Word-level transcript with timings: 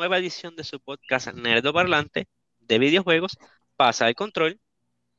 nueva 0.00 0.16
edición 0.16 0.56
de 0.56 0.64
su 0.64 0.80
podcast 0.80 1.28
Nerdo 1.34 1.74
Parlante 1.74 2.26
de 2.58 2.78
videojuegos 2.78 3.36
Pasa 3.76 4.08
el 4.08 4.14
Control. 4.14 4.58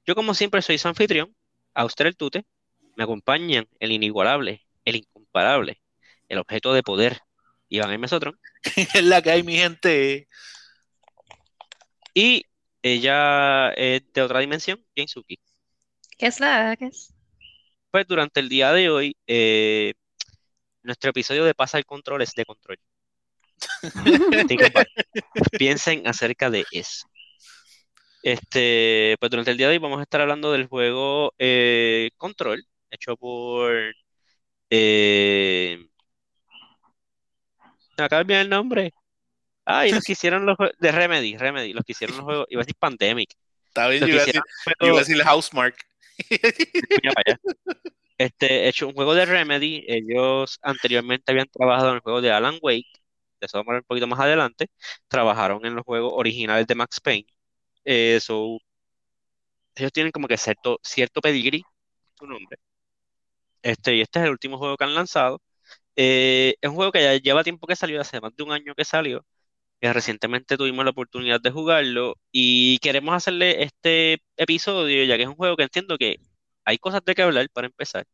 Yo 0.08 0.16
como 0.16 0.34
siempre 0.34 0.64
soy 0.64 0.80
su 0.80 0.88
anfitrión, 0.88 1.36
Auster 1.76 2.08
el 2.08 2.18
Tute. 2.18 2.46
Me 2.96 3.04
acompañan 3.04 3.68
el 3.80 3.92
inigualable, 3.92 4.66
el 4.84 4.96
incomparable, 4.96 5.80
el 6.30 6.40
objeto 6.40 6.74
de 6.74 6.82
poder, 6.82 7.20
Iván 7.70 7.92
M. 7.92 8.00
Mesotron. 8.00 8.40
es 8.96 9.04
la 9.04 9.22
que 9.22 9.30
hay, 9.30 9.44
mi 9.44 9.56
gente. 9.56 10.28
Y 12.16 12.48
ella 12.82 13.70
es 13.74 14.02
de 14.12 14.22
otra 14.24 14.40
dimensión, 14.40 14.84
Suki. 15.06 15.40
¿Qué 16.18 16.26
es 16.26 16.40
la 16.40 16.76
que 16.76 16.86
es? 16.86 17.14
Pues 17.92 18.08
durante 18.08 18.40
el 18.40 18.50
día 18.50 18.74
de 18.74 18.90
hoy, 18.90 19.16
eh, 19.28 19.94
nuestro 20.82 21.12
episodio 21.12 21.46
de 21.46 21.54
Pasa 21.54 21.78
el 21.78 21.86
Control 21.86 22.24
es 22.24 22.34
de 22.34 22.46
control. 22.46 22.80
Piensen 25.58 26.08
acerca 26.08 26.50
de 26.50 26.66
eso. 26.72 27.08
Este, 28.24 29.16
pues 29.20 29.32
durante 29.32 29.52
el 29.52 29.58
día 29.58 29.68
de 29.68 29.74
hoy 29.74 29.78
vamos 29.80 30.00
a 30.00 30.04
estar 30.04 30.22
hablando 30.22 30.52
del 30.52 30.68
juego 30.68 31.34
eh, 31.40 32.12
Control, 32.18 32.64
hecho 32.92 33.18
por. 33.18 33.96
Eh, 34.70 35.84
acá 37.98 38.24
bien 38.24 38.40
el 38.42 38.50
nombre. 38.50 38.94
Ay, 39.66 39.92
los 39.92 40.04
que 40.04 40.14
hicieron 40.14 40.46
los 40.46 40.58
juegos 40.58 40.76
de 40.80 40.92
Remedy, 40.92 41.38
Remedy, 41.38 41.74
los 41.74 41.84
que 41.84 41.92
hicieron 41.94 42.18
los 42.18 42.26
juegos, 42.26 42.48
iba 42.50 42.62
a 42.62 42.64
decir 42.64 42.76
Pandemic. 42.80 43.34
Está 43.68 43.88
bien, 43.88 44.02
yo 44.02 44.08
iba, 44.08 44.24
a 44.24 45.00
decir, 45.00 45.24
Housemark. 45.24 45.76
Este, 48.18 48.68
hecho 48.68 48.88
un 48.88 48.94
juego 48.94 49.16
de 49.16 49.26
Remedy, 49.26 49.84
ellos 49.88 50.60
anteriormente 50.62 51.32
habían 51.32 51.48
trabajado 51.48 51.90
en 51.90 51.96
el 51.96 52.02
juego 52.02 52.22
de 52.22 52.32
Alan 52.32 52.60
Wake, 52.62 53.01
de 53.42 53.48
eso 53.48 53.58
vamos 53.60 53.72
a 53.72 53.74
ver 53.74 53.82
un 53.82 53.88
poquito 53.88 54.08
más 54.08 54.20
adelante, 54.20 54.68
trabajaron 55.08 55.66
en 55.66 55.76
los 55.76 55.86
juegos 55.86 56.14
originales 56.16 56.68
de 56.68 56.76
Max 56.76 57.00
Payne. 57.02 57.28
Eso, 57.86 58.60
ellos 59.76 59.92
tienen 59.92 60.12
como 60.12 60.28
que 60.28 60.38
cierto, 60.38 60.80
cierto 60.84 61.22
pedigrí, 61.22 61.64
su 62.18 62.28
nombre. 62.28 62.58
Este, 63.62 63.96
y 63.96 64.02
este 64.02 64.20
es 64.20 64.26
el 64.26 64.32
último 64.32 64.58
juego 64.58 64.78
que 64.78 64.84
han 64.84 64.96
lanzado. 64.96 65.42
Eh, 65.96 66.56
es 66.62 66.70
un 66.70 66.76
juego 66.76 66.92
que 66.92 67.04
ya 67.04 67.16
lleva 67.18 67.44
tiempo 67.44 67.68
que 67.68 67.76
salió, 67.76 68.02
hace 68.02 68.22
más 68.22 68.36
de 68.36 68.44
un 68.44 68.52
año 68.54 68.76
que 68.76 68.86
salió. 68.86 69.26
recientemente 69.82 70.58
tuvimos 70.58 70.86
la 70.86 70.92
oportunidad 70.92 71.42
de 71.42 71.52
jugarlo 71.52 72.16
y 72.32 72.80
queremos 72.80 73.16
hacerle 73.16 73.64
este 73.64 74.22
episodio, 74.38 75.06
ya 75.06 75.18
que 75.18 75.24
es 75.24 75.30
un 75.30 75.36
juego 75.36 75.58
que 75.58 75.64
entiendo 75.64 75.98
que 75.98 76.18
hay 76.66 76.78
cosas 76.80 77.04
de 77.06 77.16
que 77.16 77.24
hablar 77.24 77.50
para 77.52 77.68
empezar. 77.68 78.06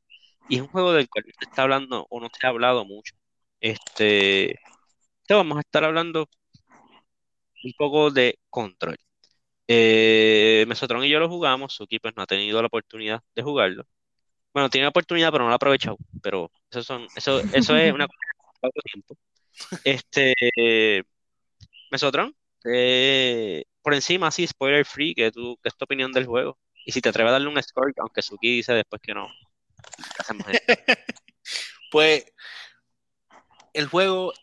Y 0.50 0.58
es 0.58 0.62
un 0.64 0.70
juego 0.70 0.94
del 0.94 1.10
cual 1.10 1.26
se 1.26 1.46
está 1.46 1.64
hablando 1.64 2.08
o 2.10 2.20
no 2.22 2.30
se 2.40 2.48
ha 2.48 2.52
hablado 2.52 2.86
mucho. 2.86 3.16
Este, 3.62 4.60
vamos 5.36 5.58
a 5.58 5.62
estar 5.62 5.84
hablando 5.84 6.30
un 7.64 7.74
poco 7.78 8.12
de 8.12 8.40
control. 8.50 8.98
Eh, 9.68 10.66
Mesotron 10.68 11.04
y 11.04 11.10
yo 11.10 11.20
lo 11.20 11.30
jugamos, 11.30 11.74
Suki 11.74 12.00
pues 12.00 12.16
no 12.16 12.24
ha 12.24 12.28
tenido 12.28 12.62
la 12.62 12.68
oportunidad 12.68 13.22
de 13.36 13.44
jugarlo. 13.44 13.84
Bueno, 14.54 14.70
tiene 14.70 14.86
la 14.86 14.90
oportunidad, 14.90 15.32
pero 15.32 15.44
no 15.44 15.50
la 15.50 15.56
ha 15.56 15.58
aprovechado. 15.58 15.98
Pero 16.22 16.52
eso 16.72 16.84
son, 16.84 17.08
eso, 17.16 17.42
eso 17.54 17.76
es 17.76 17.94
una 17.94 18.08
cosa 18.08 18.20
de 18.64 18.82
tiempo. 18.92 19.18
Este, 19.84 21.04
Mesotron, 21.92 22.36
eh, 22.66 23.64
por 23.82 23.94
encima, 23.94 24.28
así, 24.28 24.48
spoiler 24.48 24.86
free, 24.86 25.14
que 25.14 25.32
tú, 25.32 25.58
¿qué 25.62 25.70
es 25.70 25.78
tu 25.78 25.86
opinión 25.86 26.12
del 26.12 26.26
juego? 26.26 26.58
Y 26.86 26.92
si 26.92 27.02
te 27.02 27.10
atreves 27.10 27.30
a 27.30 27.34
darle 27.34 27.50
un 27.50 27.62
score, 27.62 27.94
aunque 27.98 28.22
Suki 28.22 28.58
dice 28.58 28.74
después 28.74 29.02
que 29.02 29.14
no. 29.14 29.28
pues 31.92 32.26
el 33.74 33.88
juego 33.88 34.34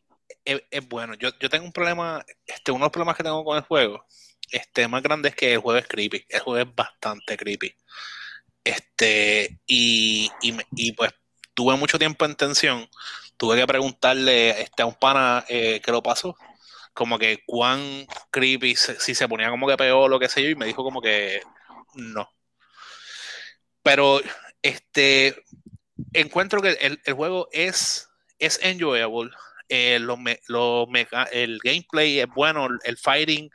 es, 0.45 0.89
bueno. 0.89 1.15
Yo, 1.15 1.33
tengo 1.51 1.65
un 1.65 1.73
problema, 1.73 2.25
este, 2.47 2.73
uno 2.73 2.81
de 2.81 2.87
los 2.87 2.93
problemas 2.93 3.17
que 3.17 3.23
tengo 3.23 3.45
con 3.45 3.57
el 3.57 3.65
juego, 3.65 4.05
este, 4.51 4.89
más 4.89 5.03
grande 5.03 5.31
es 5.31 5.37
que 5.37 5.55
el 5.55 5.59
juego 5.61 5.79
es 5.79 5.89
creepy. 5.89 6.27
El 6.29 6.41
juego 6.41 6.59
es 6.61 6.75
bastante 6.75 7.37
creepy. 7.37 7.75
Este, 8.65 9.61
y, 9.67 10.31
pues 10.97 11.13
tuve 11.55 11.77
mucho 11.77 11.99
tiempo 11.99 12.25
en 12.25 12.37
tensión. 12.37 12.89
Tuve 13.37 13.57
que 13.57 13.67
preguntarle 13.67 14.63
este, 14.63 14.83
a 14.83 14.87
un 14.87 14.95
pana 14.95 15.45
eh, 15.49 15.81
que 15.81 15.93
lo 15.93 16.03
pasó, 16.03 16.37
como 16.95 17.19
que 17.19 17.43
cuán 17.47 18.07
creepy, 18.31 18.77
si 18.77 19.15
se 19.15 19.29
ponía 19.29 19.51
como 19.51 19.69
que 19.69 19.77
peor 19.77 20.11
lo 20.11 20.21
que 20.21 20.29
sé 20.29 20.43
yo, 20.43 20.51
y 20.51 20.55
me 20.57 20.67
dijo 20.67 20.85
como 20.85 21.01
que 21.03 21.43
no. 21.95 22.29
Pero 23.83 24.21
este 24.63 25.45
encuentro 26.13 26.63
que 26.63 26.71
el, 26.81 27.15
juego 27.15 27.49
es, 27.53 28.09
es 28.39 28.59
enjoyable. 28.63 29.31
Eh, 29.69 29.97
el 31.33 31.59
gameplay 31.63 32.21
es 32.21 32.27
bueno, 32.35 32.69
el 32.85 32.99
fighting 32.99 33.51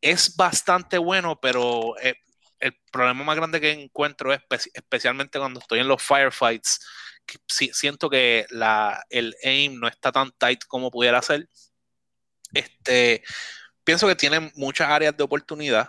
es 0.00 0.36
bastante 0.36 0.98
bueno, 0.98 1.40
pero 1.40 1.98
eh, 2.00 2.14
el 2.60 2.76
problema 2.92 3.24
más 3.24 3.36
grande 3.36 3.60
que 3.60 3.72
encuentro 3.72 4.32
es 4.32 4.40
especialmente 4.74 5.38
cuando 5.38 5.60
estoy 5.60 5.80
en 5.80 5.88
los 5.88 6.02
firefights, 6.02 6.80
siento 7.48 8.10
que 8.10 8.46
la, 8.50 9.02
el 9.10 9.34
aim 9.44 9.78
no 9.80 9.88
está 9.88 10.12
tan 10.12 10.32
tight 10.32 10.64
como 10.66 10.90
pudiera 10.90 11.22
ser. 11.22 11.48
Este, 12.52 13.22
pienso 13.82 14.06
que 14.06 14.14
tiene 14.14 14.52
muchas 14.56 14.88
áreas 14.88 15.16
de 15.16 15.24
oportunidad, 15.24 15.88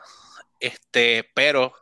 este, 0.60 1.30
pero 1.36 1.74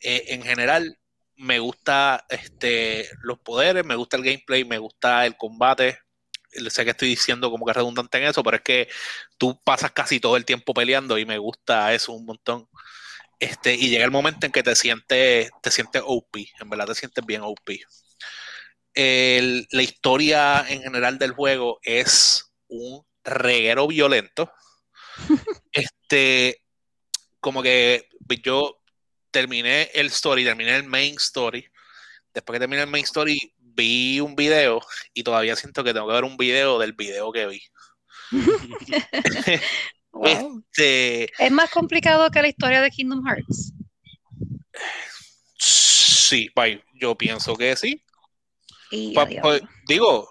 eh, 0.00 0.24
en 0.28 0.42
general 0.42 0.98
me 1.36 1.58
gusta 1.58 2.24
este, 2.28 3.08
los 3.22 3.38
poderes, 3.40 3.84
me 3.84 3.96
gusta 3.96 4.16
el 4.16 4.22
gameplay, 4.24 4.64
me 4.64 4.78
gusta 4.78 5.26
el 5.26 5.36
combate. 5.36 5.98
Sé 6.70 6.84
que 6.84 6.90
estoy 6.90 7.08
diciendo 7.08 7.50
como 7.50 7.66
que 7.66 7.72
redundante 7.72 8.18
en 8.18 8.24
eso, 8.24 8.42
pero 8.42 8.56
es 8.58 8.62
que 8.62 8.88
tú 9.38 9.60
pasas 9.62 9.92
casi 9.92 10.20
todo 10.20 10.36
el 10.36 10.44
tiempo 10.44 10.74
peleando 10.74 11.18
y 11.18 11.26
me 11.26 11.38
gusta 11.38 11.94
eso 11.94 12.12
un 12.12 12.26
montón. 12.26 12.68
Este, 13.40 13.74
y 13.74 13.88
llega 13.90 14.04
el 14.04 14.10
momento 14.10 14.46
en 14.46 14.52
que 14.52 14.62
te 14.62 14.74
sientes, 14.76 15.50
te 15.62 15.70
sientes 15.70 16.02
OP, 16.04 16.36
en 16.60 16.70
verdad 16.70 16.86
te 16.86 16.94
sientes 16.94 17.24
bien 17.26 17.42
OP. 17.42 17.80
la 18.94 19.82
historia 19.82 20.64
en 20.68 20.82
general 20.82 21.18
del 21.18 21.32
juego 21.32 21.80
es 21.82 22.52
un 22.68 23.04
reguero 23.24 23.86
violento. 23.88 24.52
este, 25.72 26.62
como 27.40 27.62
que 27.62 28.08
yo 28.42 28.80
terminé 29.30 29.90
el 29.94 30.06
story, 30.06 30.44
terminé 30.44 30.76
el 30.76 30.84
main 30.84 31.16
story. 31.16 31.66
Después 32.32 32.56
que 32.56 32.60
terminé 32.60 32.82
el 32.82 32.88
main 32.88 33.04
story, 33.04 33.53
vi 33.74 34.20
un 34.20 34.36
video 34.36 34.80
y 35.12 35.22
todavía 35.22 35.56
siento 35.56 35.84
que 35.84 35.92
tengo 35.92 36.06
que 36.06 36.14
ver 36.14 36.24
un 36.24 36.36
video 36.36 36.78
del 36.78 36.92
video 36.92 37.32
que 37.32 37.46
vi. 37.46 37.62
Este, 40.22 41.24
¿Es 41.38 41.50
más 41.50 41.70
complicado 41.70 42.30
que 42.30 42.40
la 42.40 42.48
historia 42.48 42.80
de 42.80 42.90
Kingdom 42.90 43.24
Hearts? 43.26 43.72
Sí, 45.56 46.50
yo 46.94 47.16
pienso 47.16 47.56
que 47.56 47.74
sí. 47.76 48.02
Pues, 49.42 49.62
digo, 49.88 50.28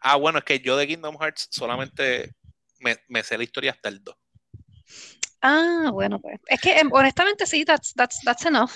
ah, 0.00 0.16
bueno, 0.16 0.38
es 0.38 0.44
que 0.44 0.60
yo 0.60 0.76
de 0.76 0.86
Kingdom 0.86 1.18
Hearts 1.20 1.48
solamente 1.50 2.34
me, 2.78 2.96
me 3.08 3.22
sé 3.22 3.36
la 3.36 3.44
historia 3.44 3.72
hasta 3.72 3.90
el 3.90 4.02
2. 4.02 4.16
Ah, 5.42 5.90
bueno, 5.92 6.20
pues. 6.20 6.38
Es 6.46 6.60
que 6.60 6.72
em, 6.78 6.90
honestamente 6.92 7.46
sí, 7.46 7.64
that's, 7.64 7.94
that's, 7.94 8.20
that's 8.22 8.44
enough. 8.46 8.72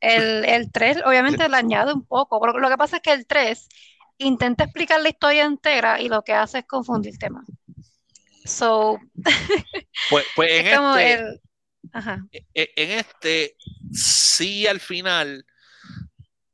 El, 0.00 0.44
el 0.44 0.70
3 0.70 0.98
obviamente 1.04 1.48
le 1.48 1.56
añade 1.56 1.92
un 1.92 2.04
poco, 2.04 2.40
pero 2.40 2.58
lo 2.58 2.68
que 2.68 2.76
pasa 2.76 2.96
es 2.96 3.02
que 3.02 3.12
el 3.12 3.26
3 3.26 3.68
intenta 4.18 4.64
explicar 4.64 5.00
la 5.00 5.08
historia 5.08 5.44
entera 5.44 6.00
y 6.00 6.08
lo 6.08 6.22
que 6.22 6.32
hace 6.32 6.58
es 6.58 6.66
confundir 6.66 7.12
el 7.12 7.18
tema. 7.18 7.44
So, 8.44 8.98
pues, 10.10 10.26
pues 10.34 10.50
en, 10.50 10.66
este, 10.66 11.40
e, 12.54 12.70
en 12.76 12.90
este, 12.98 13.56
sí 13.92 14.66
al 14.66 14.80
final 14.80 15.44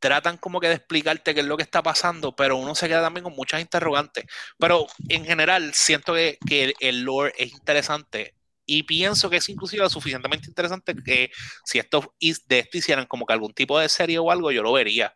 tratan 0.01 0.37
como 0.37 0.61
que 0.61 0.69
de 0.69 0.75
explicarte 0.75 1.35
qué 1.35 1.41
es 1.41 1.47
lo 1.47 1.57
que 1.57 1.63
está 1.63 1.83
pasando, 1.83 2.37
pero 2.37 2.57
uno 2.57 2.75
se 2.75 2.89
queda 2.89 3.01
también 3.01 3.25
con 3.25 3.35
muchas 3.35 3.61
interrogantes. 3.61 4.27
Pero 4.59 4.87
en 5.09 5.25
general 5.25 5.73
siento 5.73 6.13
que, 6.13 6.37
que 6.47 6.75
el 6.81 7.03
lore 7.05 7.33
es 7.39 7.53
interesante 7.53 8.35
y 8.67 8.83
pienso 8.85 9.29
que 9.31 9.37
es 9.37 9.49
inclusive 9.49 9.83
lo 9.83 9.91
suficientemente 9.91 10.49
interesante 10.49 10.95
que 10.95 11.31
si 11.65 11.79
esto 11.79 12.15
de 12.47 12.59
esto 12.61 12.79
hicieran 12.79 13.07
como 13.07 13.27
que 13.27 13.33
algún 13.33 13.53
tipo 13.53 13.79
de 13.79 13.89
serie 13.89 14.19
o 14.19 14.31
algo, 14.31 14.51
yo 14.51 14.63
lo 14.63 14.73
vería. 14.73 15.15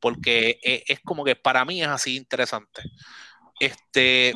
Porque 0.00 0.58
e, 0.62 0.84
es, 0.86 1.00
como 1.00 1.24
que 1.24 1.36
para 1.36 1.64
mí 1.64 1.82
es 1.82 1.88
así 1.88 2.16
interesante. 2.16 2.82
Este, 3.60 4.34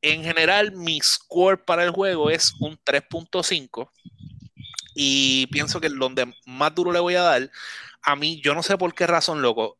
En 0.00 0.24
general, 0.24 0.72
mi 0.72 1.00
score 1.00 1.64
para 1.64 1.84
el 1.84 1.90
juego 1.90 2.30
es 2.30 2.54
un 2.60 2.78
3.5. 2.78 3.90
Y 4.94 5.46
pienso 5.48 5.80
que 5.80 5.88
donde 5.88 6.32
más 6.46 6.74
duro 6.74 6.92
le 6.92 7.00
voy 7.00 7.14
a 7.14 7.22
dar, 7.22 7.50
a 8.02 8.16
mí, 8.16 8.40
yo 8.42 8.54
no 8.54 8.62
sé 8.62 8.76
por 8.76 8.94
qué 8.94 9.06
razón, 9.06 9.42
loco, 9.42 9.78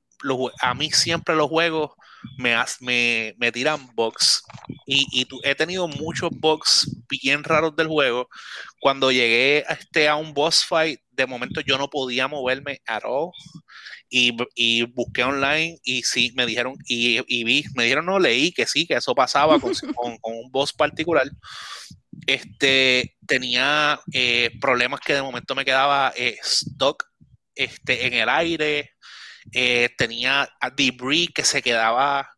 a 0.61 0.75
mí 0.75 0.91
siempre 0.91 1.35
los 1.35 1.49
juegos 1.49 1.91
me, 2.39 2.57
me, 2.81 3.35
me 3.39 3.53
tiran 3.53 3.89
bugs. 3.95 4.43
Y, 4.87 5.07
y 5.13 5.27
he 5.45 5.55
tenido 5.55 5.89
muchos 5.89 6.31
bugs 6.33 6.91
bien 7.09 7.45
raros 7.45 7.75
del 7.77 7.89
juego. 7.89 8.29
Cuando 8.81 9.13
llegué 9.13 9.65
a, 9.69 9.75
este, 9.75 10.09
a 10.09 10.17
un 10.17 10.35
boss 10.35 10.65
fight, 10.65 11.01
de 11.11 11.27
momento 11.27 11.61
yo 11.61 11.79
no 11.79 11.89
podía 11.89 12.29
moverme 12.29 12.81
at 12.87 13.03
all. 13.05 13.31
y, 14.09 14.37
y 14.55 14.83
busqué 14.83 15.25
online 15.25 15.79
y 15.83 16.03
sí, 16.03 16.33
me 16.35 16.47
dijeron, 16.47 16.75
y, 16.87 17.21
y 17.27 17.45
vi, 17.45 17.65
me 17.75 17.85
dijeron, 17.85 18.07
no, 18.07 18.19
leí 18.19 18.53
que 18.53 18.67
sí, 18.67 18.87
que 18.87 18.95
eso 18.95 19.15
pasaba 19.15 19.59
con, 19.61 19.73
con, 19.97 20.19
con 20.19 20.35
un 20.37 20.51
boss 20.51 20.73
particular. 20.73 21.27
Este, 22.27 23.17
tenía 23.27 24.01
eh, 24.13 24.51
problemas 24.61 25.01
que 25.01 25.15
de 25.15 25.23
momento 25.23 25.55
me 25.55 25.65
quedaba 25.65 26.13
eh, 26.17 26.37
stock 26.43 27.05
este, 27.55 28.07
en 28.07 28.15
el 28.15 28.29
aire, 28.29 28.92
eh, 29.53 29.89
tenía 29.97 30.49
debris 30.77 31.31
que 31.35 31.44
se 31.44 31.62
quedaba 31.62 32.31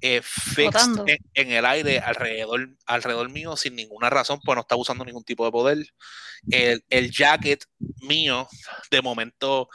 eh, 0.00 0.22
fixed 0.22 0.96
en, 1.06 1.18
en 1.34 1.50
el 1.52 1.66
aire 1.66 1.98
alrededor, 1.98 2.70
alrededor 2.86 3.28
mío 3.28 3.56
sin 3.56 3.76
ninguna 3.76 4.08
razón, 4.08 4.40
pues 4.42 4.56
no 4.56 4.62
estaba 4.62 4.80
usando 4.80 5.04
ningún 5.04 5.24
tipo 5.24 5.44
de 5.44 5.52
poder. 5.52 5.86
El, 6.50 6.82
el 6.88 7.10
jacket 7.10 7.64
mío, 8.02 8.48
de 8.90 9.02
momento, 9.02 9.68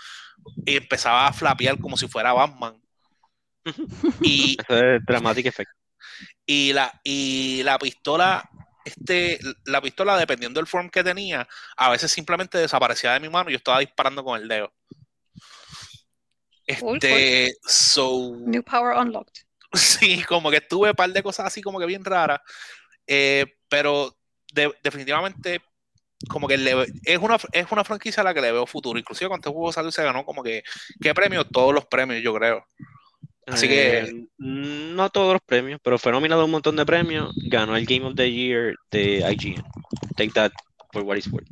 empezaba 0.65 1.27
a 1.27 1.33
flapear 1.33 1.79
como 1.79 1.97
si 1.97 2.07
fuera 2.07 2.33
Batman. 2.33 2.81
Y, 4.21 4.57
Eso 4.61 4.77
es 4.77 5.05
dramatic 5.05 5.47
effect. 5.47 5.71
y 6.45 6.71
la, 6.73 6.99
y 7.03 7.63
la 7.63 7.79
pistola, 7.79 8.47
este, 8.83 9.39
la 9.65 9.81
pistola, 9.81 10.17
dependiendo 10.17 10.59
del 10.59 10.67
form 10.67 10.89
que 10.89 11.03
tenía, 11.03 11.47
a 11.75 11.89
veces 11.89 12.11
simplemente 12.11 12.57
desaparecía 12.57 13.13
de 13.13 13.19
mi 13.19 13.29
mano 13.29 13.49
y 13.49 13.53
yo 13.53 13.57
estaba 13.57 13.79
disparando 13.79 14.23
con 14.23 14.39
el 14.39 14.47
dedo. 14.47 14.71
Cool, 16.79 16.95
Este, 16.97 17.55
so, 17.65 18.35
New 18.35 18.63
power 18.63 18.97
unlocked. 18.97 19.43
sí, 19.73 20.23
como 20.23 20.49
que 20.49 20.61
tuve 20.61 20.89
un 20.89 20.95
par 20.95 21.11
de 21.11 21.21
cosas 21.23 21.45
así 21.47 21.61
como 21.61 21.79
que 21.79 21.85
bien 21.85 22.03
raras, 22.05 22.39
eh, 23.07 23.45
pero 23.69 24.15
de- 24.53 24.73
definitivamente 24.83 25.61
como 26.29 26.47
que 26.47 26.57
le- 26.57 26.87
es 27.03 27.19
una, 27.19 27.37
es 27.51 27.71
una 27.71 27.83
franquicia 27.83 28.21
a 28.21 28.23
la 28.23 28.33
que 28.33 28.41
le 28.41 28.51
veo 28.51 28.65
futuro. 28.65 28.97
Inclusive 28.97 29.27
cuando 29.27 29.47
este 29.47 29.53
juego 29.55 29.71
salió 29.71 29.91
se 29.91 30.03
ganó 30.03 30.23
como 30.25 30.41
que, 30.41 30.63
¿qué 31.01 31.13
premios? 31.13 31.45
Todos 31.51 31.73
los 31.73 31.85
premios, 31.85 32.23
yo 32.23 32.33
creo. 32.33 32.65
Así 33.47 33.67
que- 33.67 33.97
Eh, 33.99 34.27
no 34.39 35.09
todos 35.11 35.33
los 35.33 35.41
premios, 35.45 35.79
pero 35.83 35.99
fue 35.99 36.11
nominado 36.11 36.41
a 36.41 36.45
un 36.45 36.51
montón 36.51 36.75
de 36.77 36.85
premios. 36.85 37.31
Ganó 37.47 37.75
el 37.75 37.85
Game 37.85 38.05
of 38.07 38.15
the 38.15 38.31
Year 38.31 38.75
de 38.89 39.17
IGN. 39.31 39.63
Take 40.15 40.31
that 40.31 40.51
for 40.91 41.03
what 41.03 41.17
it's 41.17 41.27
worth. 41.31 41.47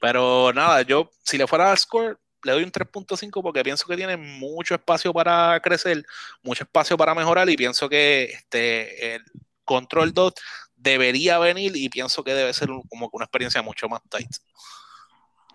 Pero 0.00 0.52
nada, 0.54 0.82
yo 0.82 1.10
si 1.24 1.36
le 1.36 1.46
fuera 1.46 1.72
a 1.72 1.76
score, 1.76 2.18
le 2.44 2.52
doy 2.52 2.62
un 2.64 2.70
3.5 2.70 3.42
porque 3.42 3.62
pienso 3.62 3.86
que 3.86 3.96
tiene 3.96 4.16
mucho 4.16 4.74
espacio 4.74 5.12
para 5.12 5.58
crecer, 5.60 6.04
mucho 6.42 6.64
espacio 6.64 6.96
para 6.96 7.14
mejorar 7.14 7.48
y 7.50 7.56
pienso 7.56 7.88
que 7.88 8.24
este 8.24 9.14
el 9.16 9.22
Control 9.64 10.12
2 10.12 10.34
debería 10.76 11.38
venir 11.38 11.76
y 11.76 11.88
pienso 11.88 12.24
que 12.24 12.34
debe 12.34 12.52
ser 12.52 12.70
un- 12.70 12.82
como 12.88 13.08
una 13.12 13.24
experiencia 13.26 13.62
mucho 13.62 13.88
más 13.88 14.00
tight. 14.08 14.30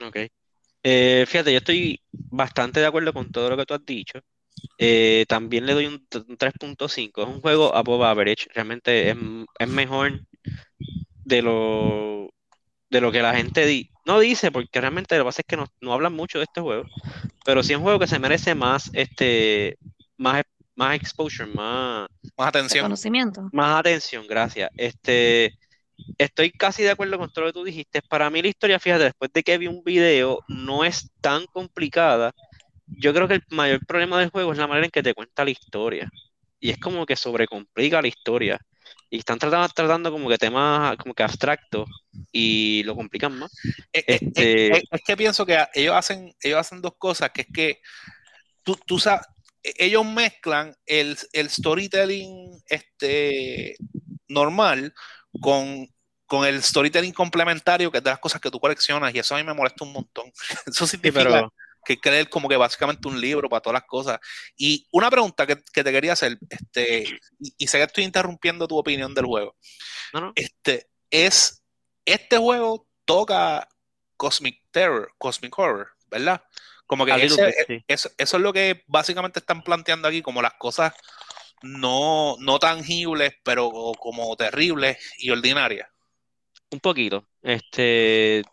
Ok. 0.05 0.17
Eh, 0.83 1.25
fíjate, 1.27 1.51
yo 1.51 1.57
estoy 1.57 2.01
bastante 2.11 2.79
de 2.79 2.85
acuerdo 2.85 3.11
con 3.13 3.31
todo 3.31 3.49
lo 3.49 3.57
que 3.57 3.65
tú 3.65 3.73
has 3.73 3.85
dicho. 3.85 4.19
Eh, 4.77 5.25
también 5.27 5.65
le 5.65 5.73
doy 5.73 5.85
un 5.87 6.07
3.5. 6.37 7.23
Es 7.23 7.27
un 7.27 7.41
juego 7.41 7.75
above 7.75 8.03
average. 8.05 8.47
Realmente 8.53 9.09
es, 9.09 9.17
es 9.59 9.67
mejor 9.67 10.21
de 11.23 11.41
lo, 11.41 12.29
de 12.89 13.01
lo 13.01 13.11
que 13.11 13.21
la 13.21 13.35
gente 13.35 13.65
di- 13.65 13.89
no 14.05 14.19
dice, 14.19 14.51
porque 14.51 14.79
realmente 14.79 15.17
lo 15.17 15.23
que 15.23 15.27
pasa 15.27 15.41
es 15.41 15.47
que 15.47 15.57
no, 15.57 15.65
no 15.81 15.93
hablan 15.93 16.13
mucho 16.13 16.37
de 16.37 16.45
este 16.45 16.61
juego. 16.61 16.85
Pero 17.43 17.63
sí 17.63 17.73
es 17.73 17.77
un 17.77 17.83
juego 17.83 17.99
que 17.99 18.07
se 18.07 18.19
merece 18.19 18.55
más, 18.55 18.89
este, 18.93 19.77
más, 20.17 20.43
más 20.75 20.95
exposure, 20.95 21.51
más, 21.51 22.07
Más 22.37 22.47
atención. 22.47 22.83
Conocimiento. 22.83 23.49
más 23.51 23.79
atención, 23.79 24.25
gracias. 24.27 24.69
Este, 24.77 25.57
estoy 26.17 26.51
casi 26.51 26.83
de 26.83 26.91
acuerdo 26.91 27.17
con 27.17 27.31
todo 27.31 27.45
lo 27.45 27.51
que 27.51 27.59
tú 27.59 27.63
dijiste. 27.63 28.01
Para 28.01 28.29
mí 28.29 28.41
la 28.41 28.49
historia, 28.49 28.79
fíjate, 28.79 29.05
después 29.05 29.31
de 29.33 29.43
que 29.43 29.57
vi 29.57 29.67
un 29.67 29.83
video, 29.83 30.39
no 30.47 30.83
es 30.83 31.11
tan 31.21 31.45
complicada. 31.47 32.33
Yo 32.85 33.13
creo 33.13 33.27
que 33.27 33.35
el 33.35 33.43
mayor 33.49 33.85
problema 33.85 34.19
del 34.19 34.29
juego 34.29 34.51
es 34.51 34.57
la 34.57 34.67
manera 34.67 34.85
en 34.85 34.91
que 34.91 35.03
te 35.03 35.13
cuenta 35.13 35.43
la 35.43 35.51
historia. 35.51 36.09
Y 36.59 36.69
es 36.69 36.77
como 36.77 37.05
que 37.05 37.15
sobrecomplica 37.15 38.01
la 38.01 38.07
historia. 38.07 38.59
Y 39.09 39.19
están 39.19 39.39
tratando, 39.39 39.69
tratando 39.69 40.11
como 40.11 40.27
que 40.29 40.37
temas 40.37 40.97
como 40.97 41.13
que 41.13 41.23
abstractos 41.23 41.87
y 42.31 42.83
lo 42.83 42.95
complican 42.95 43.37
más. 43.37 43.51
Eh, 43.93 44.03
eh, 44.07 44.19
Este- 44.21 44.67
eh, 44.77 44.83
es 44.91 45.01
que 45.05 45.17
pienso 45.17 45.45
que 45.45 45.57
ellos 45.73 45.95
hacen, 45.95 46.33
ellos 46.41 46.59
hacen 46.59 46.81
dos 46.81 46.93
cosas, 46.97 47.29
que 47.31 47.41
es 47.41 47.47
que 47.53 47.81
tú, 48.63 48.77
tú 48.85 48.99
sabes, 48.99 49.25
ellos 49.63 50.05
mezclan 50.05 50.75
el, 50.85 51.17
el 51.33 51.49
storytelling 51.49 52.61
este, 52.67 53.75
normal 54.27 54.93
con, 55.39 55.87
con 56.25 56.45
el 56.45 56.61
storytelling 56.61 57.13
complementario, 57.13 57.91
que 57.91 57.99
es 57.99 58.03
de 58.03 58.09
las 58.11 58.19
cosas 58.19 58.41
que 58.41 58.51
tú 58.51 58.59
coleccionas, 58.59 59.13
y 59.13 59.19
eso 59.19 59.35
a 59.35 59.37
mí 59.37 59.43
me 59.43 59.53
molesta 59.53 59.83
un 59.83 59.93
montón. 59.93 60.31
Eso 60.67 60.87
Sí, 60.87 60.97
pero 60.97 61.51
que 61.85 61.97
creer 61.97 62.29
como 62.29 62.49
que 62.49 62.57
básicamente 62.57 63.07
un 63.07 63.21
libro 63.21 63.47
para 63.47 63.61
todas 63.61 63.75
las 63.81 63.87
cosas. 63.87 64.19
Y 64.57 64.85
una 64.91 65.09
pregunta 65.09 65.47
que, 65.47 65.57
que 65.71 65.83
te 65.83 65.91
quería 65.91 66.13
hacer, 66.13 66.37
este, 66.49 67.03
y, 67.39 67.53
y 67.57 67.67
sé 67.67 67.77
que 67.77 67.83
estoy 67.85 68.03
interrumpiendo 68.03 68.67
tu 68.67 68.77
opinión 68.77 69.13
del 69.13 69.25
juego, 69.25 69.55
no, 70.13 70.21
no. 70.21 70.31
este, 70.35 70.87
es, 71.09 71.63
este 72.03 72.37
juego 72.37 72.87
toca 73.05 73.67
Cosmic 74.17 74.61
Terror, 74.71 75.13
Cosmic 75.17 75.57
Horror, 75.57 75.87
¿verdad? 76.07 76.41
Como 76.87 77.05
que 77.05 77.11
A 77.13 77.17
little 77.17 77.35
ese- 77.49 77.65
bit, 77.67 77.79
sí. 77.79 77.85
eso, 77.87 78.09
eso 78.17 78.37
es 78.37 78.43
lo 78.43 78.51
que 78.51 78.83
básicamente 78.87 79.39
están 79.39 79.63
planteando 79.63 80.07
aquí, 80.07 80.21
como 80.21 80.41
las 80.41 80.53
cosas 80.55 80.93
no, 81.61 82.35
no 82.39 82.59
tangibles, 82.59 83.33
pero 83.43 83.71
como 83.99 84.35
terribles 84.35 84.97
y 85.17 85.29
ordinarias. 85.31 85.89
Un 86.71 86.79
poquito. 86.79 87.27
Este, 87.41 88.43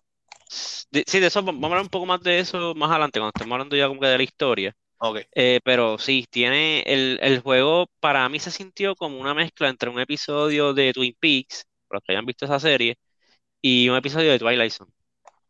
de- 0.90 1.04
sí, 1.06 1.20
de 1.20 1.26
eso 1.28 1.42
vamos 1.42 1.62
a 1.62 1.66
hablar 1.66 1.82
un 1.82 1.88
poco 1.88 2.06
más 2.06 2.20
de 2.22 2.38
eso 2.40 2.74
más 2.74 2.90
adelante, 2.90 3.18
cuando 3.20 3.32
estemos 3.34 3.52
hablando 3.54 3.76
ya 3.76 3.88
como 3.88 4.00
que 4.00 4.06
de 4.06 4.16
la 4.18 4.22
historia. 4.24 4.74
Ok. 4.98 5.20
Eh, 5.34 5.60
pero 5.64 5.98
sí, 5.98 6.26
tiene 6.30 6.82
el, 6.82 7.18
el 7.22 7.40
juego, 7.40 7.86
para 8.00 8.28
mí 8.28 8.38
se 8.38 8.50
sintió 8.50 8.94
como 8.94 9.18
una 9.18 9.34
mezcla 9.34 9.68
entre 9.68 9.90
un 9.90 10.00
episodio 10.00 10.74
de 10.74 10.92
Twin 10.92 11.16
Peaks, 11.18 11.64
para 11.88 11.98
los 11.98 12.04
que 12.06 12.12
hayan 12.12 12.26
visto 12.26 12.44
esa 12.44 12.60
serie, 12.60 12.96
y 13.62 13.88
un 13.88 13.96
episodio 13.96 14.30
de 14.32 14.38
Twilight 14.38 14.72
Zone. 14.72 14.92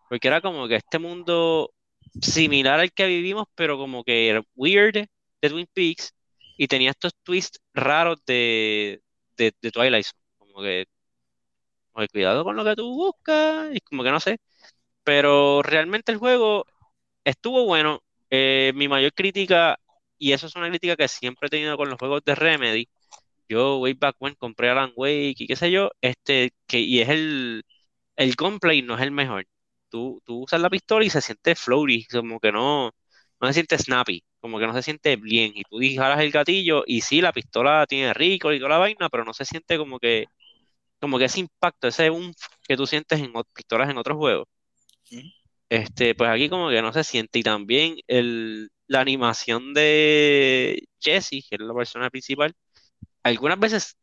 Porque 0.09 0.29
era 0.29 0.41
como 0.41 0.69
que 0.69 0.77
este 0.77 0.99
mundo 0.99 1.73
similar 2.21 2.81
al 2.81 2.93
que 2.93 3.07
vivimos, 3.07 3.47
pero 3.55 3.79
como 3.79 4.05
que 4.05 4.29
era 4.31 4.43
weird 4.57 4.95
de 5.43 5.51
Twin 5.51 5.69
Peaks, 5.75 6.15
y 6.59 6.69
tenía 6.69 6.91
estos 6.91 7.13
twists 7.23 7.61
raros 7.75 8.19
de, 8.27 9.03
de, 9.37 9.53
de 9.61 9.71
Twilight 9.71 10.07
Zone. 10.07 10.21
Como 10.39 10.63
que, 10.63 10.87
como 11.93 12.03
que 12.07 12.09
cuidado 12.09 12.45
con 12.45 12.57
lo 12.57 12.65
que 12.65 12.77
tú 12.77 12.89
buscas, 12.95 13.75
y 13.75 13.81
como 13.81 14.03
que 14.03 14.11
no 14.11 14.21
sé. 14.21 14.39
Pero 15.05 15.63
realmente 15.63 16.13
el 16.13 16.19
juego 16.19 16.67
estuvo 17.25 17.65
bueno. 17.67 18.03
Eh, 18.31 18.73
mi 18.77 18.89
mayor 18.89 19.13
crítica, 19.15 19.79
y 20.19 20.33
eso 20.33 20.47
es 20.47 20.57
una 20.57 20.69
crítica 20.71 20.97
que 20.97 21.09
siempre 21.09 21.49
he 21.49 21.51
tenido 21.51 21.77
con 21.77 21.91
los 21.91 21.99
juegos 21.99 22.23
de 22.25 22.35
Remedy, 22.35 22.89
yo 23.49 23.79
way 23.79 23.95
back 23.95 24.17
when 24.21 24.35
compré 24.37 24.71
Alan 24.71 24.93
Wake 24.97 25.35
y 25.39 25.47
qué 25.47 25.57
sé 25.57 25.71
yo, 25.71 25.91
este, 26.01 26.53
que, 26.67 26.81
y 26.81 27.01
es 27.01 27.09
el, 27.11 27.65
el 28.17 28.35
gunplay 28.37 28.83
no 28.83 28.97
es 28.97 29.03
el 29.03 29.11
mejor. 29.13 29.47
Tú, 29.91 30.21
tú 30.25 30.43
usas 30.45 30.61
la 30.61 30.71
pistola 30.71 31.05
y 31.05 31.11
se 31.11 31.21
siente 31.21 31.55
floaty, 31.55 32.07
como 32.07 32.41
que 32.41 32.53
no, 32.53 32.93
no 33.41 33.49
se 33.49 33.55
siente 33.55 33.79
snappy, 33.79 34.25
como 34.41 34.59
que 34.59 34.67
no 34.67 34.75
se 34.75 34.83
siente 34.83 35.17
bien. 35.17 35.53
Y 35.55 35.65
tú 35.65 35.79
disparas 35.79 36.21
el 36.21 36.31
gatillo 36.31 36.85
y 36.87 37.03
sí, 37.03 37.21
la 37.21 37.33
pistola 37.33 37.87
tiene 37.87 38.15
rico 38.15 38.53
y 38.53 38.59
toda 38.59 38.71
la 38.71 38.79
vaina, 38.79 39.09
pero 39.11 39.25
no 39.25 39.35
se 39.35 39.45
siente 39.45 39.79
como 39.79 39.99
que, 39.99 40.27
como 41.01 41.19
que 41.19 41.27
ese 41.27 41.41
impacto, 41.41 41.89
ese 41.89 42.11
umf 42.11 42.37
que 42.67 42.77
tú 42.77 42.87
sientes 42.87 43.21
en 43.21 43.33
pistolas 43.55 43.91
en 43.91 43.99
otros 43.99 44.17
juegos. 44.19 44.47
Este, 45.69 46.15
pues 46.15 46.31
aquí 46.31 46.49
como 46.49 46.69
que 46.69 46.83
no 46.83 46.93
se 46.93 47.05
siente. 47.05 47.39
Y 47.39 47.43
también 47.43 47.97
el, 48.07 48.71
la 48.87 49.01
animación 49.01 49.73
de 49.75 50.85
Jesse, 51.01 51.31
que 51.49 51.57
es 51.57 51.61
la 51.61 51.75
persona 51.75 52.11
principal, 52.11 52.53
algunas 53.23 53.59
veces 53.61 53.97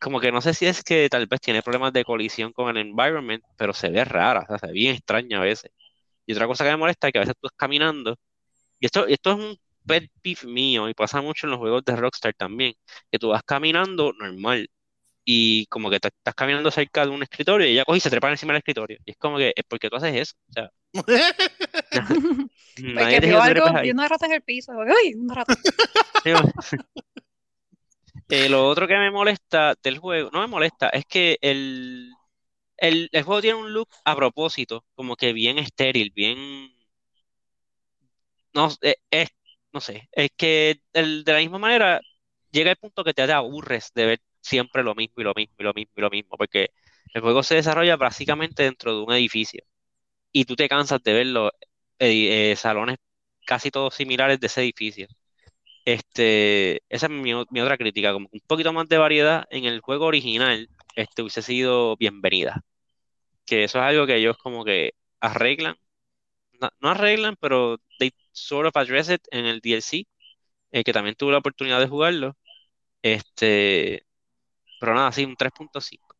como 0.00 0.20
que 0.20 0.32
no 0.32 0.40
sé 0.40 0.54
si 0.54 0.66
es 0.66 0.82
que 0.84 1.08
tal 1.10 1.26
vez 1.26 1.40
tiene 1.40 1.62
problemas 1.62 1.92
de 1.92 2.04
colisión 2.04 2.52
con 2.52 2.70
el 2.76 2.86
environment, 2.88 3.44
pero 3.56 3.72
se 3.74 3.90
ve 3.90 4.04
rara, 4.04 4.42
o 4.42 4.46
sea, 4.46 4.58
se 4.58 4.66
ve 4.68 4.72
bien 4.72 4.94
extraña 4.94 5.38
a 5.38 5.42
veces. 5.42 5.70
Y 6.26 6.32
otra 6.34 6.46
cosa 6.46 6.64
que 6.64 6.70
me 6.70 6.76
molesta 6.78 7.08
es 7.08 7.12
que 7.12 7.18
a 7.18 7.22
veces 7.22 7.36
tú 7.40 7.48
estás 7.48 7.58
caminando, 7.58 8.16
y 8.80 8.86
esto, 8.86 9.06
esto 9.06 9.32
es 9.32 9.36
un 9.38 9.56
pet 9.86 10.10
peeve 10.22 10.46
mío, 10.46 10.88
y 10.88 10.94
pasa 10.94 11.22
mucho 11.22 11.46
en 11.46 11.52
los 11.52 11.58
juegos 11.60 11.84
de 11.84 11.96
Rockstar 11.96 12.34
también, 12.34 12.74
que 13.10 13.18
tú 13.18 13.28
vas 13.30 13.42
caminando 13.44 14.12
normal, 14.14 14.68
y 15.30 15.66
como 15.66 15.90
que 15.90 15.96
estás 15.96 16.34
caminando 16.34 16.70
cerca 16.70 17.04
de 17.04 17.10
un 17.10 17.22
escritorio, 17.22 17.66
y 17.66 17.72
ella 17.72 17.84
coge 17.84 17.98
y 17.98 18.00
se 18.00 18.08
trepa 18.08 18.30
encima 18.30 18.54
del 18.54 18.60
escritorio. 18.60 18.96
Y 19.04 19.10
es 19.10 19.18
como 19.18 19.36
que, 19.36 19.52
¿por 19.68 19.78
qué 19.78 19.90
tú 19.90 19.96
haces 19.96 20.16
eso? 20.16 20.34
O 20.48 20.52
sea, 20.54 20.70
Porque 22.94 23.20
vio 23.20 23.42
algo, 23.42 23.66
vio 23.82 23.92
una 23.92 24.08
rata 24.08 24.24
en 24.24 24.32
el 24.32 24.40
piso. 24.40 24.72
¡Uy! 24.72 25.14
Una 25.14 25.34
rata. 25.34 25.54
Eh, 28.30 28.48
lo 28.48 28.66
otro 28.68 28.86
que 28.86 28.96
me 28.96 29.10
molesta 29.10 29.74
del 29.82 29.98
juego, 29.98 30.28
no 30.32 30.40
me 30.40 30.46
molesta, 30.48 30.90
es 30.90 31.06
que 31.06 31.38
el, 31.40 32.12
el, 32.76 33.08
el 33.12 33.22
juego 33.22 33.40
tiene 33.40 33.58
un 33.58 33.72
look 33.72 33.88
a 34.04 34.14
propósito, 34.16 34.84
como 34.94 35.16
que 35.16 35.32
bien 35.32 35.58
estéril, 35.58 36.12
bien, 36.14 36.70
no, 38.52 38.68
eh, 38.82 38.96
es, 39.10 39.28
no 39.72 39.80
sé, 39.80 40.08
es 40.12 40.30
que 40.36 40.82
el, 40.92 41.24
de 41.24 41.32
la 41.32 41.38
misma 41.38 41.58
manera 41.58 42.00
llega 42.50 42.70
el 42.70 42.76
punto 42.76 43.04
que 43.04 43.14
te 43.14 43.22
aburres 43.32 43.92
de 43.94 44.06
ver 44.06 44.20
siempre 44.40 44.82
lo 44.82 44.94
mismo 44.94 45.14
y 45.18 45.24
lo 45.24 45.32
mismo 45.34 45.54
y 45.58 45.62
lo 45.64 45.72
mismo 45.74 45.92
y 45.96 46.00
lo 46.02 46.10
mismo, 46.10 46.36
porque 46.36 46.70
el 47.14 47.22
juego 47.22 47.42
se 47.42 47.56
desarrolla 47.56 47.96
básicamente 47.96 48.62
dentro 48.64 48.96
de 48.96 49.02
un 49.04 49.12
edificio 49.12 49.62
y 50.32 50.44
tú 50.44 50.56
te 50.56 50.68
cansas 50.68 51.02
de 51.02 51.12
ver 51.14 51.26
los 51.28 51.50
edi- 51.98 52.28
eh, 52.30 52.56
salones 52.56 52.98
casi 53.46 53.70
todos 53.70 53.94
similares 53.94 54.40
de 54.40 54.46
ese 54.48 54.62
edificio. 54.62 55.08
Este, 55.84 56.82
esa 56.88 57.06
es 57.06 57.12
mi, 57.12 57.32
mi 57.50 57.60
otra 57.60 57.78
crítica, 57.78 58.12
como 58.12 58.28
un 58.32 58.40
poquito 58.46 58.72
más 58.72 58.88
de 58.88 58.98
variedad 58.98 59.46
en 59.50 59.64
el 59.64 59.80
juego 59.80 60.06
original, 60.06 60.68
este 60.96 61.22
hubiese 61.22 61.42
sido 61.42 61.96
bienvenida. 61.96 62.62
Que 63.46 63.64
eso 63.64 63.78
es 63.78 63.84
algo 63.84 64.06
que 64.06 64.16
ellos 64.16 64.36
como 64.38 64.64
que 64.64 64.92
arreglan, 65.20 65.76
no, 66.60 66.70
no 66.80 66.90
arreglan, 66.90 67.36
pero 67.40 67.78
they 67.98 68.12
sort 68.32 68.66
of 68.68 68.76
address 68.76 69.10
it 69.10 69.22
en 69.30 69.46
el 69.46 69.60
DLC, 69.60 70.06
eh, 70.72 70.84
que 70.84 70.92
también 70.92 71.16
tuve 71.16 71.32
la 71.32 71.38
oportunidad 71.38 71.80
de 71.80 71.88
jugarlo. 71.88 72.36
Este, 73.02 74.06
pero 74.78 74.94
nada, 74.94 75.12
sí, 75.12 75.24
un 75.24 75.36
3.5. 75.36 76.16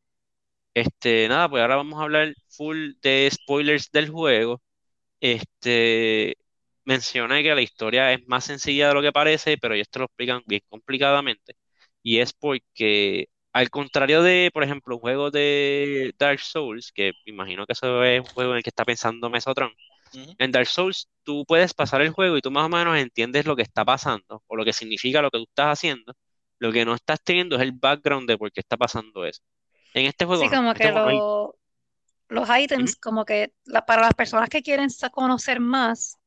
Este, 0.75 1.29
nada, 1.29 1.49
pues 1.51 1.63
ahora 1.63 1.77
vamos 1.77 2.01
a 2.01 2.05
hablar 2.05 2.35
full 2.49 2.93
de 3.03 3.29
spoilers 3.33 3.91
del 3.93 4.11
juego. 4.11 4.63
Este, 5.21 6.37
mencioné 6.85 7.43
que 7.43 7.55
la 7.55 7.63
historia 7.63 8.13
es 8.13 8.27
más 8.29 8.45
sencilla 8.47 8.89
de 8.89 8.95
lo 8.95 9.03
que 9.03 9.13
parece, 9.13 9.59
pero 9.59 9.75
ellos 9.75 9.89
te 9.91 9.99
lo 10.01 10.07
explican 10.07 10.43
bien 10.47 10.63
complicadamente. 10.69 11.55
Y 12.03 12.21
es 12.21 12.33
porque, 12.33 13.29
al 13.53 13.71
contrario 13.71 14.23
de, 14.23 14.51
por 14.53 14.65
ejemplo, 14.65 14.97
un 14.97 15.01
juego 15.01 15.31
de 15.31 16.15
Dark 16.19 16.41
Souls, 16.41 16.93
que 16.93 17.13
imagino 17.27 17.67
que 17.67 17.73
eso 17.75 18.05
es 18.05 18.21
un 18.21 18.27
juego 18.29 18.53
en 18.53 18.59
el 18.59 18.63
que 18.63 18.71
está 18.71 18.85
pensando 18.85 19.31
Mesotron, 19.31 19.73
Ujú. 20.15 20.33
en 20.39 20.53
Dark 20.53 20.67
Souls 20.67 21.09
tú 21.23 21.45
puedes 21.47 21.75
pasar 21.75 22.01
el 22.03 22.11
juego 22.11 22.37
y 22.37 22.41
tú 22.41 22.51
más 22.51 22.67
o 22.67 22.69
menos 22.69 22.97
entiendes 22.99 23.47
lo 23.47 23.57
que 23.57 23.63
está 23.63 23.85
pasando 23.85 24.43
o 24.47 24.57
lo 24.57 24.65
que 24.65 24.73
significa 24.73 25.23
lo 25.23 25.31
que 25.31 25.39
tú 25.39 25.45
estás 25.49 25.79
haciendo. 25.79 26.15
Lo 26.59 26.73
que 26.73 26.85
no 26.85 26.95
estás 26.95 27.21
teniendo 27.23 27.57
es 27.57 27.63
el 27.63 27.73
background 27.73 28.29
de 28.29 28.39
por 28.39 28.53
qué 28.53 28.61
está 28.61 28.77
pasando 28.77 29.25
eso. 29.25 29.43
En 29.95 30.07
este 30.07 30.25
juego 30.27 30.45
Sí, 30.45 30.49
no. 30.49 30.57
como 30.57 30.75
este 30.75 30.75
que 30.75 30.93
juego 30.93 31.13
no 31.13 31.55
los 32.29 32.49
items, 32.59 32.97
como 32.97 33.25
que 33.25 33.55
la- 33.65 33.87
para 33.87 34.03
las 34.03 34.15
personas 34.15 34.49
que 34.51 34.63
quieren 34.63 34.89
conocer 35.13 35.61
más, 35.61 36.19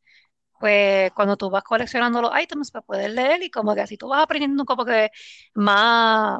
pues 0.60 1.12
cuando 1.14 1.38
tú 1.38 1.50
vas 1.52 1.64
coleccionando 1.64 2.22
los 2.22 2.32
items, 2.40 2.72
pues 2.72 2.84
puedes 2.88 3.12
leer 3.12 3.44
y 3.44 3.52
como 3.52 3.76
que 3.76 3.82
así 3.82 3.98
tú 3.98 4.10
vas 4.10 4.24
aprendiendo 4.24 4.66
como 4.66 4.86
que 4.86 5.12
más 5.56 6.40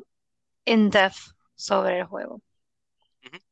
in-depth 0.66 1.18
sobre 1.56 2.00
el 2.02 2.06
juego. 2.08 2.42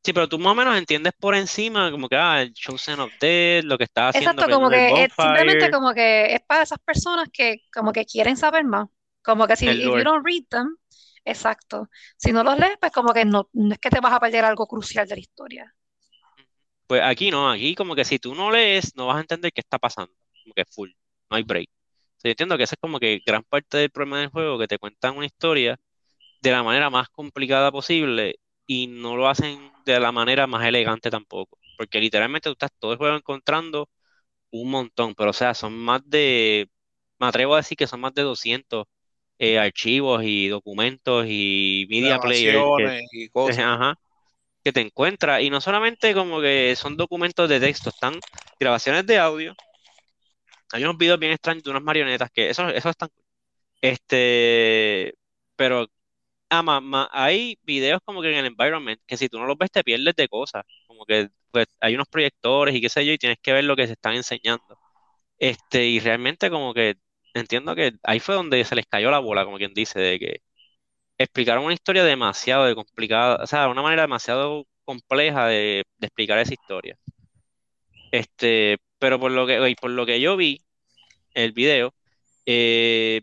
Sí, 0.02 0.12
pero 0.12 0.28
tú 0.28 0.38
más 0.38 0.52
o 0.52 0.54
menos 0.54 0.76
entiendes 0.76 1.12
por 1.18 1.34
encima, 1.34 1.90
como 1.90 2.08
que, 2.08 2.16
ah, 2.16 2.42
el 2.42 2.52
Chosen 2.52 3.00
of 3.00 3.12
Dead, 3.18 3.62
lo 3.64 3.78
que 3.78 3.84
está 3.84 4.08
haciendo 4.08 4.44
Exacto, 4.44 4.48
como 4.48 4.70
que 4.70 5.04
es 5.04 5.14
simplemente 5.14 5.70
como 5.70 5.92
que 5.94 6.34
es 6.34 6.40
para 6.42 6.62
esas 6.62 6.78
personas 6.80 7.28
que 7.32 7.58
como 7.72 7.92
que 7.92 8.04
quieren 8.04 8.36
saber 8.36 8.64
más. 8.64 8.88
Como 9.22 9.46
que 9.46 9.56
si 9.56 9.68
if 9.68 9.78
you 9.78 10.02
don't 10.02 10.24
read 10.24 10.44
them, 10.48 10.76
exacto. 11.24 11.88
Si 12.16 12.32
no 12.32 12.42
los 12.42 12.58
lees, 12.58 12.76
pues 12.80 12.92
como 12.92 13.12
que 13.12 13.24
no, 13.24 13.48
no 13.52 13.72
es 13.74 13.78
que 13.78 13.90
te 13.90 14.00
vas 14.00 14.12
a 14.12 14.20
perder 14.20 14.44
algo 14.44 14.66
crucial 14.66 15.06
de 15.06 15.16
la 15.16 15.20
historia. 15.20 15.74
Pues 16.86 17.02
aquí 17.02 17.30
no, 17.30 17.50
aquí 17.50 17.74
como 17.74 17.94
que 17.94 18.04
si 18.04 18.18
tú 18.18 18.34
no 18.34 18.50
lees, 18.50 18.96
no 18.96 19.06
vas 19.06 19.18
a 19.18 19.20
entender 19.20 19.52
qué 19.52 19.60
está 19.60 19.78
pasando. 19.78 20.12
Como 20.42 20.54
que 20.54 20.64
full, 20.64 20.90
no 21.30 21.36
hay 21.36 21.42
break. 21.44 21.68
Sea, 22.16 22.28
yo 22.28 22.32
entiendo 22.32 22.56
que 22.58 22.64
esa 22.64 22.74
es 22.74 22.80
como 22.80 22.98
que 22.98 23.20
gran 23.24 23.44
parte 23.44 23.78
del 23.78 23.90
problema 23.90 24.20
del 24.20 24.30
juego, 24.30 24.58
que 24.58 24.66
te 24.68 24.78
cuentan 24.78 25.16
una 25.16 25.26
historia 25.26 25.78
de 26.42 26.50
la 26.50 26.62
manera 26.62 26.90
más 26.90 27.08
complicada 27.10 27.70
posible 27.72 28.36
y 28.66 28.86
no 28.88 29.16
lo 29.16 29.28
hacen 29.28 29.72
de 29.84 30.00
la 30.00 30.12
manera 30.12 30.46
más 30.46 30.66
elegante 30.66 31.10
tampoco. 31.10 31.58
Porque 31.78 32.00
literalmente 32.00 32.48
tú 32.48 32.52
estás 32.52 32.70
todo 32.78 32.92
el 32.92 32.98
juego 32.98 33.16
encontrando 33.16 33.88
un 34.50 34.70
montón, 34.70 35.14
pero 35.14 35.30
o 35.30 35.32
sea, 35.34 35.54
son 35.54 35.78
más 35.78 36.02
de, 36.06 36.70
me 37.18 37.26
atrevo 37.28 37.54
a 37.54 37.58
decir 37.58 37.76
que 37.78 37.86
son 37.86 38.00
más 38.00 38.14
de 38.14 38.22
200 38.22 38.86
eh, 39.40 39.58
archivos 39.60 40.22
y 40.24 40.48
documentos 40.48 41.26
y 41.28 41.86
media 41.90 42.20
players 42.20 42.64
que, 42.76 43.00
y 43.12 43.28
cosas. 43.30 43.66
ajá, 43.66 43.96
que 44.64 44.72
te 44.72 44.80
encuentras. 44.82 45.42
Y 45.42 45.50
no 45.50 45.60
solamente 45.62 46.14
como 46.14 46.40
que 46.42 46.74
son 46.76 46.96
documentos 46.96 47.48
de 47.48 47.60
texto, 47.60 47.90
están 47.90 48.20
grabaciones 48.60 49.06
de 49.06 49.18
audio. 49.18 49.54
Hay 50.72 50.84
unos 50.84 50.98
videos 50.98 51.18
bien 51.18 51.32
extraños 51.32 51.64
de 51.64 51.70
unas 51.70 51.82
marionetas 51.82 52.30
que 52.32 52.50
eso, 52.50 52.68
eso 52.68 52.90
están. 52.90 53.08
Este, 53.82 55.14
pero 55.56 55.86
ah, 56.50 56.62
ma- 56.62 56.80
ma- 56.80 57.08
hay 57.12 57.58
videos 57.64 58.00
como 58.04 58.22
que 58.22 58.30
en 58.32 58.38
el 58.38 58.46
environment 58.46 59.00
que 59.06 59.16
si 59.18 59.28
tú 59.28 59.38
no 59.38 59.46
los 59.46 59.58
ves 59.58 59.70
te 59.72 59.84
pierdes 59.84 60.16
de 60.16 60.28
cosas. 60.28 60.64
Como 60.86 61.06
que 61.06 61.30
pues, 61.52 61.66
hay 61.80 61.94
unos 61.96 62.08
proyectores 62.08 62.74
y 62.74 62.80
qué 62.80 62.88
sé 62.90 63.06
yo, 63.06 63.12
y 63.14 63.18
tienes 63.18 63.38
que 63.42 63.52
ver 63.54 63.64
lo 63.64 63.76
que 63.76 63.86
se 63.86 63.94
están 63.94 64.14
enseñando. 64.16 64.78
Este, 65.38 65.86
y 65.86 66.00
realmente 66.00 66.50
como 66.50 66.74
que 66.74 66.96
entiendo 67.34 67.74
que 67.74 67.92
ahí 68.02 68.20
fue 68.20 68.34
donde 68.34 68.64
se 68.64 68.74
les 68.74 68.86
cayó 68.86 69.10
la 69.10 69.18
bola, 69.20 69.44
como 69.44 69.58
quien 69.58 69.74
dice, 69.74 69.98
de 70.00 70.18
que 70.18 70.42
explicaron 71.18 71.64
una 71.64 71.74
historia 71.74 72.04
demasiado 72.04 72.66
de 72.66 72.74
complicada, 72.74 73.42
o 73.42 73.46
sea, 73.46 73.68
una 73.68 73.82
manera 73.82 74.02
demasiado 74.02 74.66
compleja 74.84 75.46
de, 75.48 75.84
explicar 76.00 76.38
esa 76.38 76.54
historia. 76.54 76.98
Este, 78.10 78.78
pero 78.98 79.20
por 79.20 79.30
lo 79.32 79.46
que, 79.46 79.74
por 79.80 79.90
lo 79.90 80.06
que 80.06 80.20
yo 80.20 80.36
vi 80.36 80.62
el 81.34 81.52
video, 81.52 81.94
eh, 82.46 83.22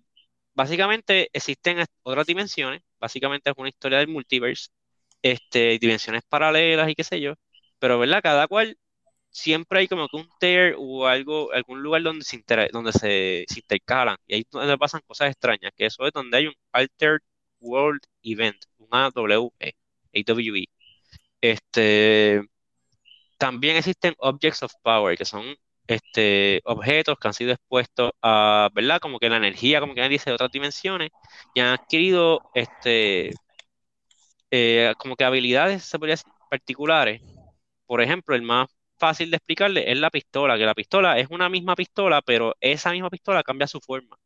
básicamente 0.54 1.30
existen 1.34 1.86
otras 2.04 2.28
dimensiones, 2.28 2.82
básicamente 3.00 3.50
es 3.52 3.56
una 3.58 3.70
historia 3.70 4.00
del 4.00 4.10
multiverse, 4.10 4.70
este, 5.22 5.80
dimensiones 5.80 6.24
paralelas 6.30 6.90
y 6.90 6.96
qué 6.96 7.04
sé 7.04 7.22
yo, 7.22 7.36
pero 7.80 8.00
¿verdad? 8.00 8.22
Cada 8.24 8.48
cual 8.48 8.78
siempre 9.38 9.80
hay 9.80 9.88
como 9.88 10.08
que 10.08 10.18
un 10.18 10.30
tier 10.40 10.76
o 10.78 11.08
algo, 11.08 11.52
algún 11.54 11.82
lugar 11.84 12.04
donde 12.04 12.26
se, 12.26 12.38
intera- 12.38 12.70
donde 12.72 12.92
se, 12.94 13.46
se 13.48 13.60
intercalan 13.60 14.18
y 14.28 14.36
ahí 14.36 14.48
donde 14.52 14.78
pasan 14.78 15.02
cosas 15.08 15.30
extrañas, 15.32 15.72
que 15.76 15.86
eso 15.86 16.06
es 16.06 16.12
donde 16.14 16.38
hay 16.38 16.48
un 16.48 16.54
Altered 16.72 17.22
World 17.60 18.02
Event, 18.24 18.58
un 18.78 18.88
AWE, 18.92 19.76
AWE. 20.14 20.66
Este, 21.42 22.42
también 23.38 23.78
existen 23.78 24.16
Objects 24.20 24.64
of 24.64 24.74
Power, 24.84 25.18
que 25.18 25.26
son 25.26 25.56
este, 25.88 26.62
objetos 26.66 27.18
que 27.20 27.28
han 27.28 27.34
sido 27.34 27.52
expuestos 27.54 28.12
a, 28.22 28.70
¿verdad? 28.74 29.00
Como 29.00 29.20
que 29.20 29.30
la 29.30 29.38
energía, 29.38 29.80
como 29.80 29.94
que 29.96 30.08
dice, 30.10 30.30
de 30.30 30.36
otras 30.36 30.52
dimensiones 30.52 31.12
y 31.54 31.60
han 31.62 31.68
adquirido 31.70 32.42
este, 32.54 33.32
eh, 34.52 34.94
como 34.98 35.16
que 35.16 35.24
habilidades, 35.24 35.84
se 35.84 35.98
particulares. 36.50 37.22
Por 37.86 38.02
ejemplo, 38.02 38.36
el 38.36 38.42
más 38.42 38.68
fácil 38.98 39.30
de 39.32 39.38
explicarle 39.38 39.92
es 39.92 39.98
la 39.98 40.10
pistola, 40.10 40.58
que 40.58 40.66
la 40.66 40.76
pistola 40.76 41.18
es 41.20 41.28
una 41.30 41.50
misma 41.50 41.76
pistola, 41.76 42.22
pero 42.22 42.56
esa 42.62 42.92
misma 42.92 43.10
pistola 43.10 43.44
cambia 43.44 43.68
su 43.68 43.80
forma. 43.82 44.18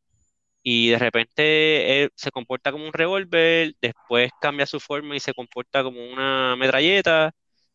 Y 0.63 0.89
de 0.91 0.99
repente 0.99 2.03
eh, 2.05 2.09
se 2.15 2.31
comporta 2.31 2.71
como 2.71 2.85
un 2.85 2.93
revólver, 2.93 3.73
después 3.81 4.31
cambia 4.41 4.65
su 4.67 4.79
forma 4.79 5.15
y 5.15 5.19
se 5.19 5.33
comporta 5.33 5.83
como 5.83 6.03
una 6.05 6.55
metralleta, 6.55 7.31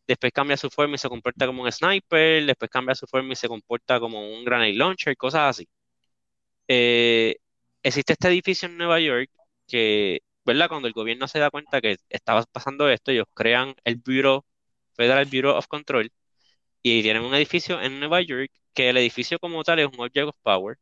después 0.07 0.31
cambia 0.33 0.57
su 0.57 0.69
forma 0.69 0.95
y 0.95 0.97
se 0.99 1.09
comporta 1.09 1.47
como 1.47 1.63
un 1.63 1.71
sniper, 1.71 2.45
después 2.45 2.71
cambia 2.71 2.95
su 2.95 3.07
forma 3.07 3.33
y 3.33 3.35
se 3.35 3.47
comporta 3.49 3.99
como 3.99 4.21
un 4.21 4.45
grenade 4.45 4.73
launcher, 4.73 5.17
cosas 5.17 5.51
así. 5.51 5.67
Eh, 6.67 7.35
existe 7.83 8.13
este 8.13 8.27
edificio 8.29 8.67
en 8.67 8.77
Nueva 8.77 8.99
York 8.99 9.29
que, 9.67 10.19
¿verdad? 10.45 10.69
Cuando 10.69 10.87
el 10.87 10.93
gobierno 10.93 11.27
se 11.27 11.39
da 11.39 11.49
cuenta 11.51 11.81
que 11.81 11.97
estaba 12.09 12.43
pasando 12.51 12.89
esto, 12.89 13.11
ellos 13.11 13.25
crean 13.33 13.75
el 13.83 13.97
Bureau, 13.97 14.45
Federal 14.95 15.25
Bureau 15.25 15.55
of 15.57 15.67
Control, 15.67 16.11
y 16.81 17.01
tienen 17.03 17.23
un 17.23 17.33
edificio 17.35 17.81
en 17.81 17.99
Nueva 17.99 18.21
York 18.21 18.51
que 18.73 18.89
el 18.89 18.97
edificio 18.97 19.39
como 19.39 19.63
tal 19.63 19.79
es 19.79 19.87
un 19.87 19.99
Object 19.99 20.29
of 20.29 20.35
Power. 20.43 20.77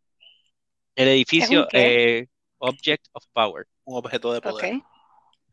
El 0.96 1.08
edificio, 1.10 1.68
eh, 1.74 2.28
Object 2.60 3.08
of 3.14 3.26
Power. 3.34 3.66
Un 3.86 3.98
objeto 3.98 4.34
de 4.34 4.42
Ok. 4.42 4.64
poder. 4.64 4.82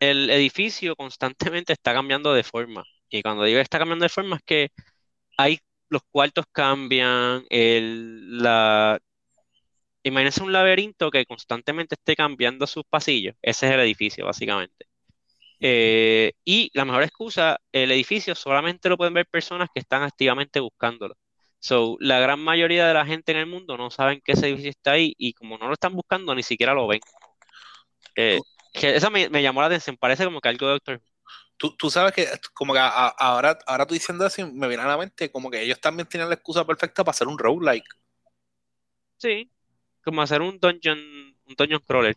El 0.00 0.30
edificio 0.30 0.96
constantemente 0.96 1.72
está 1.72 1.94
cambiando 1.94 2.32
de 2.34 2.42
forma. 2.44 2.84
Y 3.10 3.22
cuando 3.22 3.44
digo 3.44 3.60
está 3.60 3.78
cambiando 3.78 4.04
de 4.04 4.08
forma 4.08 4.36
es 4.36 4.42
que 4.44 4.70
hay 5.38 5.58
los 5.90 6.02
cuartos 6.10 6.46
cambian, 6.52 7.44
el, 7.50 8.38
la... 8.42 9.00
Imagínense 10.04 10.42
un 10.44 10.52
laberinto 10.52 11.10
que 11.10 11.26
constantemente 11.26 11.96
esté 11.96 12.14
cambiando 12.16 12.66
sus 12.68 12.84
pasillos. 12.88 13.34
Ese 13.42 13.66
es 13.68 13.72
el 13.74 13.80
edificio, 13.80 14.26
básicamente. 14.26 14.86
Eh, 15.64 16.32
y 16.44 16.70
la 16.74 16.84
mejor 16.84 17.04
excusa, 17.04 17.58
el 17.72 17.92
edificio 17.92 18.34
solamente 18.34 18.88
lo 18.90 18.96
pueden 18.98 19.14
ver 19.14 19.26
personas 19.28 19.68
que 19.74 19.80
están 19.80 20.02
activamente 20.04 20.60
buscándolo. 20.60 21.16
So, 21.60 21.96
la 22.00 22.18
gran 22.20 22.40
mayoría 22.40 22.86
de 22.88 22.94
la 22.94 23.06
gente 23.06 23.32
en 23.32 23.38
el 23.38 23.46
mundo 23.46 23.76
no 23.78 23.90
saben 23.90 24.20
que 24.24 24.32
ese 24.32 24.48
edificio 24.48 24.70
está 24.70 24.92
ahí 24.92 25.14
y 25.18 25.34
como 25.34 25.58
no 25.58 25.68
lo 25.68 25.74
están 25.74 25.94
buscando, 25.94 26.34
ni 26.34 26.42
siquiera 26.42 26.74
lo 26.74 26.88
ven. 26.88 27.00
Eh, 28.16 28.40
que 28.72 28.96
esa 28.96 29.10
me, 29.10 29.28
me 29.28 29.42
llamó 29.42 29.60
la 29.60 29.66
atención, 29.68 29.96
parece 29.96 30.24
como 30.24 30.40
que 30.40 30.48
algo 30.48 30.66
de 30.66 30.72
Doctor. 30.74 31.02
Tú, 31.56 31.76
tú 31.76 31.90
sabes 31.90 32.12
que 32.12 32.26
como 32.54 32.72
que 32.72 32.80
a- 32.80 32.88
a- 32.88 33.08
ahora, 33.18 33.58
ahora 33.66 33.86
tú 33.86 33.94
diciendo 33.94 34.26
eso 34.26 34.46
me 34.52 34.68
viene 34.68 34.82
a 34.82 34.86
la 34.88 34.98
mente 34.98 35.30
como 35.30 35.50
que 35.50 35.62
ellos 35.62 35.80
también 35.80 36.08
tienen 36.08 36.28
la 36.28 36.34
excusa 36.34 36.66
perfecta 36.66 37.04
para 37.04 37.12
hacer 37.12 37.28
un 37.28 37.38
roguelike. 37.38 37.84
Sí, 39.16 39.50
como 40.04 40.22
hacer 40.22 40.42
un 40.42 40.58
dungeon, 40.60 40.98
un 40.98 41.54
dungeon 41.56 41.82
crawler. 41.86 42.16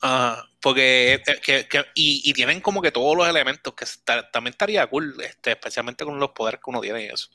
Ajá, 0.00 0.44
porque 0.60 1.14
eh, 1.14 1.22
que- 1.42 1.66
que- 1.68 1.84
y, 1.94 2.22
y 2.24 2.32
tienen 2.32 2.60
como 2.60 2.80
que 2.82 2.92
todos 2.92 3.16
los 3.16 3.28
elementos 3.28 3.74
que 3.74 3.84
también 4.32 4.52
estaría 4.52 4.86
cool, 4.86 5.14
este, 5.22 5.52
especialmente 5.52 6.04
con 6.04 6.18
los 6.20 6.30
poderes 6.30 6.60
que 6.62 6.70
uno 6.70 6.80
tiene 6.80 7.04
y 7.04 7.08
eso. 7.08 7.28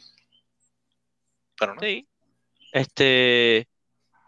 Pero 1.58 1.76
no. 1.76 1.82
Sí. 1.82 2.08
Este, 2.74 3.68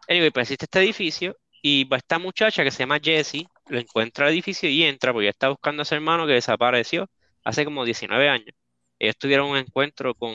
anyway, 0.10 0.32
pues 0.32 0.46
existe 0.50 0.66
este 0.66 0.80
edificio 0.82 1.38
y 1.62 1.86
va 1.86 1.98
esta 1.98 2.20
muchacha 2.20 2.64
que 2.64 2.72
se 2.72 2.80
llama 2.80 3.00
Jessie, 3.04 3.48
lo 3.68 3.80
encuentra 3.80 4.28
al 4.28 4.34
edificio 4.34 4.70
y 4.70 4.84
entra 4.84 5.14
porque 5.14 5.30
está 5.30 5.50
buscando 5.50 5.84
a 5.84 5.86
su 5.86 5.96
hermano 5.96 6.28
que 6.28 6.34
desapareció 6.34 7.10
hace 7.44 7.66
como 7.66 7.86
19 7.86 8.30
años. 8.30 8.56
Ellos 9.00 9.18
tuvieron 9.18 9.50
un 9.50 9.58
encuentro 9.58 10.16
con, 10.16 10.34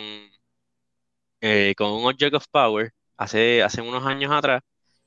eh, 1.41 1.75
con 1.77 1.91
un 1.93 2.05
Object 2.07 2.35
of 2.35 2.45
Power 2.51 2.93
hace, 3.17 3.63
hace 3.63 3.81
unos 3.83 4.05
años 4.07 4.33
atrás 4.33 4.63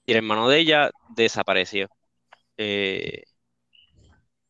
y 0.06 0.12
el 0.12 0.18
hermano 0.18 0.50
de 0.50 0.60
ella 0.60 0.92
desapareció. 1.16 1.88
Eh, 2.58 3.24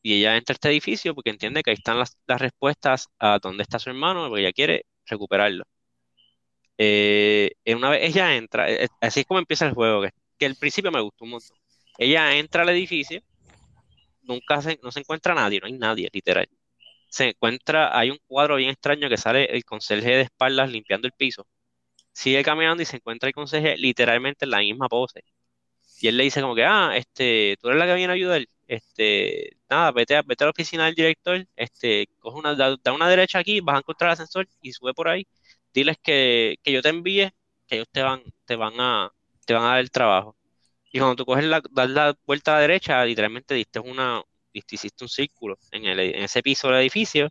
y 0.01 0.19
ella 0.19 0.37
entra 0.37 0.53
a 0.53 0.55
este 0.55 0.69
edificio 0.69 1.15
porque 1.15 1.29
entiende 1.31 1.63
que 1.63 1.71
ahí 1.71 1.75
están 1.75 1.97
las, 1.99 2.17
respuestas 2.27 3.07
a 3.19 3.39
dónde 3.41 3.63
está 3.63 3.79
su 3.79 3.89
hermano, 3.89 4.27
porque 4.29 4.41
ella 4.41 4.53
quiere 4.53 4.85
recuperarlo. 5.05 5.63
Eh, 6.77 7.51
una 7.67 7.89
vez 7.89 8.01
ella 8.09 8.35
entra, 8.35 8.69
eh, 8.69 8.87
así 9.01 9.21
es 9.21 9.25
como 9.25 9.39
empieza 9.39 9.65
el 9.65 9.73
juego, 9.73 10.01
que, 10.01 10.09
que 10.37 10.45
al 10.45 10.55
principio 10.55 10.91
me 10.91 11.01
gustó 11.01 11.25
un 11.25 11.31
montón. 11.31 11.57
Ella 11.97 12.35
entra 12.35 12.63
al 12.63 12.69
edificio, 12.69 13.21
nunca 14.23 14.61
se, 14.61 14.79
no 14.83 14.91
se 14.91 15.01
encuentra 15.01 15.33
nadie, 15.35 15.59
no 15.59 15.67
hay 15.67 15.73
nadie, 15.73 16.09
literal. 16.13 16.47
Se 17.09 17.29
encuentra, 17.29 17.97
hay 17.97 18.11
un 18.11 18.19
cuadro 18.27 18.57
bien 18.57 18.71
extraño 18.71 19.09
que 19.09 19.17
sale 19.17 19.45
el 19.45 19.63
conserje 19.65 20.09
de 20.11 20.21
espaldas 20.23 20.71
limpiando 20.71 21.07
el 21.07 21.13
piso. 21.13 21.47
Sigue 22.13 22.43
caminando 22.43 22.83
y 22.83 22.85
se 22.87 22.97
encuentra 22.97 23.29
el 23.29 23.35
conserje 23.35 23.77
literalmente 23.77 24.45
en 24.45 24.51
la 24.51 24.59
misma 24.59 24.89
pose. 24.89 25.23
Y 26.03 26.09
él 26.09 26.17
le 26.17 26.25
dice 26.25 26.41
como 26.41 26.53
que, 26.53 26.65
ah, 26.65 26.97
este, 26.97 27.55
tú 27.61 27.69
eres 27.69 27.79
la 27.79 27.85
que 27.85 27.95
viene 27.95 28.11
a 28.11 28.15
ayudar 28.15 28.45
este, 28.67 29.55
nada, 29.69 29.91
vete 29.93 30.17
a, 30.17 30.21
vete 30.21 30.43
a 30.43 30.47
la 30.47 30.51
oficina 30.51 30.85
del 30.85 30.95
director, 30.95 31.47
este, 31.55 32.09
coge 32.19 32.39
una, 32.39 32.55
da, 32.55 32.75
una 32.93 33.07
derecha 33.07 33.39
aquí, 33.39 33.61
vas 33.61 33.77
a 33.77 33.79
encontrar 33.79 34.09
el 34.09 34.13
ascensor 34.13 34.49
y 34.61 34.73
sube 34.73 34.93
por 34.93 35.07
ahí, 35.07 35.25
diles 35.73 35.95
que, 36.03 36.59
yo 36.65 36.81
te 36.81 36.89
envíe, 36.89 37.31
que 37.67 37.75
ellos 37.75 37.87
te 37.89 38.01
van, 38.01 38.21
te 38.43 38.57
van 38.57 38.73
a, 38.81 39.13
te 39.45 39.53
van 39.53 39.63
a 39.63 39.67
dar 39.67 39.79
el 39.79 39.91
trabajo. 39.91 40.35
Y 40.91 40.99
cuando 40.99 41.15
tú 41.15 41.25
coges 41.25 41.45
la, 41.45 41.61
das 41.71 41.89
la 41.89 42.17
vuelta 42.25 42.51
a 42.51 42.55
la 42.55 42.61
derecha, 42.63 43.05
literalmente 43.05 43.53
diste 43.55 43.79
una, 43.79 44.21
hiciste 44.51 45.05
un 45.05 45.09
círculo 45.09 45.57
en, 45.71 45.85
el, 45.85 45.99
en 46.01 46.23
ese 46.23 46.43
piso 46.43 46.67
del 46.67 46.81
edificio, 46.81 47.29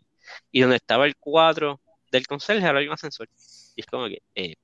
y 0.51 0.61
donde 0.61 0.77
estaba 0.77 1.05
el 1.05 1.15
cuadro 1.17 1.79
del 2.11 2.25
conserje, 2.25 2.65
ahora 2.65 2.79
hay 2.79 2.87
un 2.87 2.93
ascensor. 2.93 3.29
Y 3.75 3.81
es 3.81 3.85
como 3.85 4.07
que, 4.07 4.23
eh, 4.33 4.55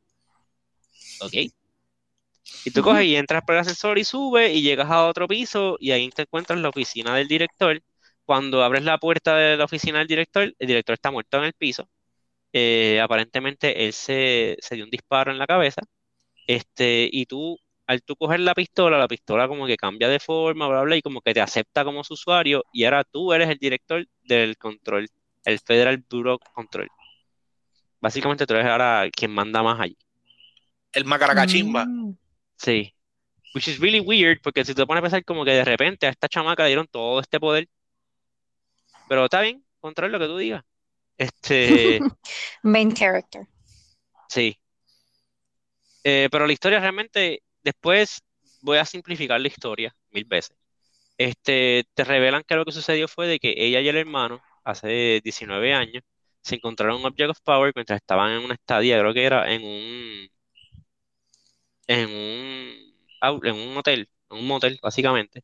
ok, 1.22 1.34
y 2.66 2.72
tú 2.72 2.82
coges 2.82 3.06
y 3.06 3.16
entras 3.16 3.44
por 3.44 3.56
el 3.56 3.62
ascensor 3.62 3.98
y 3.98 4.04
subes 4.04 4.54
y 4.56 4.62
llegas 4.62 4.90
a 4.90 5.08
otro 5.08 5.28
piso 5.28 5.78
y 5.80 5.92
ahí 5.92 6.10
te 6.10 6.24
encuentras 6.24 6.60
la 6.60 6.70
oficina 6.70 7.16
del 7.16 7.28
director. 7.28 7.82
Cuando 8.26 8.64
abres 8.64 8.84
la 8.84 8.98
puerta 8.98 9.36
de 9.36 9.58
la 9.58 9.66
oficina 9.66 10.00
del 10.00 10.08
director, 10.08 10.54
el 10.58 10.68
director 10.68 10.94
está 10.94 11.10
muerto 11.12 11.38
en 11.38 11.46
el 11.46 11.54
piso. 11.54 11.90
Eh, 12.54 13.00
aparentemente 13.02 13.86
él 13.86 13.94
se, 13.94 14.58
dio 14.72 14.84
un 14.84 14.90
disparo 14.90 15.32
en 15.32 15.40
la 15.40 15.48
cabeza. 15.48 15.82
Este, 16.48 17.10
y 17.12 17.26
tú, 17.26 17.58
al 17.88 18.04
tú 18.04 18.16
coger 18.16 18.40
la 18.42 18.54
pistola, 18.54 18.98
la 18.98 19.08
pistola 19.08 19.48
como 19.48 19.66
que 19.66 19.78
cambia 19.78 20.08
de 20.10 20.20
forma, 20.20 20.68
bla, 20.68 20.82
bla, 20.82 20.98
y 20.98 21.02
como 21.02 21.22
que 21.22 21.34
te 21.34 21.42
acepta 21.42 21.84
como 21.84 22.04
su 22.04 22.14
usuario. 22.16 22.64
Y 22.74 22.84
ahora 22.86 23.04
tú 23.04 23.34
eres 23.34 23.50
el 23.50 23.58
director 23.58 24.06
del 24.24 24.58
control, 24.58 25.08
el 25.46 25.60
Federal 25.60 26.04
Bureau 26.10 26.40
Control. 26.54 26.88
Básicamente 28.02 28.46
tú 28.46 28.54
eres 28.54 28.68
ahora 28.68 29.10
quien 29.12 29.32
manda 29.32 29.64
más 29.64 29.80
allí. 29.80 29.98
El 30.94 31.06
macaracachimba. 31.06 31.86
Mm. 31.86 32.18
Sí. 32.60 32.94
Which 33.56 33.68
is 33.68 33.80
really 33.80 34.00
weird, 34.00 34.42
porque 34.44 34.64
si 34.64 34.76
te 34.76 34.86
pones 34.86 35.00
a 35.00 35.04
pensar 35.04 35.26
como 35.26 35.44
que 35.44 35.52
de 35.52 35.66
repente 35.66 36.06
a 36.06 36.10
esta 36.10 36.28
chamaca 36.28 36.64
le 36.64 36.70
dieron 36.70 36.88
todo 36.88 37.20
este 37.20 37.40
poder. 37.40 37.68
Pero 39.08 39.26
está 39.26 39.42
bien, 39.42 39.66
controlar 39.80 40.12
lo 40.12 40.20
que 40.20 40.28
tú 40.28 40.38
digas. 40.38 40.64
Este. 41.18 42.00
Main 42.64 42.94
character. 42.94 43.48
Sí. 44.28 44.56
Eh, 46.04 46.30
pero 46.32 46.46
la 46.46 46.54
historia 46.54 46.80
realmente, 46.80 47.42
después 47.64 48.22
voy 48.62 48.78
a 48.78 48.86
simplificar 48.86 49.42
la 49.42 49.48
historia 49.48 49.96
mil 50.12 50.26
veces. 50.26 50.56
Este, 51.18 51.86
te 51.94 52.04
revelan 52.04 52.44
que 52.48 52.56
lo 52.56 52.66
que 52.66 52.72
sucedió 52.72 53.08
fue 53.08 53.28
de 53.28 53.40
que 53.40 53.54
ella 53.58 53.82
y 53.82 53.90
el 53.90 53.98
hermano, 53.98 54.42
hace 54.64 55.22
19 55.24 55.74
años, 55.74 56.04
se 56.42 56.56
encontraron 56.56 56.98
un 56.98 57.06
Object 57.06 57.32
of 57.32 57.42
Power 57.44 57.74
mientras 57.76 57.98
estaban 57.98 58.32
en 58.32 58.46
una 58.46 58.54
estadía, 58.54 59.00
creo 59.00 59.14
que 59.14 59.26
era 59.26 59.52
en 59.52 59.64
un 59.64 60.30
en 61.90 62.08
un, 62.08 63.44
en 63.44 63.56
un 63.56 63.78
hotel, 63.78 64.08
en 64.30 64.38
un 64.38 64.48
motel, 64.48 64.80
básicamente. 64.82 65.44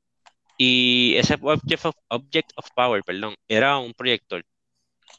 Y 0.57 1.15
ese 1.17 1.37
object 1.41 1.85
of, 1.85 1.95
object 2.09 2.51
of 2.55 2.67
power, 2.75 3.03
perdón, 3.03 3.35
era 3.47 3.77
un 3.79 3.93
proyector. 3.93 4.45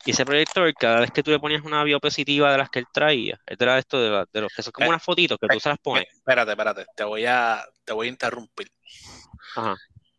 Y 0.05 0.13
ese 0.13 0.25
proyector, 0.25 0.73
cada 0.75 1.01
vez 1.01 1.11
que 1.11 1.25
tú 1.25 1.33
le 1.33 1.41
ponías 1.41 1.63
una 1.65 1.83
biopositiva 1.83 2.53
de 2.53 2.59
las 2.59 2.71
que 2.71 2.79
él 2.79 2.87
traía, 2.93 3.41
era 3.45 3.77
esto 3.77 4.01
de, 4.01 4.25
de 4.33 4.41
los 4.41 4.53
que 4.55 4.63
son 4.63 4.71
como 4.71 4.89
unas 4.89 5.03
fotitos 5.03 5.37
que 5.41 5.49
tú 5.49 5.59
se 5.59 5.69
las 5.69 5.79
pones. 5.79 6.07
Espérate, 6.15 6.53
espérate, 6.53 6.87
te 6.95 7.03
voy 7.03 7.27
a, 7.27 7.65
te 7.85 7.93
voy 7.93 8.07
a 8.07 8.11
interrumpir. 8.11 8.71
Ajá. 9.57 9.77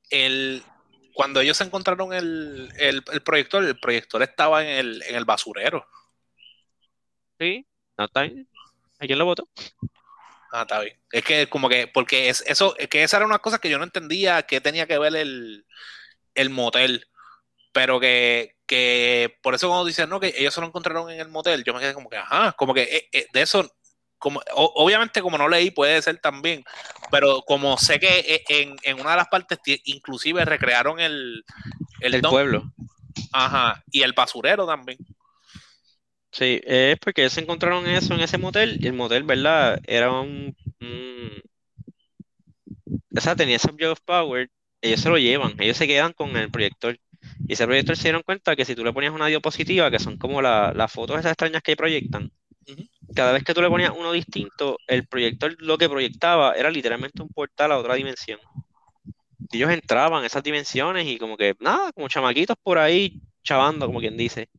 El, 0.10 0.62
cuando 1.13 1.39
ellos 1.39 1.60
encontraron 1.62 2.12
el, 2.12 2.70
el, 2.78 3.02
el, 3.13 3.22
proyector, 3.22 3.63
el 3.63 3.80
proyector 3.80 4.22
estaba 4.24 4.62
en 4.62 4.78
el, 4.78 5.04
en 5.04 5.15
el 5.15 5.24
basurero. 5.24 5.86
Sí, 7.39 7.65
no 7.98 8.06
está 8.06 8.24
bien. 8.24 8.46
¿A 9.00 9.06
quién 9.06 9.20
lo 9.20 9.26
votó? 9.26 9.48
Ah, 10.52 10.62
está 10.62 10.80
bien. 10.80 10.98
Es 11.12 11.24
que 11.24 11.48
como 11.48 11.70
que, 11.70 11.88
porque 11.88 12.30
es, 12.30 12.44
eso, 12.48 12.76
que 12.90 13.04
esa 13.04 13.18
era 13.18 13.26
una 13.26 13.40
cosa 13.40 13.60
que 13.60 13.70
yo 13.70 13.78
no 13.78 13.84
entendía 13.84 14.44
que 14.44 14.62
tenía 14.62 14.88
que 14.88 14.98
ver 14.98 15.16
el, 15.16 15.66
motel. 16.50 17.08
Pero 17.74 18.00
que, 18.00 18.56
que 18.66 19.38
por 19.42 19.54
eso 19.54 19.68
cuando 19.68 19.86
dicen, 19.86 20.10
no, 20.10 20.20
que 20.20 20.34
ellos 20.38 20.54
se 20.54 20.62
lo 20.62 20.68
encontraron 20.68 21.10
en 21.12 21.20
el 21.20 21.30
motel, 21.30 21.64
yo 21.64 21.74
me 21.74 21.80
quedé 21.80 21.94
como 21.94 22.10
que, 22.10 22.18
ajá, 22.18 22.54
como 22.54 22.74
que 22.74 22.84
eh, 22.84 23.10
eh, 23.12 23.28
de 23.32 23.42
eso, 23.42 23.70
como, 24.18 24.42
obviamente 24.56 25.22
como 25.22 25.38
no 25.38 25.48
leí 25.48 25.70
puede 25.70 26.02
ser 26.02 26.18
también, 26.18 26.64
pero 27.12 27.44
como 27.44 27.78
sé 27.78 28.00
que 28.00 28.20
eh, 28.20 28.44
en, 28.50 28.78
en 28.82 29.00
una 29.00 29.12
de 29.12 29.18
las 29.18 29.28
partes 29.28 29.60
inclusive 29.84 30.44
recrearon 30.44 31.00
el, 31.00 31.44
el, 32.00 32.22
pueblo. 32.22 32.64
Ajá, 33.32 33.84
y 33.92 34.02
el 34.02 34.14
basurero 34.14 34.66
también. 34.66 34.98
Sí, 36.32 36.62
es 36.63 36.98
porque 37.00 37.22
ellos 37.22 37.38
encontraron 37.38 37.88
eso 37.88 38.13
en 38.13 38.22
ese 38.22 38.38
motel 38.38 38.78
y 38.80 38.88
el 38.88 38.94
motel, 38.94 39.24
¿verdad? 39.24 39.80
Era 39.88 40.12
un, 40.12 40.56
O 43.16 43.22
sea, 43.22 43.36
tenía 43.36 43.56
ese 43.58 43.70
object 43.70 43.92
of 43.92 44.02
power, 44.06 44.50
ellos 44.82 45.02
se 45.02 45.10
lo 45.10 45.18
llevan, 45.18 45.56
ellos 45.60 45.78
se 45.78 45.88
quedan 45.88 46.13
con 46.13 46.36
el 46.38 46.50
proyector. 46.52 46.98
Y 47.48 47.54
ese 47.54 47.66
proyector 47.66 47.98
se 47.98 48.04
dieron 48.04 48.24
cuenta 48.24 48.56
que 48.56 48.66
si 48.66 48.76
tú 48.76 48.84
le 48.84 48.94
ponías 48.94 49.13
una 49.13 49.28
diapositiva, 49.28 49.92
que 49.92 50.00
son 50.00 50.18
como 50.18 50.42
las 50.42 50.92
fotos 50.92 51.20
esas 51.20 51.32
extrañas 51.34 51.62
que 51.63 51.76
proyectan, 51.76 52.32
cada 53.16 53.34
vez 53.34 53.44
que 53.44 53.54
tú 53.54 53.62
le 53.62 53.70
ponías 53.70 53.94
uno 53.98 54.12
distinto, 54.12 54.78
el 54.88 55.08
proyector 55.08 55.56
lo 55.60 55.78
que 55.78 55.90
proyectaba 55.90 56.54
era 56.54 56.70
literalmente 56.72 57.22
un 57.22 57.30
portal 57.30 57.72
a 57.72 57.78
otra 57.80 57.96
dimensión. 57.96 58.40
ellos 59.52 59.72
entraban 59.72 60.24
a 60.24 60.28
esas 60.28 60.44
dimensiones 60.44 61.06
y 61.08 61.18
como 61.18 61.38
que, 61.38 61.56
nada, 61.60 61.92
como 61.94 62.08
chamaquitos 62.08 62.56
por 62.63 62.78
ahí 62.78 63.22
chavando, 63.44 63.86
como 63.88 64.00
quien 64.00 64.18
dice. 64.18 64.50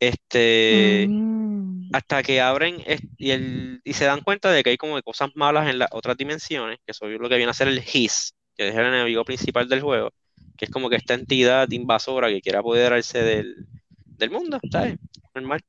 Este, 0.00 1.06
mm. 1.08 1.90
hasta 1.92 2.22
que 2.22 2.40
abren 2.40 2.76
y, 3.16 3.30
el, 3.30 3.80
y 3.82 3.92
se 3.94 4.04
dan 4.04 4.20
cuenta 4.20 4.52
de 4.52 4.62
que 4.62 4.70
hay 4.70 4.76
como 4.76 5.00
cosas 5.02 5.30
malas 5.34 5.68
en 5.68 5.80
las 5.80 5.88
otras 5.92 6.16
dimensiones, 6.16 6.78
que 6.84 6.92
eso 6.92 7.08
es 7.08 7.18
lo 7.18 7.28
que 7.28 7.36
viene 7.36 7.50
a 7.50 7.54
ser 7.54 7.68
el 7.68 7.78
His, 7.78 8.34
que 8.56 8.68
es 8.68 8.74
el 8.76 8.86
enemigo 8.86 9.24
principal 9.24 9.68
del 9.68 9.80
juego, 9.80 10.12
que 10.56 10.66
es 10.66 10.70
como 10.70 10.88
que 10.88 10.96
esta 10.96 11.14
entidad 11.14 11.68
invasora 11.70 12.28
que 12.28 12.40
quiere 12.40 12.58
apoderarse 12.58 13.22
del, 13.22 13.66
del 14.04 14.30
mundo, 14.30 14.60
¿sabes? 14.70 14.96
Normal. 15.34 15.60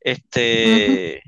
Este, 0.00 1.22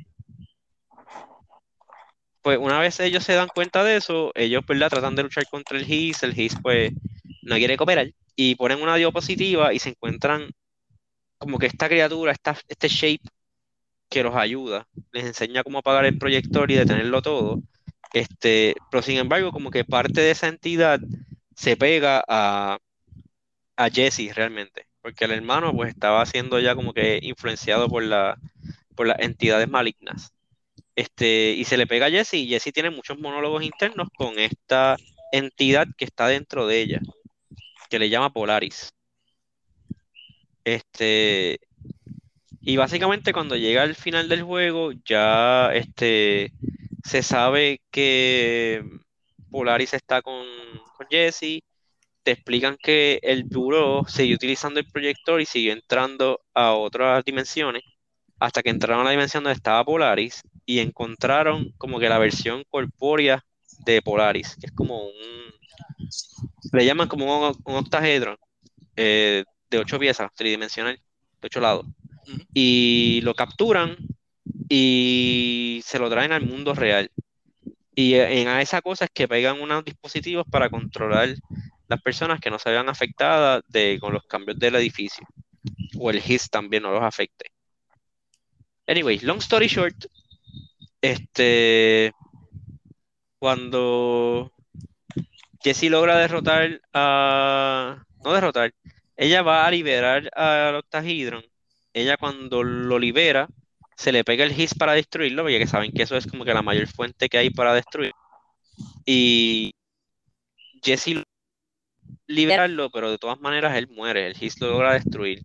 pues 2.42 2.58
una 2.58 2.78
vez 2.78 3.00
ellos 3.00 3.24
se 3.24 3.34
dan 3.34 3.48
cuenta 3.48 3.82
de 3.82 3.96
eso, 3.96 4.30
ellos, 4.34 4.64
¿verdad? 4.66 4.88
Tratan 4.88 5.16
de 5.16 5.24
luchar 5.24 5.46
contra 5.50 5.76
el 5.76 5.90
His, 5.90 6.22
el 6.22 6.38
His 6.38 6.56
pues 6.62 6.92
no 7.42 7.56
quiere 7.56 7.76
cooperar, 7.76 8.10
y 8.34 8.54
ponen 8.54 8.80
una 8.80 8.96
diapositiva 8.96 9.74
y 9.74 9.78
se 9.78 9.90
encuentran 9.90 10.50
como 11.38 11.58
que 11.58 11.66
esta 11.66 11.88
criatura, 11.88 12.32
este 12.68 12.88
shape 12.88 13.22
que 14.08 14.22
los 14.22 14.34
ayuda, 14.36 14.86
les 15.12 15.24
enseña 15.24 15.64
cómo 15.64 15.78
apagar 15.78 16.04
el 16.04 16.18
proyector 16.18 16.70
y 16.70 16.74
detenerlo 16.76 17.22
todo. 17.22 17.62
Este, 18.12 18.74
pero 18.90 19.02
sin 19.02 19.18
embargo, 19.18 19.52
como 19.52 19.70
que 19.70 19.84
parte 19.84 20.20
de 20.20 20.30
esa 20.30 20.48
entidad 20.48 21.00
se 21.54 21.76
pega 21.76 22.24
a, 22.28 22.78
a 23.76 23.90
Jesse 23.90 24.34
realmente, 24.34 24.86
porque 25.02 25.24
el 25.24 25.32
hermano 25.32 25.72
pues 25.72 25.90
estaba 25.90 26.24
siendo 26.26 26.58
ya 26.60 26.74
como 26.74 26.92
que 26.92 27.18
influenciado 27.22 27.88
por, 27.88 28.02
la, 28.04 28.38
por 28.94 29.06
las 29.06 29.18
entidades 29.20 29.68
malignas. 29.68 30.32
Este, 30.94 31.52
y 31.52 31.64
se 31.64 31.76
le 31.76 31.86
pega 31.86 32.06
a 32.06 32.10
Jesse 32.10 32.34
y 32.34 32.48
Jesse 32.48 32.72
tiene 32.72 32.90
muchos 32.90 33.18
monólogos 33.18 33.62
internos 33.62 34.08
con 34.16 34.38
esta 34.38 34.96
entidad 35.32 35.86
que 35.96 36.06
está 36.06 36.28
dentro 36.28 36.66
de 36.66 36.80
ella, 36.80 37.00
que 37.90 37.98
le 37.98 38.08
llama 38.08 38.32
Polaris. 38.32 38.95
Este, 40.66 41.60
y 42.60 42.76
básicamente 42.76 43.32
cuando 43.32 43.56
llega 43.56 43.82
al 43.82 43.94
final 43.94 44.28
del 44.28 44.42
juego, 44.42 44.90
ya 45.04 45.72
este, 45.72 46.52
se 47.04 47.22
sabe 47.22 47.80
que 47.92 48.84
Polaris 49.50 49.94
está 49.94 50.22
con, 50.22 50.44
con 50.96 51.06
Jesse. 51.08 51.62
Te 52.24 52.32
explican 52.32 52.76
que 52.82 53.20
el 53.22 53.48
duro 53.48 54.04
sigue 54.08 54.34
utilizando 54.34 54.80
el 54.80 54.88
proyector 54.90 55.40
y 55.40 55.46
sigue 55.46 55.70
entrando 55.72 56.40
a 56.54 56.72
otras 56.74 57.24
dimensiones. 57.24 57.84
Hasta 58.40 58.62
que 58.62 58.70
entraron 58.70 59.02
a 59.02 59.04
la 59.04 59.10
dimensión 59.12 59.44
donde 59.44 59.56
estaba 59.56 59.84
Polaris 59.84 60.42
y 60.66 60.80
encontraron 60.80 61.72
como 61.78 62.00
que 62.00 62.08
la 62.08 62.18
versión 62.18 62.64
corpórea 62.70 63.44
de 63.86 64.02
Polaris, 64.02 64.56
que 64.60 64.66
es 64.66 64.72
como 64.72 65.06
un. 65.06 65.12
Le 66.72 66.84
llaman 66.84 67.08
como 67.08 67.48
un, 67.50 67.56
un 67.64 67.74
octahedron. 67.76 68.36
Eh, 68.96 69.44
de 69.70 69.78
ocho 69.78 69.98
piezas, 69.98 70.32
tridimensional, 70.34 70.96
de 71.40 71.46
ocho 71.46 71.60
lados. 71.60 71.86
Y 72.52 73.20
lo 73.22 73.34
capturan 73.34 73.96
y 74.68 75.80
se 75.84 75.98
lo 75.98 76.10
traen 76.10 76.32
al 76.32 76.46
mundo 76.46 76.74
real. 76.74 77.10
Y 77.94 78.14
en 78.14 78.48
a 78.48 78.60
esa 78.60 78.82
cosa 78.82 79.06
es 79.06 79.10
que 79.12 79.28
pegan 79.28 79.60
unos 79.60 79.84
dispositivos 79.84 80.46
para 80.50 80.68
controlar 80.68 81.34
las 81.88 82.02
personas 82.02 82.40
que 82.40 82.50
no 82.50 82.58
se 82.58 82.70
vean 82.70 82.88
afectadas 82.88 83.62
de, 83.68 83.98
con 84.00 84.12
los 84.12 84.24
cambios 84.24 84.58
del 84.58 84.74
edificio. 84.76 85.26
O 85.98 86.10
el 86.10 86.20
HIS 86.20 86.50
también 86.50 86.82
no 86.82 86.90
los 86.90 87.02
afecte. 87.02 87.50
Anyway, 88.86 89.18
long 89.20 89.38
story 89.38 89.66
short, 89.66 90.06
este, 91.00 92.12
cuando 93.38 94.52
Jessie 95.62 95.90
logra 95.90 96.18
derrotar 96.18 96.80
a, 96.92 98.04
no 98.24 98.32
derrotar, 98.32 98.72
ella 99.16 99.42
va 99.42 99.66
a 99.66 99.70
liberar 99.70 100.30
al 100.34 100.76
octahedron. 100.76 101.44
Ella 101.92 102.16
cuando 102.16 102.62
lo 102.62 102.98
libera, 102.98 103.48
se 103.96 104.12
le 104.12 104.24
pega 104.24 104.44
el 104.44 104.58
his 104.58 104.74
para 104.74 104.92
destruirlo, 104.92 105.42
porque 105.42 105.58
que 105.58 105.66
saben 105.66 105.92
que 105.92 106.02
eso 106.02 106.16
es 106.16 106.26
como 106.26 106.44
que 106.44 106.54
la 106.54 106.62
mayor 106.62 106.86
fuente 106.88 107.28
que 107.28 107.38
hay 107.38 107.50
para 107.50 107.74
destruir. 107.74 108.12
Y 109.06 109.74
Jesse 110.82 111.24
liberarlo, 112.26 112.90
pero 112.90 113.10
de 113.10 113.18
todas 113.18 113.40
maneras 113.40 113.76
él 113.76 113.88
muere, 113.88 114.26
el 114.26 114.36
his 114.42 114.60
lo 114.60 114.68
logra 114.68 114.94
destruir. 114.94 115.42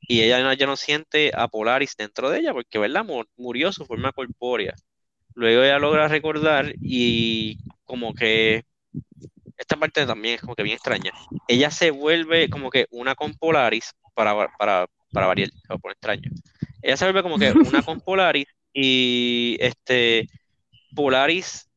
Y 0.00 0.22
ella 0.22 0.54
ya 0.54 0.66
no 0.66 0.76
siente 0.76 1.32
a 1.34 1.48
Polaris 1.48 1.96
dentro 1.96 2.30
de 2.30 2.40
ella, 2.40 2.52
porque 2.52 2.78
¿verdad? 2.78 3.04
murió 3.36 3.72
su 3.72 3.86
forma 3.86 4.12
corpórea. 4.12 4.74
Luego 5.34 5.62
ella 5.62 5.78
logra 5.78 6.08
recordar 6.08 6.74
y 6.80 7.58
como 7.84 8.14
que 8.14 8.64
esta 9.56 9.76
parte 9.76 10.06
también 10.06 10.36
es 10.36 10.40
como 10.40 10.54
que 10.54 10.62
bien 10.62 10.74
extraña. 10.74 11.12
Ella 11.48 11.70
se 11.70 11.90
vuelve 11.90 12.48
como 12.50 12.70
que 12.70 12.86
una 12.90 13.14
con 13.14 13.34
Polaris 13.34 13.92
para, 14.14 14.48
para, 14.58 14.86
para 15.12 15.26
variar, 15.26 15.50
por 15.80 15.92
extraño. 15.92 16.30
Ella 16.82 16.96
se 16.96 17.04
vuelve 17.04 17.22
como 17.22 17.38
que 17.38 17.52
una 17.52 17.82
con 17.82 18.00
Polaris 18.04 18.46
y 18.72 19.56
este 19.60 20.28
Polaris 20.94 21.68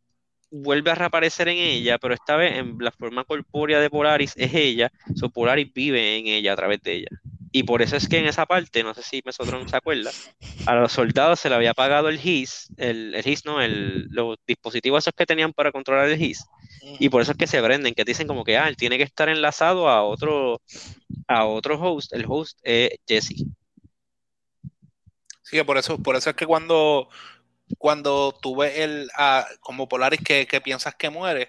vuelve 0.51 0.91
a 0.91 0.95
reaparecer 0.95 1.47
en 1.49 1.57
ella, 1.57 1.97
pero 1.97 2.13
esta 2.13 2.35
vez 2.35 2.57
en 2.57 2.77
la 2.79 2.91
forma 2.91 3.23
corpórea 3.23 3.79
de 3.79 3.89
Polaris 3.89 4.33
es 4.38 4.53
ella, 4.53 4.91
su 5.15 5.29
Polaris 5.31 5.71
vive 5.73 6.17
en 6.17 6.27
ella 6.27 6.53
a 6.53 6.55
través 6.55 6.81
de 6.81 6.93
ella. 6.93 7.09
Y 7.55 7.63
por 7.63 7.81
eso 7.81 7.95
es 7.95 8.09
que 8.09 8.17
en 8.17 8.25
esa 8.25 8.45
parte, 8.45 8.83
no 8.83 8.93
sé 8.93 9.01
si 9.01 9.21
Mesotron 9.23 9.69
se 9.69 9.77
acuerda, 9.77 10.11
a 10.65 10.75
los 10.75 10.91
soldados 10.91 11.39
se 11.39 11.47
le 11.47 11.55
había 11.55 11.73
pagado 11.73 12.09
el 12.09 12.19
HIS, 12.19 12.67
el, 12.75 13.15
el 13.15 13.25
HIS 13.25 13.45
no, 13.45 13.61
el, 13.61 14.07
los 14.09 14.35
dispositivos 14.45 15.05
esos 15.05 15.13
que 15.15 15.25
tenían 15.25 15.53
para 15.53 15.71
controlar 15.71 16.09
el 16.09 16.21
HIS, 16.21 16.43
y 16.99 17.07
por 17.07 17.21
eso 17.21 17.31
es 17.31 17.37
que 17.37 17.47
se 17.47 17.63
prenden, 17.63 17.93
que 17.93 18.03
dicen 18.03 18.27
como 18.27 18.43
que, 18.43 18.57
ah, 18.57 18.67
él 18.67 18.75
tiene 18.75 18.97
que 18.97 19.05
estar 19.05 19.29
enlazado 19.29 19.87
a 19.87 20.03
otro, 20.03 20.61
a 21.29 21.45
otro 21.45 21.79
host, 21.79 22.11
el 22.11 22.25
host 22.27 22.59
es 22.61 22.89
Jesse. 23.07 23.45
Sí, 25.41 25.63
por 25.63 25.77
eso, 25.77 25.97
por 25.97 26.17
eso 26.17 26.31
es 26.31 26.35
que 26.35 26.45
cuando, 26.45 27.07
cuando 27.77 28.37
tú 28.41 28.57
ves 28.57 28.79
el, 28.79 29.09
como 29.61 29.87
Polaris 29.87 30.19
que, 30.19 30.45
que, 30.45 30.59
piensas 30.59 30.95
que 30.95 31.09
muere, 31.09 31.47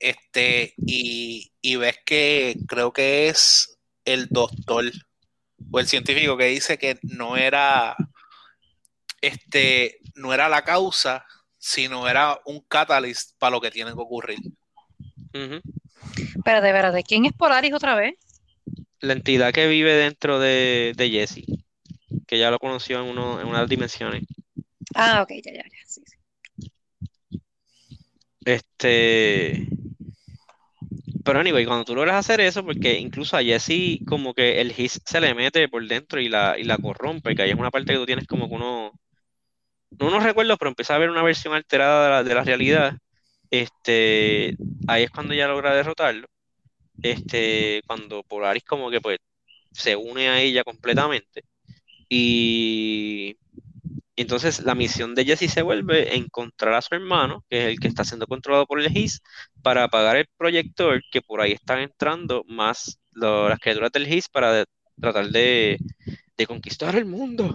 este, 0.00 0.74
y, 0.76 1.52
y 1.60 1.76
ves 1.76 2.00
que 2.04 2.56
creo 2.66 2.92
que 2.92 3.28
es 3.28 3.78
el 4.04 4.26
doctor 4.28 4.90
o 5.70 5.80
el 5.80 5.86
científico 5.86 6.36
que 6.36 6.46
dice 6.46 6.78
que 6.78 6.98
no 7.02 7.36
era 7.36 7.96
este 9.20 9.98
no 10.14 10.32
era 10.32 10.48
la 10.48 10.62
causa, 10.62 11.24
sino 11.58 12.08
era 12.08 12.38
un 12.44 12.60
catalyst 12.60 13.32
para 13.38 13.50
lo 13.50 13.60
que 13.60 13.70
tiene 13.70 13.92
que 13.92 14.00
ocurrir. 14.00 14.38
Pero 16.44 16.60
de 16.60 16.72
verdad, 16.72 16.92
¿de 16.92 17.02
quién 17.02 17.24
es 17.24 17.32
Polaris 17.32 17.74
otra 17.74 17.94
vez? 17.94 18.14
La 19.00 19.12
entidad 19.12 19.52
que 19.52 19.66
vive 19.66 19.92
dentro 19.92 20.38
de, 20.38 20.92
de 20.96 21.10
Jesse, 21.10 21.44
que 22.26 22.38
ya 22.38 22.50
lo 22.50 22.58
conoció 22.58 23.02
en, 23.02 23.10
uno, 23.10 23.40
en 23.40 23.46
unas 23.46 23.68
dimensiones. 23.68 24.24
Ah, 24.94 25.22
ok, 25.22 25.30
ya, 25.44 25.52
ya, 25.52 25.62
ya. 25.62 25.86
Sí, 25.86 26.02
sí. 26.06 26.16
Este. 28.44 29.68
Pero 31.26 31.40
anyway, 31.40 31.66
cuando 31.66 31.84
tú 31.84 31.94
logras 31.96 32.14
hacer 32.16 32.40
eso, 32.40 32.64
porque 32.64 32.98
incluso 33.00 33.36
a 33.36 33.42
Jessie 33.42 34.04
como 34.06 34.32
que 34.32 34.60
el 34.60 34.72
his 34.78 35.00
se 35.04 35.20
le 35.20 35.34
mete 35.34 35.68
por 35.68 35.84
dentro 35.86 36.20
y 36.20 36.28
la, 36.28 36.56
y 36.56 36.62
la 36.62 36.78
corrompe, 36.78 37.34
que 37.34 37.42
ahí 37.42 37.50
es 37.50 37.56
una 37.58 37.72
parte 37.72 37.92
que 37.92 37.98
tú 37.98 38.06
tienes 38.06 38.26
como 38.28 38.48
que 38.48 38.54
uno, 38.54 38.92
no 39.98 40.06
unos 40.06 40.22
recuerdos, 40.22 40.56
pero 40.58 40.68
empieza 40.70 40.94
a 40.94 40.98
ver 40.98 41.10
una 41.10 41.22
versión 41.24 41.54
alterada 41.54 42.04
de 42.04 42.10
la, 42.10 42.24
de 42.24 42.34
la 42.34 42.44
realidad. 42.44 42.98
Este, 43.50 44.56
ahí 44.86 45.04
es 45.04 45.10
cuando 45.10 45.34
ella 45.34 45.48
logra 45.48 45.74
derrotarlo. 45.74 46.28
Este, 47.02 47.82
cuando 47.86 48.22
Polaris 48.24 48.64
como 48.64 48.90
que 48.90 49.00
pues 49.00 49.18
se 49.72 49.96
une 49.96 50.28
a 50.28 50.40
ella 50.40 50.64
completamente. 50.64 51.42
Y 52.08 53.36
entonces 54.16 54.60
la 54.64 54.74
misión 54.74 55.14
de 55.14 55.24
Jesse 55.24 55.50
se 55.50 55.62
vuelve 55.62 56.16
encontrar 56.16 56.74
a 56.74 56.82
su 56.82 56.94
hermano, 56.94 57.44
que 57.50 57.58
es 57.58 57.64
el 57.68 57.80
que 57.80 57.88
está 57.88 58.04
siendo 58.04 58.26
controlado 58.26 58.66
por 58.66 58.80
el 58.80 58.90
HIS, 58.90 59.20
para 59.62 59.84
apagar 59.84 60.16
el 60.16 60.26
proyector, 60.38 61.02
que 61.10 61.20
por 61.20 61.40
ahí 61.40 61.52
están 61.52 61.80
entrando 61.80 62.42
más 62.48 62.98
las 63.12 63.58
criaturas 63.60 63.92
del 63.92 64.06
HIS 64.06 64.28
para 64.30 64.64
tratar 64.98 65.28
de, 65.28 65.78
conquistar 66.46 66.96
el 66.96 67.04
mundo. 67.04 67.54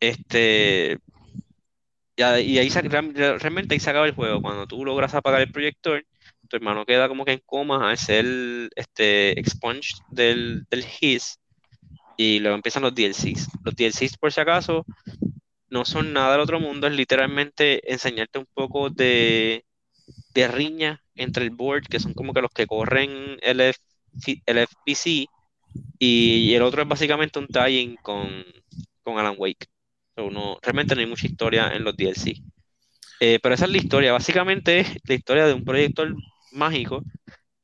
Este, 0.00 0.98
y, 2.16 2.22
ahí 2.22 2.68
realmente 2.68 3.74
ahí 3.74 3.80
se 3.80 3.90
acaba 3.90 4.06
el 4.06 4.14
juego. 4.14 4.42
Cuando 4.42 4.66
tú 4.66 4.84
logras 4.84 5.14
apagar 5.14 5.42
el 5.42 5.52
proyector, 5.52 6.04
tu 6.48 6.56
hermano 6.56 6.84
queda 6.86 7.08
como 7.08 7.24
que 7.24 7.32
en 7.32 7.42
coma 7.44 7.90
al 7.90 7.98
ser 7.98 8.24
este 8.76 9.38
expunge 9.38 9.94
del, 10.10 10.64
del 10.70 10.84
y 12.16 12.38
luego 12.38 12.56
empiezan 12.56 12.82
los 12.82 12.94
DLCs. 12.94 13.48
Los 13.62 13.74
DLCs, 13.76 14.16
por 14.16 14.32
si 14.32 14.40
acaso, 14.40 14.84
no 15.70 15.84
son 15.84 16.12
nada 16.12 16.32
del 16.32 16.40
otro 16.40 16.60
mundo, 16.60 16.86
es 16.86 16.94
literalmente 16.94 17.92
enseñarte 17.92 18.38
un 18.38 18.46
poco 18.54 18.90
de, 18.90 19.64
de 20.34 20.48
riña 20.48 21.02
entre 21.14 21.44
el 21.44 21.50
board, 21.50 21.86
que 21.88 22.00
son 22.00 22.14
como 22.14 22.32
que 22.32 22.42
los 22.42 22.50
que 22.50 22.66
corren 22.66 23.38
el, 23.42 23.60
el 23.60 24.58
FPC, 24.58 25.26
y, 25.98 26.54
el 26.54 26.62
otro 26.62 26.82
es 26.82 26.88
básicamente 26.88 27.38
un 27.38 27.48
tie 27.48 27.96
con, 28.02 28.44
con 29.02 29.18
Alan 29.18 29.34
Wake. 29.36 29.66
uno, 30.16 30.58
realmente 30.62 30.94
no 30.94 31.00
hay 31.00 31.06
mucha 31.06 31.26
historia 31.26 31.72
en 31.74 31.84
los 31.84 31.96
DLC. 31.96 32.42
Eh, 33.20 33.38
pero 33.42 33.54
esa 33.54 33.64
es 33.64 33.70
la 33.70 33.78
historia, 33.78 34.12
básicamente 34.12 34.80
es 34.80 34.96
la 35.04 35.14
historia 35.14 35.46
de 35.46 35.54
un 35.54 35.64
proyector 35.64 36.14
mágico 36.52 37.02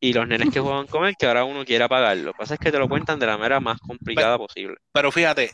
y 0.01 0.13
los 0.13 0.27
nenes 0.27 0.51
que 0.51 0.61
juegan 0.61 0.87
con 0.87 1.05
él 1.07 1.15
que 1.19 1.27
ahora 1.27 1.45
uno 1.45 1.65
quiere 1.65 1.85
apagarlo. 1.85 2.25
Lo 2.25 2.33
que 2.33 2.39
pasa 2.39 2.55
es 2.55 2.61
que 2.61 2.73
te 2.73 2.79
lo 2.79 2.89
cuentan 2.89 3.19
de 3.19 3.27
la 3.27 3.37
manera 3.37 3.61
más 3.61 3.79
complicada 3.81 4.39
posible. 4.39 4.77
Pero 4.93 5.13
fíjate, 5.13 5.53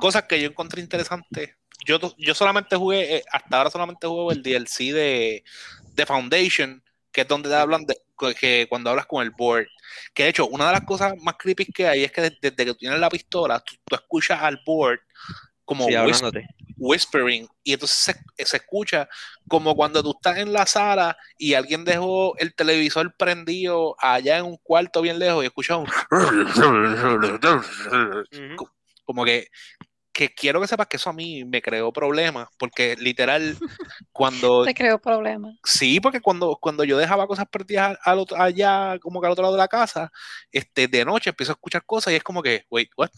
cosas 0.00 0.24
que 0.24 0.40
yo 0.40 0.48
encontré 0.48 0.80
interesantes 0.80 1.56
yo, 1.98 2.14
yo 2.18 2.34
solamente 2.34 2.76
jugué, 2.76 3.16
eh, 3.16 3.24
hasta 3.30 3.58
ahora 3.58 3.70
solamente 3.70 4.06
juego 4.06 4.32
el 4.32 4.42
DLC 4.42 4.92
de, 4.92 5.44
de 5.94 6.06
Foundation, 6.06 6.82
que 7.10 7.22
es 7.22 7.28
donde 7.28 7.48
te 7.48 7.54
hablan 7.54 7.84
de 7.84 7.96
que 8.38 8.66
cuando 8.68 8.90
hablas 8.90 9.06
con 9.06 9.22
el 9.22 9.30
board. 9.30 9.66
Que 10.14 10.24
de 10.24 10.28
hecho, 10.30 10.46
una 10.46 10.66
de 10.66 10.72
las 10.72 10.84
cosas 10.84 11.14
más 11.22 11.34
creepy 11.38 11.66
que 11.66 11.88
hay 11.88 12.04
es 12.04 12.12
que 12.12 12.20
desde, 12.22 12.54
que 12.54 12.66
tú 12.66 12.74
tienes 12.76 13.00
la 13.00 13.10
pistola, 13.10 13.60
tú, 13.60 13.74
escuchas 13.94 14.40
al 14.40 14.60
board 14.64 15.00
como 15.64 15.86
whispering, 16.76 17.48
y 17.62 17.72
entonces 17.72 18.16
se, 18.36 18.56
escucha 18.56 19.08
como 19.48 19.74
cuando 19.76 20.02
tú 20.02 20.10
estás 20.10 20.38
en 20.38 20.52
la 20.52 20.66
sala 20.66 21.16
y 21.38 21.54
alguien 21.54 21.84
dejó 21.84 22.36
el 22.38 22.54
televisor 22.54 23.14
prendido 23.16 23.94
allá 23.98 24.38
en 24.38 24.46
un 24.46 24.56
cuarto 24.56 25.00
bien 25.00 25.18
lejos 25.18 25.44
y 25.44 25.46
escuchas 25.46 25.78
un 25.78 25.86
como 29.04 29.24
que 29.24 29.48
que 30.12 30.34
quiero 30.34 30.60
que 30.60 30.68
sepas 30.68 30.86
que 30.86 30.98
eso 30.98 31.10
a 31.10 31.14
mí 31.14 31.44
me 31.44 31.62
creó 31.62 31.92
problemas, 31.92 32.48
porque 32.58 32.96
literal, 32.96 33.56
cuando... 34.12 34.64
Te 34.66 34.74
creó 34.74 35.00
problemas. 35.00 35.56
Sí, 35.64 36.00
porque 36.00 36.20
cuando, 36.20 36.56
cuando 36.60 36.84
yo 36.84 36.98
dejaba 36.98 37.26
cosas 37.26 37.46
perdidas 37.50 37.98
allá, 38.04 38.98
como 39.00 39.20
que 39.20 39.26
al 39.26 39.32
otro 39.32 39.42
lado 39.42 39.54
de 39.54 39.60
la 39.60 39.68
casa, 39.68 40.12
este, 40.50 40.86
de 40.86 41.04
noche 41.04 41.30
empiezo 41.30 41.52
a 41.52 41.54
escuchar 41.54 41.84
cosas 41.84 42.12
y 42.12 42.16
es 42.16 42.22
como 42.22 42.42
que, 42.42 42.64
wait, 42.70 42.90
what? 42.96 43.10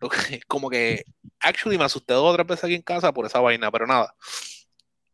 Como 0.48 0.68
que, 0.68 1.04
actually 1.40 1.78
me 1.78 1.84
asusté 1.84 2.12
dos 2.12 2.30
o 2.30 2.34
tres 2.34 2.46
veces 2.46 2.64
aquí 2.64 2.74
en 2.74 2.82
casa 2.82 3.12
por 3.12 3.24
esa 3.24 3.40
vaina, 3.40 3.70
pero 3.70 3.86
nada. 3.86 4.14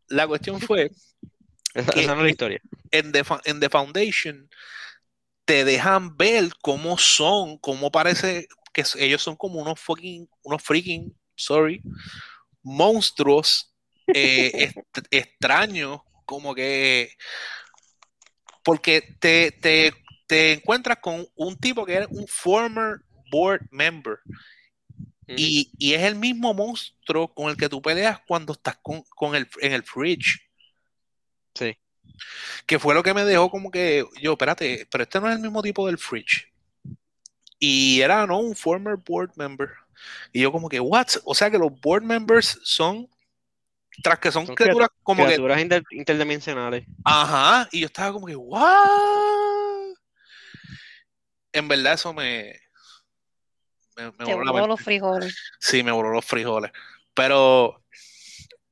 La 0.09 0.27
cuestión 0.27 0.61
fue... 0.61 0.91
esa, 1.75 2.15
no 2.15 2.21
es 2.21 2.23
la 2.23 2.31
historia. 2.31 2.61
En 2.91 3.13
The, 3.13 3.23
en 3.45 3.61
The 3.61 3.69
Foundation 3.69 4.51
te 5.45 5.65
dejan 5.65 6.17
ver 6.17 6.51
cómo 6.63 6.99
son, 6.99 7.59
cómo 7.59 7.91
parece, 7.91 8.49
que 8.73 8.85
ellos 8.99 9.23
son 9.23 9.37
como 9.37 9.61
unos 9.61 9.81
fucking, 9.81 10.29
unos 10.43 10.63
freaking, 10.63 11.17
sorry, 11.35 11.83
monstruos 12.63 13.75
eh, 14.07 14.73
extraños, 15.11 16.01
como 16.25 16.55
que 16.55 17.13
porque 18.63 19.17
te, 19.19 19.53
te, 19.53 19.93
te, 20.27 20.53
encuentras 20.53 20.99
con 20.99 21.27
un 21.35 21.57
tipo 21.57 21.85
que 21.85 21.99
es 21.99 22.07
un 22.11 22.27
former 22.29 23.01
board 23.31 23.63
member 23.71 24.19
y, 25.37 25.71
y, 25.79 25.95
es 25.95 26.03
el 26.03 26.17
mismo 26.17 26.53
monstruo 26.55 27.33
con 27.33 27.51
el 27.51 27.57
que 27.57 27.69
tú 27.69 27.81
peleas 27.81 28.21
cuando 28.27 28.53
estás 28.53 28.79
con, 28.83 29.03
con 29.15 29.37
el, 29.37 29.49
en 29.61 29.73
el 29.73 29.85
fridge. 29.85 30.41
Sí. 31.55 31.77
Que 32.67 32.79
fue 32.79 32.95
lo 32.95 33.03
que 33.03 33.15
me 33.15 33.25
dejó 33.25 33.49
como 33.51 33.71
que, 33.71 34.05
yo, 34.21 34.33
espérate, 34.33 34.89
pero 34.91 35.05
este 35.05 35.21
no 35.21 35.29
es 35.29 35.37
el 35.37 35.43
mismo 35.43 35.63
tipo 35.63 35.87
del 35.87 35.99
fridge. 35.99 36.50
Y 37.61 38.01
era, 38.01 38.27
¿no? 38.27 38.41
Un 38.41 38.57
former 38.57 38.97
board 38.97 39.31
member. 39.37 39.69
Y 40.33 40.41
yo 40.41 40.51
como 40.51 40.69
que, 40.69 40.81
what? 40.81 41.07
O 41.25 41.35
sea 41.35 41.51
que 41.51 41.59
los 41.59 41.71
board 41.81 42.03
members 42.03 42.59
son 42.65 43.07
tras 44.03 44.19
que 44.19 44.33
son, 44.33 44.47
Son 44.47 44.55
criaturas 44.55 44.89
como 45.03 45.23
que, 45.23 45.35
Criaturas 45.35 45.61
inter- 45.61 45.85
interdimensionales. 45.91 46.87
ajá, 47.05 47.69
y 47.71 47.81
yo 47.81 47.87
estaba 47.87 48.13
como 48.15 48.27
que, 48.27 48.35
¿what? 48.35 48.65
En 51.53 51.69
verdad 51.69 51.95
eso 51.95 52.15
me, 52.15 52.59
me, 53.97 54.05
me 54.13 54.25
Te 54.25 54.35
voló 54.35 54.53
voló 54.53 54.67
los 54.69 54.81
frijoles. 54.81 55.37
Sí, 55.59 55.83
me 55.83 55.93
voló 55.93 56.11
los 56.11 56.25
frijoles. 56.25 56.71
Pero 57.13 57.85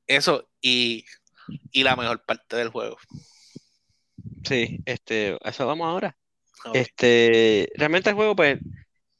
eso 0.07 0.49
y, 0.61 1.05
y 1.71 1.83
la 1.83 1.95
mejor 1.95 2.25
parte 2.25 2.55
del 2.55 2.69
juego. 2.69 2.97
Sí, 4.43 4.79
este, 4.85 5.37
a 5.43 5.49
eso 5.49 5.67
vamos 5.67 5.85
ahora. 5.87 6.17
Este, 6.73 7.69
realmente 7.75 8.09
el 8.09 8.15
juego, 8.15 8.35
pues, 8.35 8.59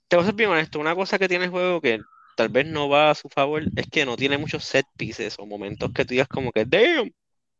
te 0.07 0.15
voy 0.15 0.23
a 0.23 0.25
ser 0.27 0.35
bien 0.35 0.49
honesto, 0.49 0.79
una 0.79 0.95
cosa 0.95 1.19
que 1.19 1.27
tiene 1.27 1.45
el 1.45 1.51
juego 1.51 1.81
que 1.81 1.99
tal 2.35 2.49
vez 2.49 2.65
no 2.65 2.89
va 2.89 3.11
a 3.11 3.15
su 3.15 3.29
favor 3.29 3.63
es 3.75 3.87
que 3.89 4.05
no 4.05 4.15
tiene 4.15 4.37
muchos 4.37 4.63
set 4.63 4.85
pieces 4.97 5.35
o 5.39 5.45
momentos 5.45 5.91
que 5.93 6.05
tú 6.05 6.13
digas 6.13 6.27
como 6.27 6.51
que, 6.51 6.65
damn, 6.65 7.11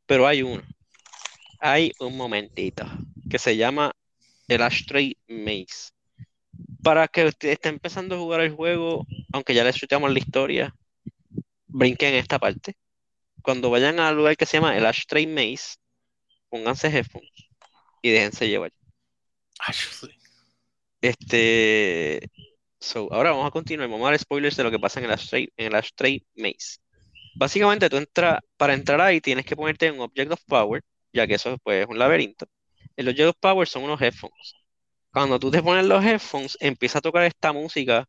pero 0.06 0.26
hay 0.26 0.42
uno. 0.42 0.64
Hay 1.60 1.92
un 2.00 2.16
momentito 2.16 2.86
que 3.30 3.38
se 3.38 3.58
llama 3.58 3.92
el 4.48 4.62
Ashtray 4.62 5.18
Maze. 5.28 5.92
Para 6.82 7.08
que 7.08 7.28
esté 7.42 7.70
empezando 7.70 8.16
a 8.16 8.20
jugar 8.20 8.42
el 8.42 8.52
juego, 8.52 9.06
aunque 9.34 9.54
ya 9.54 9.64
le 9.64 9.70
estudiamos 9.70 10.12
la 10.12 10.20
historia, 10.20 10.76
brinquen 11.68 12.16
esta 12.16 12.40
parte. 12.40 12.76
Cuando 13.42 13.70
vayan 13.70 14.00
al 14.00 14.16
lugar 14.16 14.38
que 14.38 14.46
se 14.46 14.58
llama 14.58 14.78
el 14.78 14.86
Ashtray 14.86 15.28
Maze, 15.28 15.76
pónganse 16.50 16.88
headphones 16.88 17.32
y 18.02 18.12
déjense 18.12 18.48
llevar. 18.48 18.72
Este, 21.02 22.30
so, 22.80 23.12
ahora 23.14 23.32
vamos 23.32 23.48
a 23.48 23.52
continuar, 23.52 23.90
vamos 23.90 24.08
a 24.08 24.12
dar 24.12 24.20
spoilers 24.20 24.58
de 24.58 24.64
lo 24.64 24.72
que 24.72 24.80
pasa 24.80 25.00
en 25.00 25.06
el 25.06 25.12
Ashtray, 25.12 25.50
en 25.58 25.68
el 25.68 25.76
Ashtray 25.76 26.26
Maze. 26.36 26.80
Básicamente, 27.36 27.90
tú 27.90 27.98
entras, 27.98 28.40
para 28.58 28.74
entrar 28.74 29.02
ahí 29.02 29.22
tienes 29.22 29.46
que 29.46 29.56
ponerte 29.56 29.88
en 29.88 29.96
un 29.96 30.02
Object 30.02 30.32
of 30.32 30.42
Power, 30.46 30.84
ya 31.14 31.28
que 31.28 31.36
eso 31.36 31.58
pues, 31.64 31.84
es 31.84 31.90
un 31.90 32.00
laberinto. 32.00 32.48
El 32.96 33.10
Object 33.10 33.30
of 33.30 33.36
Power 33.40 33.68
son 33.68 33.84
unos 33.84 34.02
headphones. 34.02 34.56
Cuando 35.12 35.40
tú 35.40 35.52
te 35.52 35.64
pones 35.64 35.86
los 35.86 36.04
headphones, 36.04 36.58
empieza 36.62 37.00
a 37.00 37.02
tocar 37.02 37.24
esta 37.26 37.54
música 37.54 38.08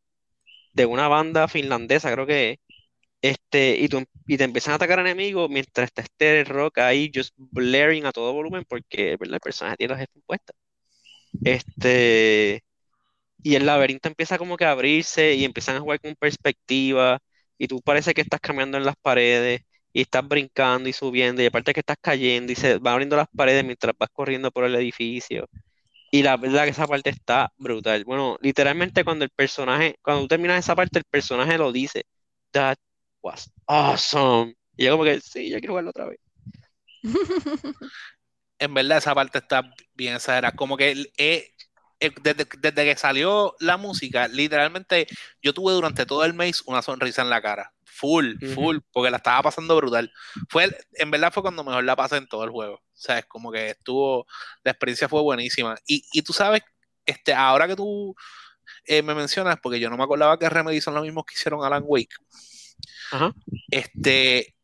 de 0.72 0.86
una 0.86 1.08
banda 1.08 1.48
finlandesa, 1.48 2.12
creo 2.12 2.26
que 2.26 2.52
es, 2.52 2.58
este, 3.22 3.76
y, 3.78 3.88
tú, 3.88 4.04
y 4.26 4.36
te 4.38 4.44
empiezan 4.44 4.72
a 4.72 4.76
atacar 4.76 4.98
enemigos 5.00 5.50
mientras 5.50 5.86
está 5.86 6.02
este 6.02 6.44
rock 6.44 6.78
ahí, 6.78 7.10
just 7.14 7.34
blaring 7.36 8.06
a 8.06 8.12
todo 8.12 8.32
volumen, 8.32 8.64
porque 8.68 9.16
¿verdad? 9.18 9.34
el 9.36 9.40
personaje 9.40 9.76
tiene 9.76 9.94
los 9.94 10.00
headphones 10.02 10.24
puestos. 10.26 10.56
Este, 11.44 12.62
y 13.42 13.54
el 13.56 13.66
laberinto 13.66 14.08
empieza 14.08 14.38
como 14.38 14.56
que 14.56 14.64
a 14.64 14.72
abrirse 14.72 15.34
y 15.34 15.44
empiezan 15.44 15.76
a 15.76 15.80
jugar 15.80 16.00
con 16.00 16.14
perspectiva 16.16 17.18
y 17.58 17.68
tú 17.68 17.80
parece 17.82 18.14
que 18.14 18.20
estás 18.22 18.40
caminando 18.40 18.78
en 18.78 18.84
las 18.84 18.96
paredes 19.00 19.62
y 19.92 20.02
estás 20.02 20.26
brincando 20.28 20.88
y 20.88 20.92
subiendo 20.92 21.42
y 21.42 21.46
aparte 21.46 21.72
que 21.74 21.80
estás 21.80 21.96
cayendo 22.00 22.52
y 22.52 22.54
se 22.56 22.78
van 22.78 22.92
abriendo 22.94 23.16
las 23.16 23.28
paredes 23.36 23.64
mientras 23.64 23.94
vas 23.98 24.10
corriendo 24.12 24.50
por 24.50 24.64
el 24.64 24.74
edificio. 24.76 25.48
Y 26.10 26.22
la 26.22 26.36
verdad 26.36 26.64
que 26.64 26.70
esa 26.70 26.86
parte 26.86 27.10
está 27.10 27.52
brutal. 27.58 28.04
Bueno, 28.04 28.36
literalmente 28.40 29.04
cuando 29.04 29.24
el 29.24 29.30
personaje, 29.30 29.96
cuando 30.02 30.22
tú 30.22 30.28
terminas 30.28 30.58
esa 30.64 30.74
parte, 30.76 30.98
el 30.98 31.04
personaje 31.04 31.58
lo 31.58 31.72
dice, 31.72 32.04
That 32.52 32.78
was 33.22 33.50
awesome. 33.66 34.54
Y 34.76 34.84
yo 34.86 34.92
como 34.92 35.04
que, 35.04 35.20
sí, 35.20 35.48
yo 35.50 35.58
quiero 35.60 35.72
jugarlo 35.74 35.90
otra 35.90 36.06
vez. 36.06 36.18
En 38.60 38.72
verdad 38.74 38.98
esa 38.98 39.14
parte 39.14 39.38
está 39.38 39.68
bien 39.94 40.14
exagerada. 40.14 40.54
Como 40.54 40.76
que 40.76 41.10
eh, 41.16 41.50
eh, 41.98 42.10
desde, 42.22 42.46
desde 42.58 42.84
que 42.84 42.96
salió 42.96 43.56
la 43.58 43.76
música, 43.76 44.28
literalmente 44.28 45.06
yo 45.42 45.52
tuve 45.52 45.72
durante 45.72 46.06
todo 46.06 46.24
el 46.24 46.34
mes 46.34 46.62
una 46.66 46.80
sonrisa 46.82 47.22
en 47.22 47.30
la 47.30 47.42
cara. 47.42 47.72
Full, 47.84 48.36
full, 48.54 48.78
porque 48.92 49.10
la 49.10 49.16
estaba 49.18 49.42
pasando 49.42 49.76
brutal. 49.76 50.10
Fue, 50.48 50.64
el- 50.64 50.76
en 50.94 51.10
verdad 51.10 51.32
fue 51.32 51.42
cuando 51.42 51.64
mejor 51.64 51.84
la 51.84 51.96
pasé 51.96 52.16
en 52.16 52.28
todo 52.28 52.44
el 52.44 52.50
juego. 52.50 52.76
O 52.76 52.82
sea, 52.94 53.18
es 53.18 53.26
como 53.26 53.50
que 53.52 53.70
estuvo, 53.70 54.26
la 54.62 54.70
experiencia 54.70 55.08
fue 55.08 55.20
buenísima. 55.20 55.76
Y, 55.86 56.04
y 56.12 56.22
tú 56.22 56.32
sabes, 56.32 56.62
este, 57.04 57.34
ahora 57.34 57.66
que 57.66 57.76
tú 57.76 58.14
eh, 58.84 59.02
me 59.02 59.14
mencionas, 59.14 59.58
porque 59.62 59.80
yo 59.80 59.90
no 59.90 59.96
me 59.98 60.04
acordaba 60.04 60.38
que 60.38 60.48
Remedy 60.48 60.80
son 60.80 60.94
los 60.94 61.02
mismos 61.02 61.24
que 61.26 61.34
hicieron 61.34 61.62
Alan 61.64 61.82
Wake. 61.84 62.14
Ajá. 63.12 63.34
Este, 63.70 64.54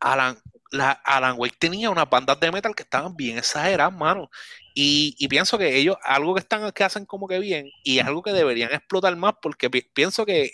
Alan, 0.00 0.36
la, 0.74 0.92
Alan 0.92 1.36
Wake 1.38 1.56
tenía 1.58 1.90
unas 1.90 2.08
bandas 2.10 2.40
de 2.40 2.52
metal 2.52 2.74
que 2.74 2.82
estaban 2.84 3.16
bien 3.16 3.38
exageradas, 3.38 3.92
mano. 3.94 4.30
Y, 4.74 5.14
y 5.18 5.28
pienso 5.28 5.58
que 5.58 5.76
ellos, 5.76 5.96
algo 6.04 6.34
que 6.34 6.40
están, 6.40 6.72
que 6.72 6.84
hacen 6.84 7.06
como 7.06 7.28
que 7.28 7.38
bien, 7.38 7.70
y 7.84 8.00
algo 8.00 8.22
que 8.22 8.32
deberían 8.32 8.72
explotar 8.72 9.16
más, 9.16 9.34
porque 9.42 9.70
pi- 9.70 9.88
pienso 9.94 10.26
que 10.26 10.50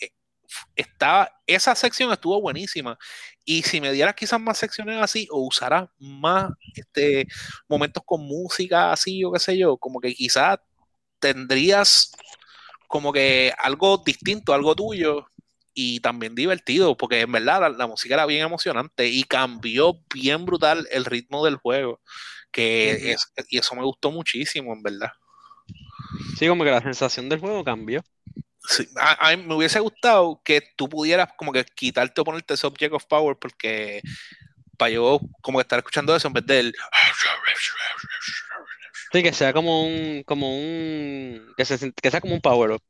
estaba, 0.76 1.30
esa 1.46 1.74
sección 1.74 2.12
estuvo 2.12 2.40
buenísima. 2.40 2.98
Y 3.44 3.62
si 3.62 3.80
me 3.80 3.92
dieras 3.92 4.14
quizás 4.14 4.40
más 4.40 4.58
secciones 4.58 5.00
así, 5.02 5.28
o 5.30 5.40
usaras 5.46 5.88
más 5.98 6.50
este, 6.74 7.26
momentos 7.68 8.02
con 8.06 8.22
música 8.26 8.92
así, 8.92 9.24
o 9.24 9.32
qué 9.32 9.38
sé 9.40 9.58
yo, 9.58 9.76
como 9.78 10.00
que 10.00 10.14
quizás 10.14 10.58
tendrías 11.20 12.12
como 12.88 13.12
que 13.12 13.52
algo 13.58 13.98
distinto, 14.04 14.52
algo 14.54 14.74
tuyo, 14.74 15.26
y 15.74 16.00
también 16.00 16.34
divertido, 16.34 16.96
porque 16.96 17.20
en 17.20 17.32
verdad 17.32 17.60
la, 17.60 17.68
la 17.70 17.86
música 17.86 18.14
era 18.14 18.26
bien 18.26 18.42
emocionante 18.44 19.08
y 19.08 19.24
cambió 19.24 20.00
bien 20.14 20.44
brutal 20.44 20.86
el 20.90 21.04
ritmo 21.04 21.44
del 21.44 21.56
juego, 21.56 22.00
que 22.52 23.12
es- 23.12 23.32
y 23.48 23.58
eso 23.58 23.74
me 23.74 23.84
gustó 23.84 24.10
muchísimo, 24.10 24.72
en 24.72 24.82
verdad. 24.82 25.10
Sí, 26.38 26.48
como 26.48 26.64
que 26.64 26.70
la 26.70 26.80
sensación 26.82 27.28
del 27.28 27.40
juego 27.40 27.64
cambió. 27.64 28.02
Sí, 28.68 28.86
a, 28.96 29.28
a 29.28 29.36
mí 29.36 29.42
me 29.42 29.54
hubiese 29.54 29.80
gustado 29.80 30.40
que 30.44 30.62
tú 30.76 30.88
pudieras 30.88 31.30
como 31.36 31.52
que 31.52 31.64
quitarte 31.64 32.20
o 32.20 32.24
ponerte 32.24 32.54
ese 32.54 32.66
Object 32.66 32.92
of 32.94 33.04
Power, 33.06 33.36
porque 33.36 34.02
para 34.78 34.90
yo 34.90 35.20
como 35.42 35.58
que 35.58 35.62
estar 35.62 35.78
escuchando 35.78 36.14
eso 36.16 36.28
en 36.28 36.34
vez 36.34 36.46
del... 36.46 36.74
Sí, 39.12 39.22
que 39.22 39.32
sea 39.32 39.52
como 39.52 39.84
un, 39.86 40.22
como 40.24 40.56
un, 40.56 41.52
que, 41.56 41.64
se, 41.64 41.92
que 41.92 42.10
sea 42.10 42.20
como 42.20 42.34
un 42.34 42.40
power 42.40 42.72
up. 42.72 42.82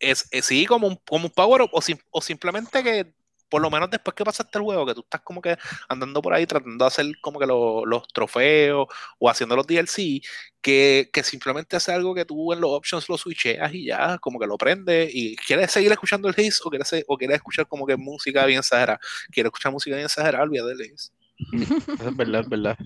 Es, 0.00 0.26
es- 0.30 0.44
sí, 0.46 0.66
como 0.66 0.86
un, 0.88 0.96
como 1.08 1.26
un 1.26 1.30
power 1.32 1.62
up, 1.62 1.70
o, 1.72 1.80
sim- 1.80 1.98
o 2.10 2.20
simplemente 2.20 2.82
que 2.82 3.12
por 3.48 3.62
lo 3.62 3.70
menos 3.70 3.88
después 3.90 4.14
que 4.16 4.24
pasaste 4.24 4.58
el 4.58 4.64
juego, 4.64 4.84
que 4.84 4.94
tú 4.94 5.00
estás 5.02 5.20
como 5.22 5.40
que 5.40 5.56
andando 5.88 6.20
por 6.20 6.34
ahí 6.34 6.46
tratando 6.46 6.84
de 6.84 6.88
hacer 6.88 7.06
como 7.20 7.38
que 7.38 7.46
lo- 7.46 7.86
los 7.86 8.06
trofeos 8.08 8.88
o 9.20 9.30
haciendo 9.30 9.54
los 9.56 9.66
DLC, 9.66 10.20
que, 10.60 11.08
que 11.12 11.22
simplemente 11.22 11.76
hace 11.76 11.92
algo 11.92 12.12
que 12.14 12.24
tú 12.24 12.52
en 12.52 12.60
los 12.60 12.70
options 12.72 13.08
lo 13.08 13.16
switcheas 13.16 13.72
y 13.72 13.86
ya, 13.86 14.18
como 14.18 14.40
que 14.40 14.46
lo 14.48 14.58
prendes 14.58 15.10
y 15.14 15.36
quieres 15.36 15.70
seguir 15.70 15.92
escuchando 15.92 16.28
el 16.28 16.34
hiss 16.38 16.60
o 16.64 16.70
quieres, 16.70 16.92
o 17.06 17.16
quieres 17.16 17.36
escuchar 17.36 17.68
como 17.68 17.86
que 17.86 17.96
música 17.96 18.44
bien 18.46 18.58
exagerada. 18.58 18.98
Quieres 19.30 19.48
escuchar 19.50 19.70
música 19.72 19.94
bien 19.96 20.06
exagerada, 20.06 20.42
olvídate 20.42 20.74
del 20.74 20.92
hiss. 20.92 21.12
Es 21.98 22.16
verdad, 22.16 22.40
es 22.42 22.48
verdad. 22.48 22.76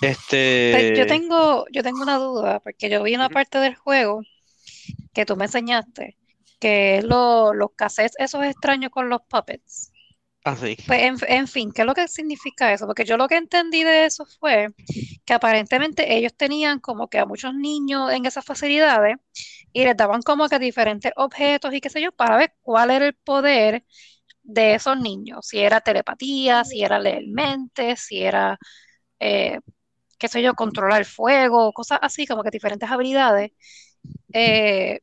Pues 0.00 0.18
Este, 0.18 0.92
yo 0.94 1.06
tengo, 1.06 1.66
yo 1.72 1.82
tengo 1.82 2.02
una 2.02 2.18
duda, 2.18 2.60
porque 2.60 2.90
yo 2.90 3.02
vi 3.02 3.14
una 3.14 3.28
parte 3.30 3.58
del 3.58 3.74
juego 3.76 4.22
que 5.14 5.26
tú 5.26 5.36
me 5.36 5.46
enseñaste, 5.46 6.16
que 6.64 6.98
es 6.98 7.04
lo- 7.04 7.54
los 7.54 7.70
cassettes 7.76 8.16
esos 8.18 8.44
extraños 8.44 8.90
con 8.92 9.08
los 9.10 9.20
puppets. 9.28 9.92
ah, 10.44 10.56
sí. 10.56 10.76
Pues 10.86 11.02
en, 11.02 11.16
en 11.28 11.48
fin, 11.48 11.72
¿qué 11.72 11.82
es 11.82 11.86
lo 11.86 11.94
que 11.94 12.08
significa 12.08 12.72
eso? 12.72 12.86
Porque 12.86 13.04
yo 13.06 13.16
lo 13.16 13.28
que 13.28 13.36
entendí 13.36 13.84
de 13.84 14.04
eso 14.06 14.26
fue 14.40 14.68
que 15.24 15.34
aparentemente 15.34 16.16
ellos 16.16 16.36
tenían 16.36 16.80
como 16.80 17.08
que 17.08 17.18
a 17.20 17.26
muchos 17.26 17.54
niños 17.54 18.12
en 18.12 18.26
esas 18.26 18.44
facilidades 18.44 19.16
y 19.72 19.84
les 19.84 19.96
daban 19.96 20.22
como 20.22 20.48
que 20.48 20.58
diferentes 20.58 21.12
objetos 21.16 21.74
y 21.74 21.80
qué 21.80 21.90
sé 21.90 22.02
yo 22.02 22.12
para 22.12 22.36
ver 22.38 22.54
cuál 22.62 22.90
era 22.90 23.06
el 23.06 23.14
poder 23.14 23.84
de 24.42 24.74
esos 24.74 24.98
niños, 25.00 25.46
si 25.48 25.60
era 25.60 25.80
telepatía, 25.82 26.64
si 26.64 26.82
era 26.84 26.98
leer 27.00 27.24
mentes, 27.28 28.00
si 28.00 28.22
era, 28.24 28.58
eh, 29.20 29.60
qué 30.18 30.28
sé 30.28 30.42
yo, 30.42 30.54
controlar 30.54 31.00
el 31.00 31.06
fuego, 31.06 31.72
cosas 31.72 31.98
así, 32.02 32.26
como 32.26 32.42
que 32.44 32.50
diferentes 32.50 32.90
habilidades, 32.90 33.52
eh, 34.32 35.00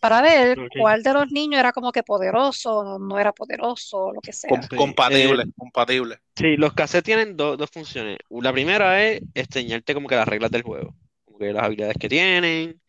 para 0.00 0.20
ver 0.22 0.56
cuál 0.76 1.02
de 1.02 1.12
los 1.12 1.30
niños 1.30 1.58
era 1.60 1.72
como 1.72 1.92
que 1.92 2.02
poderoso, 2.02 2.98
no 2.98 3.18
era 3.18 3.32
poderoso, 3.32 4.12
lo 4.12 4.20
que 4.20 4.32
sea. 4.32 4.50
Com- 4.50 4.62
Sí, 4.62 4.76
compatible, 4.76 5.42
eh, 5.42 5.46
compatible. 5.56 6.18
Sí, 6.36 6.56
los 6.56 6.72
cassettes 6.72 7.04
tienen 7.04 7.36
do- 7.36 7.56
dos 7.56 7.70
funciones. 7.70 8.18
La 8.30 8.52
primera 8.52 9.02
es 9.04 9.20
enseñarte 9.34 9.94
como 9.94 10.08
que 10.08 10.16
las 10.16 10.28
reglas 10.28 10.50
del 10.50 10.62
juego, 10.62 10.94
como 11.24 11.38
que 11.38 11.52
las 11.52 11.64
habilidades 11.64 11.96
que 11.98 12.08
tienen, 12.08 12.80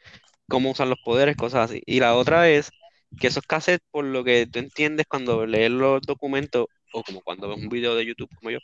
cómo 0.50 0.72
usan 0.72 0.90
los 0.90 1.00
poderes, 1.00 1.36
cosas 1.38 1.70
así. 1.72 1.82
Y 1.86 2.00
la 2.00 2.16
otra 2.16 2.50
es 2.50 2.72
que 3.20 3.28
esos 3.28 3.44
cassettes, 3.46 3.88
por 3.92 4.06
lo 4.06 4.24
que 4.24 4.48
tú 4.48 4.60
entiendes 4.60 5.08
cuando 5.08 5.46
lees 5.46 5.72
los 5.72 6.02
documentos 6.02 6.68
o 6.94 7.04
como 7.04 7.22
cuando 7.22 7.50
ves 7.50 7.58
un 7.60 7.70
video 7.70 7.96
de 7.96 8.06
YouTube 8.06 8.30
como 8.36 8.52
yo, 8.52 8.60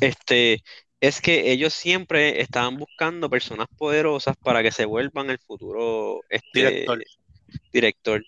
este, 0.00 0.62
es 1.00 1.20
que 1.20 1.50
ellos 1.52 1.72
siempre 1.74 2.40
estaban 2.40 2.76
buscando 2.76 3.30
personas 3.30 3.66
poderosas 3.76 4.36
para 4.36 4.62
que 4.62 4.72
se 4.72 4.84
vuelvan 4.84 5.30
el 5.30 5.38
futuro 5.38 6.20
este, 6.28 6.48
Director. 6.52 7.02
Director. 7.72 8.24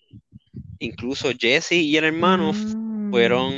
Incluso 0.79 1.31
Jesse 1.39 1.73
y 1.73 1.97
el 1.97 2.05
hermano 2.05 2.53
Mm. 2.53 3.11
fueron 3.11 3.55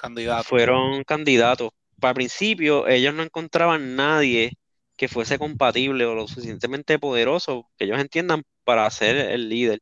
Candidato. 0.00 0.44
fueron 0.44 1.04
candidatos. 1.04 1.70
Para 2.00 2.14
principio, 2.14 2.86
ellos 2.88 3.14
no 3.14 3.22
encontraban 3.22 3.96
nadie 3.96 4.52
que 4.96 5.08
fuese 5.08 5.38
compatible 5.38 6.04
o 6.04 6.14
lo 6.14 6.28
suficientemente 6.28 6.98
poderoso 6.98 7.70
que 7.78 7.84
ellos 7.84 8.00
entiendan 8.00 8.42
para 8.64 8.90
ser 8.90 9.16
el 9.16 9.48
líder. 9.48 9.80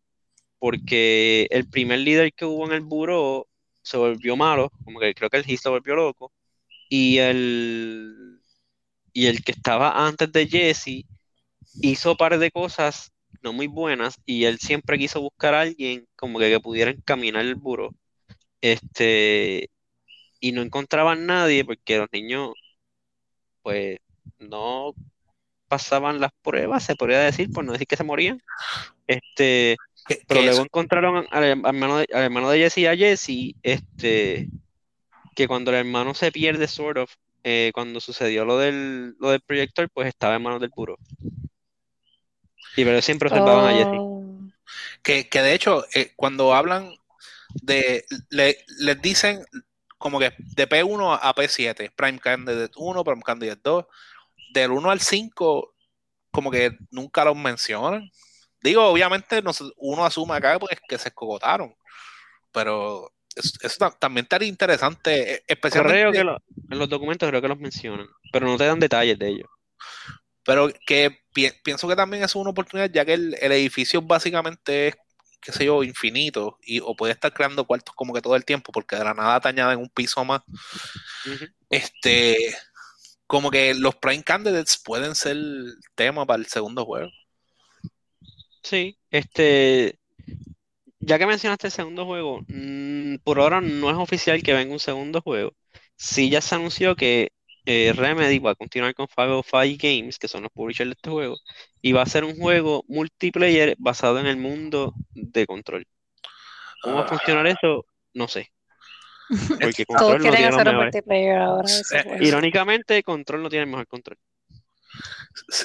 Porque 0.59 1.47
el 1.51 1.69
primer 1.69 2.01
líder 2.01 2.33
que 2.33 2.45
hubo 2.45 2.67
en 2.67 2.73
el 2.73 2.81
buró 2.83 3.49
se 3.83 3.97
volvió 3.97 4.37
malo, 4.37 4.71
como 4.85 5.01
que 5.01 5.15
creo 5.15 5.31
que 5.31 5.39
el 5.39 5.45
Heath 5.45 5.61
se 5.61 5.69
volvió 5.69 5.95
loco, 5.95 6.33
y 6.89 7.19
el, 7.19 8.41
y 9.13 9.27
el 9.27 9.45
que 9.45 9.53
estaba 9.53 10.07
antes 10.07 10.33
de 10.33 10.47
Jesse 10.49 11.05
hizo 11.81 12.13
un 12.13 12.17
par 12.17 12.39
de 12.39 12.51
cosas 12.51 13.13
no 13.45 13.53
muy 13.53 13.69
buenas, 13.69 14.17
y 14.27 14.45
él 14.47 14.59
siempre 14.59 14.99
quiso 14.99 15.21
buscar 15.23 15.55
a 15.55 15.63
alguien 15.63 16.07
como 16.17 16.41
que, 16.41 16.51
que 16.51 16.61
pudiera 16.61 16.91
encaminar 16.91 17.45
el 17.45 17.57
buró. 17.57 17.91
Este, 18.63 19.71
y 20.41 20.53
no 20.53 20.63
encontraban 20.63 21.27
nadie 21.27 21.65
porque 21.65 21.99
los 21.99 22.09
niños, 22.13 22.53
pues, 23.63 23.99
no 24.39 24.95
pasaban 25.69 26.21
las 26.21 26.33
pruebas, 26.43 26.85
se 26.85 26.97
podría 26.97 27.21
decir, 27.21 27.51
por 27.53 27.65
no 27.65 27.73
decir 27.73 27.87
que 27.87 27.97
se 27.97 28.05
morían. 28.05 28.41
Este, 29.07 29.77
¿Qué- 30.09 30.21
pero 30.29 30.43
luego 30.43 30.61
es? 30.61 30.67
encontraron 30.67 31.27
al 31.31 31.45
hermano 31.45 31.99
de, 31.99 32.07
al 32.13 32.25
hermano 32.25 32.51
de 32.51 32.59
Jesse 32.61 32.79
y 32.79 32.87
a 32.87 32.97
Jesse, 32.97 33.55
este, 33.63 34.49
que 35.35 35.49
cuando 35.49 35.71
el 35.71 35.79
hermano 35.79 36.15
se 36.15 36.33
pierde, 36.33 36.69
sort 36.69 36.99
of, 36.99 37.13
eh, 37.45 37.71
cuando 37.75 38.01
sucedió 38.01 38.45
lo 38.45 38.59
del, 38.59 39.17
lo 39.19 39.31
del 39.31 39.41
proyector, 39.43 39.89
pues 39.93 40.09
estaba 40.09 40.37
en 40.37 40.43
manos 40.43 40.61
del 40.61 40.71
puro. 40.71 40.99
Y 42.77 42.85
pero 42.85 43.01
siempre 43.03 43.29
observaban 43.29 43.67
a 43.67 43.77
Jesse. 43.77 43.89
Oh. 43.99 44.23
Que, 45.03 45.29
que 45.29 45.43
de 45.43 45.55
hecho, 45.55 45.85
eh, 45.95 46.13
cuando 46.17 46.55
hablan 46.55 46.95
de. 47.63 48.05
Le, 48.31 48.59
les 48.79 49.01
dicen 49.03 49.45
como 49.99 50.19
que 50.19 50.33
de 50.39 50.69
P1 50.69 51.19
a 51.21 51.35
P7, 51.35 51.93
Prime 51.95 52.19
Candidate 52.19 52.73
1, 52.77 53.05
Prime 53.05 53.23
Candidate 53.23 53.61
2, 53.63 53.85
del 54.53 54.71
1 54.73 54.91
al 54.91 55.01
5, 55.01 55.75
como 56.31 56.51
que 56.51 56.77
nunca 56.91 57.25
los 57.25 57.37
mencionan. 57.37 58.11
Digo, 58.63 58.83
obviamente 58.87 59.43
uno 59.77 60.05
asume 60.05 60.35
acá 60.35 60.59
pues, 60.59 60.79
que 60.89 60.99
se 60.99 61.09
escogotaron, 61.09 61.75
pero 62.51 63.13
eso, 63.37 63.53
eso 63.63 63.77
ta- 63.79 63.91
también 63.99 64.25
estaría 64.25 64.49
interesante, 64.49 65.35
eh, 65.35 65.45
especialmente. 65.47 66.01
Creo 66.01 66.13
que 66.13 66.25
lo- 66.25 66.39
en 66.71 66.79
los 66.79 66.89
documentos 66.89 67.29
creo 67.29 67.43
que 67.43 67.49
los 67.49 67.59
mencionan, 67.59 68.07
pero 68.33 68.47
no 68.47 68.57
te 68.57 68.65
dan 68.67 68.81
detalles 68.81 69.19
de 69.19 69.29
ellos. 69.29 69.49
Pero 70.45 70.69
que 70.87 71.19
pi- 71.33 71.53
pienso 71.65 71.89
que 71.89 71.97
también 71.97 72.23
es 72.25 72.35
una 72.35 72.51
oportunidad, 72.51 72.91
ya 72.93 73.05
que 73.05 73.15
el, 73.15 73.37
el 73.41 73.53
edificio 73.53 74.03
básicamente 74.03 74.89
es, 74.89 74.97
qué 75.41 75.53
sé 75.53 75.65
yo, 75.67 75.83
infinito, 75.85 76.59
y, 76.63 76.81
o 76.81 76.95
puede 76.97 77.13
estar 77.13 77.33
creando 77.33 77.67
cuartos 77.67 77.95
como 77.95 78.13
que 78.15 78.23
todo 78.23 78.37
el 78.37 78.45
tiempo, 78.45 78.73
porque 78.73 78.97
de 78.97 79.05
la 79.05 79.15
nada 79.15 79.41
te 79.41 79.49
añaden 79.49 79.79
un 79.81 79.89
piso 79.91 80.25
más. 80.25 80.43
Este, 81.71 82.37
como 83.27 83.51
que 83.51 83.75
los 83.75 83.97
Prime 83.97 84.25
Candidates 84.25 84.81
pueden 84.85 85.15
ser 85.17 85.37
tema 85.97 86.27
para 86.27 86.41
el 86.41 86.47
segundo 86.49 86.85
juego. 86.87 87.11
Sí, 88.63 88.99
este, 89.11 89.99
ya 91.01 91.19
que 91.19 91.27
mencionaste 91.27 91.67
el 91.69 91.73
segundo 91.73 92.07
juego, 92.07 92.41
mm, 92.49 93.17
por 93.25 93.39
ahora 93.41 93.61
no 93.61 93.91
es 93.91 93.97
oficial 93.97 94.43
que 94.43 94.53
venga 94.55 94.73
un 94.73 94.79
segundo 94.81 95.21
juego. 95.21 95.53
Sí 95.97 96.31
ya 96.31 96.41
se 96.41 96.55
anunció 96.55 96.97
que 96.97 97.31
eh, 97.67 97.93
Remedy 97.95 98.39
va 98.39 98.53
a 98.53 98.55
continuar 98.55 98.95
con 98.95 99.07
505 99.07 99.79
Games, 99.81 100.19
que 100.19 100.29
son 100.29 100.43
los 100.43 100.53
publishers 100.53 100.89
de 100.91 100.95
este 100.95 101.11
juego, 101.11 101.37
y 101.83 101.93
va 101.93 102.03
a 102.03 102.07
ser 102.07 102.25
un 102.25 102.37
juego 102.37 102.85
multiplayer 102.89 103.75
basado 103.79 104.19
en 104.21 104.27
el 104.27 104.37
mundo 104.37 104.95
de 105.15 105.47
Control. 105.47 105.87
¿Cómo 106.83 106.97
va 106.97 107.01
a 107.03 107.05
Ah, 107.05 107.09
funcionar 107.09 107.47
eso? 107.47 107.87
No 108.13 108.29
sé, 108.29 108.51
porque 109.61 109.85
Control 109.87 110.19
no 110.19 110.31
quieren 110.31 110.37
tiene 110.37 110.57
hacer 110.57 110.69
un 110.69 110.77
multiplayer 110.77 111.39
ahora. 111.39 111.69
Eh. 111.93 112.19
Irónicamente, 112.21 113.03
Control 113.03 113.43
no 113.43 113.49
tiene 113.49 113.65
el 113.65 113.71
mejor 113.71 113.87
control. 113.87 114.19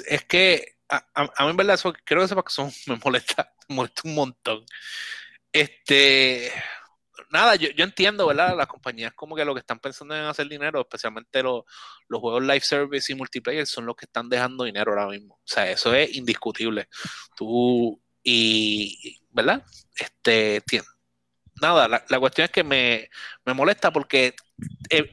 es 0.06 0.24
que 0.24 0.74
a, 0.88 0.96
a- 1.14 1.30
a 1.36 1.44
mí 1.44 1.50
en 1.50 1.56
verdad 1.56 1.74
eso 1.74 1.92
creo 2.04 2.26
que 2.26 2.52
son, 2.52 2.70
me 2.86 2.96
molesta, 3.04 3.52
me 3.68 3.76
molesta 3.76 4.02
un 4.04 4.14
montón. 4.14 4.64
Este, 5.52 6.52
nada, 7.30 7.56
yo, 7.56 7.70
yo 7.70 7.84
entiendo, 7.84 8.26
¿verdad? 8.26 8.56
Las 8.56 8.66
compañías 8.66 9.12
como 9.14 9.36
que 9.36 9.44
lo 9.44 9.54
que 9.54 9.60
están 9.60 9.78
pensando 9.80 10.14
en 10.16 10.22
hacer 10.24 10.48
dinero, 10.48 10.80
especialmente 10.80 11.42
los, 11.42 11.62
los 12.08 12.20
juegos 12.20 12.42
live 12.42 12.60
service 12.60 13.12
y 13.12 13.16
multiplayer, 13.16 13.66
son 13.66 13.86
los 13.86 13.96
que 13.96 14.06
están 14.06 14.28
dejando 14.28 14.64
dinero 14.64 14.92
ahora 14.92 15.06
mismo. 15.08 15.34
O 15.36 15.42
sea, 15.44 15.70
eso 15.70 15.94
es 15.94 16.14
indiscutible. 16.16 16.88
Tú, 17.36 18.00
y, 18.22 19.20
¿verdad? 19.30 19.64
Este, 19.96 20.60
ti- 20.66 20.80
nada, 21.60 21.88
la, 21.88 22.04
la 22.08 22.20
cuestión 22.20 22.46
es 22.46 22.50
que 22.50 22.64
me, 22.64 23.08
me 23.44 23.54
molesta 23.54 23.92
porque 23.92 24.34
eh, 24.90 25.12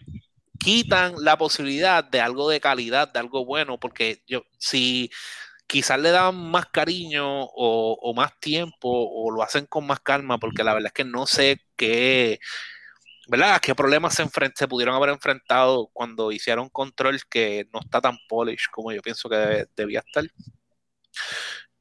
quitan 0.60 1.15
la 1.19 1.38
posibilidad 1.38 2.03
de 2.03 2.21
algo 2.21 2.49
de 2.49 2.60
calidad, 2.60 3.12
de 3.12 3.19
algo 3.19 3.45
bueno, 3.45 3.80
porque 3.80 4.23
yo, 4.27 4.43
si 4.58 5.10
quizás 5.67 5.99
le 5.99 6.12
dan 6.12 6.36
más 6.49 6.67
cariño 6.67 7.25
o, 7.25 8.13
más 8.15 8.39
tiempo 8.39 8.89
o 8.89 9.32
lo 9.32 9.43
hacen 9.43 9.65
con 9.67 9.86
más 9.86 9.99
calma, 9.99 10.39
porque 10.39 10.63
la 10.63 10.73
verdad 10.73 10.88
es 10.88 10.93
que 10.93 11.03
no 11.03 11.27
sé 11.27 11.62
qué, 11.75 12.39
¿verdad? 13.27 13.56
¿A 13.56 13.60
qué 13.60 13.75
problemas 13.75 14.15
se, 14.15 14.25
se 14.56 14.67
pudieron 14.67 14.95
haber 14.95 15.10
enfrentado 15.10 15.89
cuando 15.93 16.32
hicieron 16.32 16.69
control 16.69 17.19
que 17.30 17.67
no 17.73 17.82
está 17.82 18.01
tan 18.01 18.17
polish 18.30 18.67
como 18.71 18.91
yo 18.91 19.01
pienso 19.01 19.30
que 19.30 19.65
debía 19.75 19.99
estar. 19.99 20.23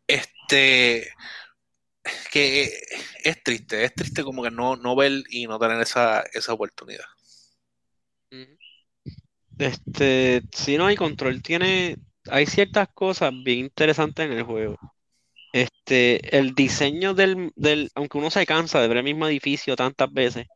Este, 0.06 1.12
que 2.30 2.70
es 3.24 3.42
triste, 3.42 3.84
es 3.84 3.94
triste 3.94 4.22
como 4.22 4.42
que 4.42 4.50
no, 4.50 4.76
no 4.76 4.96
ver 4.96 5.22
y 5.30 5.46
no 5.46 5.58
tener 5.58 5.80
esa, 5.80 6.22
esa 6.32 6.52
oportunidad. 6.52 7.06
Este, 9.58 10.42
si 10.52 10.76
no 10.76 10.86
hay 10.86 10.96
control, 10.96 11.42
tiene, 11.42 11.96
hay 12.30 12.46
ciertas 12.46 12.88
cosas 12.94 13.32
bien 13.44 13.60
interesantes 13.60 14.26
en 14.26 14.32
el 14.32 14.42
juego. 14.44 14.76
Este, 15.52 16.36
el 16.36 16.54
diseño 16.54 17.14
del, 17.14 17.52
del, 17.56 17.90
aunque 17.94 18.18
uno 18.18 18.30
se 18.30 18.46
cansa 18.46 18.80
de 18.80 18.88
ver 18.88 18.98
el 18.98 19.04
mismo 19.04 19.26
edificio 19.26 19.76
tantas 19.76 20.12
veces, 20.12 20.46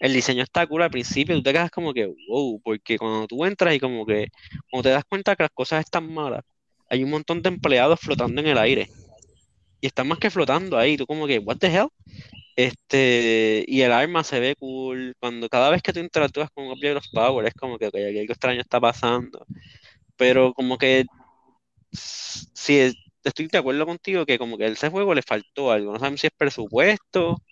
el 0.00 0.12
diseño 0.14 0.42
está 0.42 0.66
cool 0.66 0.82
al 0.82 0.90
principio, 0.90 1.36
tú 1.36 1.42
te 1.42 1.52
quedas 1.52 1.70
como 1.70 1.92
que, 1.94 2.06
wow, 2.28 2.60
porque 2.62 2.98
cuando 2.98 3.26
tú 3.26 3.44
entras 3.44 3.74
y 3.74 3.80
como 3.80 4.06
que, 4.06 4.28
cuando 4.70 4.88
te 4.88 4.94
das 4.94 5.04
cuenta 5.04 5.36
que 5.36 5.44
las 5.44 5.52
cosas 5.52 5.84
están 5.84 6.12
malas, 6.12 6.42
hay 6.90 7.04
un 7.04 7.10
montón 7.10 7.42
de 7.42 7.50
empleados 7.50 8.00
flotando 8.00 8.40
en 8.40 8.48
el 8.48 8.58
aire. 8.58 8.88
Y 9.80 9.86
están 9.86 10.08
más 10.08 10.18
que 10.18 10.30
flotando 10.30 10.76
ahí, 10.78 10.96
tú 10.96 11.06
como 11.06 11.26
que, 11.26 11.38
what 11.38 11.58
the 11.58 11.68
hell? 11.68 11.88
Este, 12.56 13.64
y 13.66 13.82
el 13.82 13.92
arma 13.92 14.24
se 14.24 14.40
ve 14.40 14.54
cool. 14.56 15.14
Cuando 15.18 15.48
cada 15.48 15.70
vez 15.70 15.82
que 15.82 15.92
tú 15.92 16.00
interactúas 16.00 16.50
con 16.50 16.66
un 16.66 16.72
Object 16.72 16.96
of 16.98 17.04
Power, 17.12 17.46
es 17.46 17.54
como 17.54 17.78
que 17.78 17.86
ok, 17.86 17.94
aquí 17.94 18.18
algo 18.18 18.32
extraño 18.32 18.60
está 18.60 18.80
pasando. 18.80 19.46
Pero 20.16 20.52
como 20.54 20.78
que 20.78 21.06
sí, 21.92 22.78
es- 22.78 22.96
estoy 23.24 23.48
de 23.48 23.58
acuerdo 23.58 23.86
contigo 23.86 24.24
que 24.26 24.38
como 24.38 24.56
que 24.58 24.66
ese 24.66 24.88
juego 24.90 25.14
le 25.14 25.22
faltó 25.22 25.70
algo. 25.72 25.92
No 25.92 25.98
sabemos 25.98 26.20
si 26.20 26.26
es 26.28 26.32
presupuesto 26.36 27.42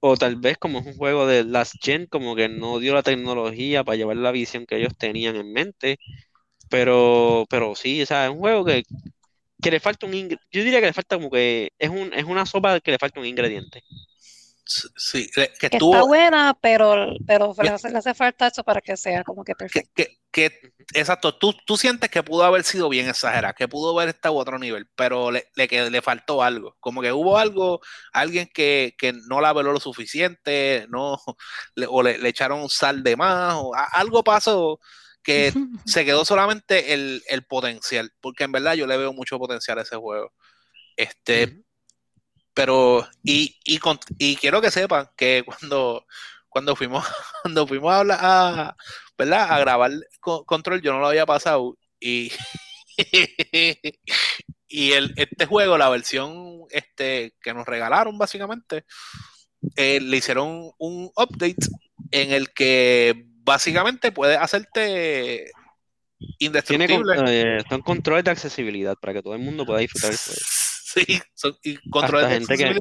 o 0.00 0.16
tal 0.16 0.36
vez 0.36 0.58
como 0.58 0.80
es 0.80 0.86
un 0.86 0.96
juego 0.96 1.26
de 1.26 1.44
Last 1.44 1.76
Gen, 1.82 2.06
como 2.06 2.36
que 2.36 2.48
no 2.48 2.78
dio 2.80 2.94
la 2.94 3.02
tecnología 3.04 3.84
para 3.84 3.96
llevar 3.96 4.16
la 4.18 4.32
visión 4.32 4.66
que 4.66 4.76
ellos 4.78 4.94
tenían 4.98 5.36
en 5.36 5.52
mente. 5.52 5.98
Pero, 6.70 7.46
pero 7.50 7.74
sí, 7.76 8.02
o 8.02 8.06
sea, 8.06 8.26
es 8.26 8.32
un 8.32 8.38
juego 8.40 8.64
que, 8.64 8.84
que 9.62 9.70
le 9.72 9.80
falta 9.80 10.06
un 10.06 10.12
ingre- 10.14 10.38
Yo 10.52 10.62
diría 10.64 10.80
que 10.80 10.86
le 10.88 10.92
falta 10.94 11.16
como 11.16 11.30
que 11.30 11.70
es 11.78 11.90
un, 11.90 12.12
es 12.14 12.24
una 12.24 12.46
sopa 12.46 12.80
que 12.80 12.92
le 12.92 12.98
falta 12.98 13.20
un 13.20 13.26
ingrediente. 13.26 13.82
Sí, 14.96 15.28
que 15.34 15.50
Que 15.58 15.66
estuvo, 15.66 15.94
está 15.94 16.06
buena, 16.06 16.58
pero, 16.60 17.08
pero 17.26 17.54
le 17.62 17.68
hace, 17.70 17.90
le 17.90 17.98
hace 17.98 18.14
falta 18.14 18.46
eso 18.46 18.62
para 18.64 18.80
que 18.80 18.96
sea 18.96 19.22
como 19.24 19.44
que 19.44 19.54
perfecto. 19.54 19.90
que- 19.94 20.18
que- 20.30 20.72
exacto, 20.94 21.36
tú, 21.36 21.54
tú 21.66 21.76
sientes 21.76 22.08
que 22.10 22.22
pudo 22.22 22.42
haber 22.44 22.64
sido 22.64 22.88
bien 22.88 23.08
exagerada, 23.08 23.52
que 23.52 23.68
pudo 23.68 23.98
haber 23.98 24.08
estado 24.14 24.34
a 24.38 24.38
otro 24.42 24.58
nivel, 24.58 24.88
pero 24.94 25.30
le, 25.30 25.46
le, 25.56 25.68
que 25.68 25.90
le 25.90 26.00
faltó 26.02 26.42
algo, 26.42 26.76
como 26.80 27.02
que 27.02 27.12
hubo 27.12 27.36
algo, 27.36 27.80
alguien 28.14 28.48
que, 28.52 28.94
que 28.96 29.12
no 29.28 29.40
la 29.42 29.52
veló 29.52 29.72
lo 29.72 29.80
suficiente, 29.80 30.86
no, 30.88 31.18
le- 31.74 31.86
o 31.88 32.02
le, 32.02 32.16
le 32.18 32.28
echaron 32.30 32.68
sal 32.70 33.02
de 33.02 33.14
más, 33.16 33.54
o 33.58 33.74
a- 33.74 33.84
algo 33.92 34.24
pasó 34.24 34.80
que 35.22 35.52
se 35.86 36.04
quedó 36.04 36.24
solamente 36.24 36.94
el, 36.94 37.22
el 37.28 37.44
potencial, 37.44 38.10
porque 38.20 38.44
en 38.44 38.52
verdad 38.52 38.74
yo 38.74 38.86
le 38.86 38.96
veo 38.96 39.12
mucho 39.12 39.38
potencial 39.38 39.78
a 39.78 39.82
ese 39.82 39.96
juego. 39.96 40.32
Este. 40.96 41.62
Pero, 42.54 43.06
y, 43.22 43.58
y, 43.64 43.78
con- 43.78 43.98
y 44.18 44.36
quiero 44.36 44.60
que 44.60 44.70
sepan 44.70 45.08
que 45.16 45.42
cuando, 45.46 46.06
cuando 46.48 46.76
fuimos, 46.76 47.04
cuando 47.42 47.66
fuimos 47.66 47.92
a, 47.92 47.98
hablar- 48.00 48.18
a, 48.22 48.76
¿verdad? 49.18 49.46
a 49.52 49.58
grabar 49.58 49.90
co- 50.20 50.44
Control, 50.44 50.80
yo 50.82 50.92
no 50.92 51.00
lo 51.00 51.08
había 51.08 51.26
pasado. 51.26 51.76
Y, 52.00 52.30
y 54.68 54.92
el, 54.92 55.12
este 55.16 55.46
juego, 55.46 55.78
la 55.78 55.88
versión 55.88 56.62
este, 56.70 57.34
que 57.40 57.54
nos 57.54 57.66
regalaron, 57.66 58.18
básicamente, 58.18 58.84
eh, 59.76 60.00
le 60.00 60.16
hicieron 60.16 60.70
un 60.78 61.10
update 61.16 61.66
en 62.10 62.32
el 62.32 62.52
que 62.52 63.24
básicamente 63.44 64.12
puede 64.12 64.36
hacerte 64.36 65.50
Tiene 66.38 66.86
con- 66.88 66.96
indestructible. 67.06 67.14
eh, 67.28 67.62
son 67.68 67.82
controles 67.82 68.24
de 68.24 68.30
accesibilidad 68.32 68.96
para 69.00 69.12
que 69.14 69.22
todo 69.22 69.34
el 69.34 69.40
mundo 69.40 69.64
pueda 69.64 69.78
disfrutar 69.80 70.10
del 70.10 70.18
juego. 70.18 70.40
Sí, 71.06 71.20
son, 71.34 71.56
y 71.62 71.76
controles 71.90 72.28
de 72.28 72.34
gente 72.34 72.56
que-. 72.56 72.80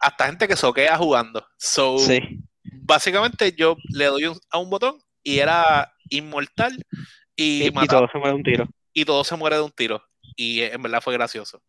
Hasta 0.00 0.26
gente 0.26 0.48
que 0.48 0.56
soquea 0.56 0.96
jugando. 0.96 1.46
So, 1.58 1.98
Sí, 1.98 2.20
básicamente 2.64 3.52
yo 3.52 3.76
le 3.90 4.06
doy 4.06 4.24
un- 4.26 4.40
a 4.50 4.58
un 4.58 4.70
botón 4.70 4.98
y 5.22 5.38
era 5.38 5.92
inmortal 6.08 6.84
y, 7.34 7.64
y, 7.64 7.66
y 7.66 7.86
todo 7.86 8.08
se 8.10 8.18
muere 8.18 8.30
de 8.30 8.34
un 8.36 8.42
tiro. 8.42 8.68
y 8.92 9.04
todo 9.04 9.24
se 9.24 9.36
muere 9.36 9.56
de 9.56 9.62
un 9.62 9.72
tiro. 9.72 10.02
Y 10.36 10.62
en 10.62 10.82
verdad 10.82 11.00
fue 11.02 11.12
gracioso. 11.14 11.62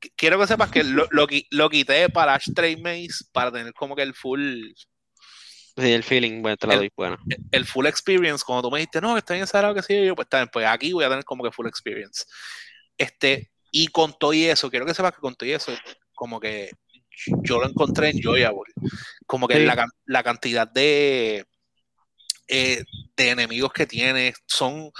Qu- 0.00 0.12
Quiero 0.16 0.38
que 0.38 0.46
sepas 0.46 0.70
que 0.70 0.84
lo, 0.84 1.06
lo, 1.10 1.26
qui- 1.26 1.46
lo 1.50 1.68
quité 1.70 2.08
para 2.08 2.34
Ashtray 2.34 2.76
Maze 2.76 3.24
para 3.32 3.52
tener 3.52 3.72
como 3.74 3.94
que 3.96 4.02
el 4.02 4.14
full 4.14 4.72
Sí, 5.78 5.92
el 5.92 6.02
feeling, 6.02 6.40
bueno, 6.40 6.56
te 6.56 6.66
la 6.66 6.76
doy 6.76 6.90
buena. 6.96 7.18
El 7.52 7.66
full 7.66 7.84
experience, 7.86 8.42
cuando 8.46 8.62
tú 8.62 8.70
me 8.70 8.78
dijiste, 8.78 8.98
no, 9.00 9.12
que 9.12 9.18
está 9.18 9.34
bien 9.34 9.46
que 9.74 9.82
sí, 9.82 10.06
yo, 10.06 10.14
pues 10.14 10.24
está 10.24 10.38
bien, 10.38 10.48
pues 10.50 10.66
aquí 10.66 10.94
voy 10.94 11.04
a 11.04 11.10
tener 11.10 11.24
como 11.24 11.44
que 11.44 11.52
full 11.52 11.66
experience. 11.66 12.24
Este, 12.96 13.50
y 13.82 13.88
con 13.88 14.16
todo 14.18 14.32
y 14.32 14.44
eso, 14.44 14.70
quiero 14.70 14.86
que 14.86 14.94
sepas 14.94 15.12
que 15.12 15.20
con 15.20 15.34
todo 15.34 15.48
y 15.48 15.52
eso, 15.52 15.72
como 16.14 16.40
que 16.40 16.70
yo 17.42 17.58
lo 17.60 17.68
encontré 17.68 18.10
enjoyable. 18.10 18.72
Como 19.26 19.46
que 19.48 19.56
Sí. 19.58 19.64
la, 19.66 19.76
can- 19.76 19.90
la 20.06 20.22
cantidad 20.22 20.66
de, 20.66 21.44
eh, 22.48 22.84
de 23.16 23.30
enemigos 23.30 23.72
que 23.72 23.86
tiene 23.86 24.32
son. 24.46 24.90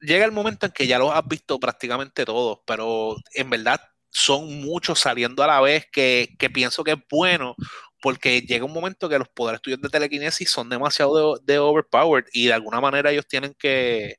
Llega 0.00 0.24
el 0.24 0.32
momento 0.32 0.66
en 0.66 0.72
que 0.72 0.86
ya 0.88 0.98
los 0.98 1.12
has 1.12 1.26
visto 1.28 1.60
prácticamente 1.60 2.24
todos, 2.24 2.58
pero 2.66 3.14
en 3.34 3.50
verdad 3.50 3.80
son 4.10 4.60
muchos 4.62 4.98
saliendo 4.98 5.44
a 5.44 5.46
la 5.46 5.60
vez 5.60 5.86
que, 5.92 6.34
que 6.38 6.50
pienso 6.50 6.82
que 6.82 6.92
es 6.92 6.98
bueno 7.08 7.54
porque 8.02 8.42
llega 8.42 8.66
un 8.66 8.74
momento 8.74 9.08
que 9.08 9.18
los 9.20 9.30
poderes 9.30 9.62
tuyos 9.62 9.80
de 9.82 9.90
telequinesis 9.90 10.50
son 10.50 10.68
demasiado 10.70 11.36
de, 11.36 11.54
de 11.54 11.60
overpowered 11.60 12.26
y 12.34 12.48
de 12.48 12.54
alguna 12.54 12.80
manera 12.82 13.12
ellos 13.12 13.28
tienen 13.28 13.54
que 13.58 14.16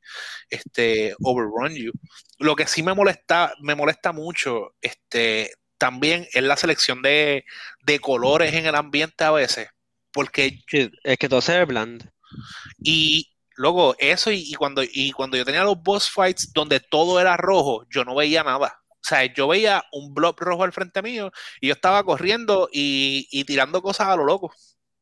este, 0.49 1.15
overrun 1.23 1.75
you. 1.75 1.93
Lo 2.39 2.55
que 2.55 2.67
sí 2.67 2.83
me 2.83 2.95
molesta, 2.95 3.53
me 3.61 3.75
molesta 3.75 4.13
mucho 4.13 4.75
este, 4.81 5.53
también 5.79 6.27
es 6.33 6.43
la 6.43 6.57
selección 6.57 7.01
de, 7.03 7.45
de 7.85 7.99
colores 7.99 8.53
en 8.55 8.65
el 8.67 8.75
ambiente 8.75 9.23
a 9.25 9.31
veces, 9.31 9.69
porque 10.13 10.63
Sí, 10.67 10.89
es 11.03 11.17
que 11.17 11.29
todo 11.29 11.41
se 11.41 11.57
ve 11.59 11.65
bland. 11.65 12.09
y 12.83 13.31
luego 13.55 13.95
eso 13.99 14.31
y, 14.31 14.39
y 14.51 14.55
cuando, 14.55 14.83
y 14.83 15.11
cuando 15.11 15.37
yo 15.37 15.45
tenía 15.45 15.63
los 15.63 15.81
boss 15.83 16.09
fights 16.09 16.51
donde 16.53 16.79
todo 16.81 17.19
era 17.21 17.37
rojo, 17.37 17.85
yo 17.89 18.05
no 18.05 18.15
veía 18.15 18.43
nada. 18.43 18.82
O 19.03 19.07
sea, 19.07 19.25
yo 19.33 19.47
veía 19.49 19.83
un 19.91 20.13
blob 20.13 20.39
rojo 20.39 20.63
al 20.63 20.71
frente 20.73 21.01
mío 21.01 21.31
y 21.61 21.67
yo 21.67 21.73
estaba 21.73 22.03
corriendo 22.03 22.69
y, 22.71 23.27
y 23.31 23.43
tirando 23.45 23.81
cosas 23.81 24.07
a 24.07 24.15
lo 24.15 24.23
loco, 24.25 24.53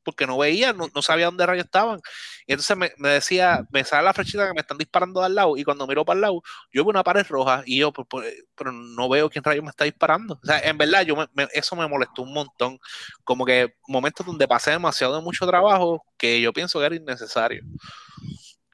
porque 0.04 0.26
no 0.26 0.38
veía, 0.40 0.74
no, 0.74 0.88
no 0.96 1.02
sabía 1.04 1.26
dónde 1.28 1.46
rayos 1.46 1.66
estaban. 1.66 2.00
Y 2.48 2.54
entonces 2.54 2.76
me, 2.76 2.92
me 2.98 3.10
decía, 3.10 3.64
me 3.72 3.84
sale 3.84 4.04
la 4.04 4.14
flechita 4.14 4.48
que 4.48 4.54
me 4.56 4.62
están 4.62 4.78
disparando 4.80 5.22
al 5.24 5.36
lado 5.36 5.56
y 5.58 5.64
cuando 5.64 5.86
miro 5.86 6.04
para 6.04 6.16
el 6.18 6.22
lado, 6.22 6.42
yo 6.74 6.84
veo 6.84 6.90
una 6.90 7.04
pared 7.04 7.24
roja 7.30 7.62
y 7.66 7.80
yo, 7.80 7.94
pues, 7.94 8.08
pues, 8.10 8.34
pero 8.56 8.72
no 8.72 9.08
veo 9.10 9.30
quién 9.30 9.44
rayos 9.44 9.64
me 9.64 9.70
está 9.70 9.84
disparando. 9.86 10.40
O 10.42 10.46
sea, 10.46 10.60
en 10.60 10.78
verdad, 10.78 11.04
yo 11.06 11.16
me- 11.16 11.48
eso 11.54 11.76
me 11.76 11.88
molestó 11.88 12.24
un 12.24 12.34
montón. 12.34 12.80
Como 13.24 13.46
que 13.46 13.76
momentos 13.88 14.26
donde 14.26 14.48
pasé 14.48 14.72
demasiado 14.72 15.16
de 15.16 15.22
mucho 15.22 15.46
trabajo 15.46 16.04
que 16.18 16.42
yo 16.42 16.52
pienso 16.54 16.80
que 16.80 16.86
era 16.88 16.96
innecesario. 16.96 17.62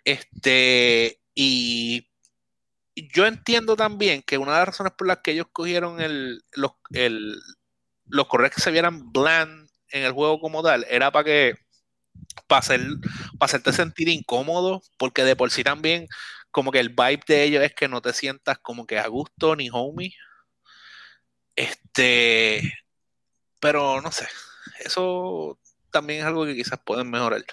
Este, 0.04 1.20
y 1.36 2.08
yo 3.14 3.26
entiendo 3.26 3.76
también 3.76 4.24
que 4.24 4.38
una 4.38 4.54
de 4.54 4.58
las 4.60 4.68
razones 4.70 4.94
por 4.98 5.08
las 5.08 5.20
que 5.20 5.32
ellos 5.32 5.48
cogieron 5.52 6.02
el, 6.02 6.44
los, 6.54 6.72
los 8.06 8.28
colores 8.28 8.56
que 8.56 8.62
se 8.62 8.72
vieran 8.72 9.12
bland 9.12 9.70
en 9.90 10.04
el 10.04 10.12
juego 10.12 10.40
como 10.40 10.64
tal 10.64 10.86
era 10.90 11.12
para 11.12 11.26
que 11.26 11.56
para, 12.48 12.60
hacer, 12.60 12.82
para 13.38 13.46
hacerte 13.48 13.74
sentir 13.74 14.10
incómodo, 14.10 14.82
porque 14.98 15.24
de 15.24 15.36
por 15.36 15.52
sí 15.52 15.64
también 15.64 16.08
como 16.52 16.72
que 16.72 16.80
el 16.80 16.90
vibe 16.90 17.22
de 17.28 17.44
ellos 17.44 17.64
es 17.64 17.74
que 17.74 17.88
no 17.88 18.02
te 18.02 18.14
sientas 18.14 18.58
como 18.60 18.88
que 18.88 19.00
a 19.00 19.08
gusto 19.08 19.56
ni 19.56 19.70
homie. 19.72 20.14
Este, 21.56 22.62
pero 23.60 24.02
no 24.02 24.12
sé, 24.12 24.28
eso 24.80 25.60
también 25.92 26.20
es 26.22 26.26
algo 26.26 26.46
que 26.46 26.56
quizás 26.56 26.80
pueden 26.84 27.10
mejorar. 27.10 27.44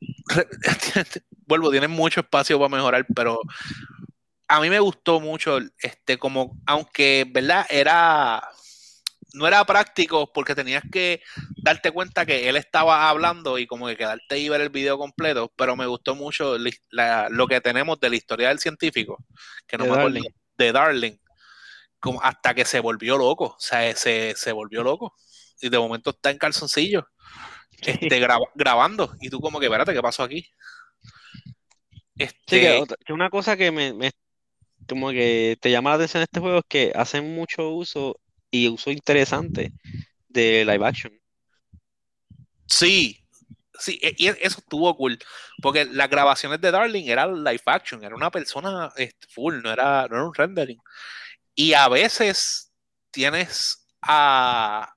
Vuelvo, 1.46 1.70
tienen 1.70 1.90
mucho 1.90 2.20
espacio 2.20 2.58
para 2.58 2.68
mejorar, 2.68 3.06
pero 3.14 3.40
a 4.50 4.60
mí 4.60 4.70
me 4.70 4.80
gustó 4.80 5.20
mucho, 5.20 5.58
este, 5.82 6.18
como, 6.18 6.58
aunque, 6.66 7.26
¿verdad? 7.30 7.66
Era, 7.70 8.42
no 9.34 9.46
era 9.48 9.64
práctico 9.64 10.32
porque 10.32 10.54
tenías 10.56 10.84
que 10.90 11.22
darte 11.62 11.92
cuenta 11.92 12.26
que 12.26 12.48
él 12.48 12.56
estaba 12.56 13.08
hablando 13.10 13.58
y 13.58 13.66
como 13.66 13.86
que 13.86 13.96
quedarte 13.96 14.38
y 14.38 14.48
ver 14.48 14.60
el 14.62 14.70
video 14.70 14.98
completo, 14.98 15.52
pero 15.56 15.76
me 15.76 15.86
gustó 15.86 16.14
mucho 16.16 16.56
la- 16.90 17.28
lo 17.30 17.46
que 17.48 17.60
tenemos 17.60 18.00
de 18.00 18.10
la 18.10 18.16
historia 18.16 18.48
del 18.48 18.58
científico, 18.60 19.24
que 19.66 19.78
no 19.78 19.86
De 19.86 19.88
me 19.88 19.94
acuerdo, 19.94 20.20
Darling. 20.20 20.32
de 20.58 20.72
Darling, 20.72 21.16
como 22.00 22.22
hasta 22.22 22.54
que 22.54 22.64
se 22.64 22.80
volvió 22.80 23.18
loco, 23.18 23.44
o 23.46 23.56
sea, 23.60 23.94
se, 23.96 24.34
se 24.36 24.52
volvió 24.52 24.82
loco 24.84 25.14
y 25.60 25.68
de 25.70 25.78
momento 25.78 26.10
está 26.10 26.30
en 26.30 26.38
calzoncillo, 26.38 27.08
este, 27.84 28.20
graba- 28.20 28.46
grabando 28.54 29.14
y 29.20 29.30
tú 29.30 29.40
como 29.40 29.60
que, 29.60 29.66
espérate, 29.66 29.94
¿qué 29.94 30.02
pasó 30.02 30.22
aquí? 30.24 30.46
Sí, 32.46 32.60
Este, 32.60 32.60
que, 32.60 32.72
otra- 32.74 32.98
que 33.04 33.12
una 33.12 33.30
cosa 33.30 33.56
que 33.56 33.70
me, 33.70 33.92
me- 33.94 34.10
como 34.90 35.10
que 35.10 35.56
te 35.60 35.70
llama 35.70 35.90
la 35.90 35.96
atención 35.96 36.22
este 36.22 36.40
juego 36.40 36.58
es 36.58 36.64
que 36.68 36.92
hacen 36.94 37.34
mucho 37.34 37.70
uso 37.70 38.20
y 38.50 38.68
uso 38.68 38.90
interesante 38.90 39.72
de 40.28 40.64
live 40.64 40.84
action. 40.86 41.12
Sí, 42.66 43.24
sí, 43.78 43.98
e- 44.02 44.14
y 44.18 44.28
eso 44.28 44.58
estuvo 44.58 44.96
cool, 44.96 45.18
porque 45.62 45.84
las 45.84 46.10
grabaciones 46.10 46.60
de 46.60 46.70
Darling 46.70 47.04
eran 47.08 47.44
live 47.44 47.62
action, 47.66 48.02
era 48.04 48.14
una 48.14 48.30
persona 48.30 48.92
este, 48.96 49.26
full, 49.28 49.62
no 49.62 49.72
era, 49.72 50.06
no 50.08 50.16
era 50.16 50.24
un 50.24 50.34
rendering. 50.34 50.78
Y 51.54 51.72
a 51.74 51.88
veces 51.88 52.72
tienes 53.10 53.86
a, 54.02 54.92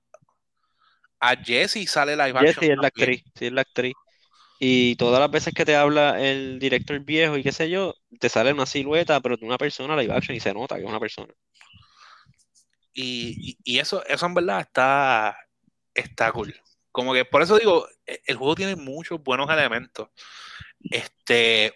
a 1.20 1.36
Jessie 1.36 1.88
sale 1.88 2.16
live 2.16 2.30
action. 2.30 2.48
Jessie 2.48 2.72
es 2.72 2.78
la 2.78 2.88
actriz, 2.88 3.24
sí 3.36 3.46
es 3.46 3.54
la 3.54 3.62
actriz. 3.62 3.94
Y 4.66 4.96
todas 4.96 5.20
las 5.20 5.30
veces 5.30 5.54
que 5.54 5.66
te 5.66 5.76
habla 5.76 6.22
el 6.22 6.58
director 6.58 6.98
viejo 7.02 7.36
y 7.36 7.44
qué 7.44 7.52
sé 7.52 7.70
yo, 7.70 7.96
te 8.18 8.30
sale 8.30 8.54
una 8.54 8.66
silueta, 8.66 9.20
pero 9.20 9.36
de 9.36 9.46
una 9.46 9.58
persona 9.58 9.98
live 9.98 10.14
action 10.14 10.38
y 10.38 10.40
se 10.40 10.54
nota 10.54 10.78
que 10.78 10.84
es 10.84 10.88
una 10.90 11.02
persona. 11.02 11.34
Y, 12.94 13.58
y- 13.66 13.80
eso, 13.80 14.06
eso 14.06 14.26
en 14.26 14.34
verdad 14.34 14.62
está, 14.62 15.36
está 15.94 16.32
cool. 16.32 16.56
Como 16.94 17.14
que 17.14 17.26
por 17.26 17.42
eso 17.42 17.58
digo, 17.58 17.88
e- 18.06 18.22
el 18.26 18.38
juego 18.38 18.56
tiene 18.56 18.78
muchos 18.78 19.22
buenos 19.22 19.50
elementos. 19.50 20.08
Este. 20.90 21.74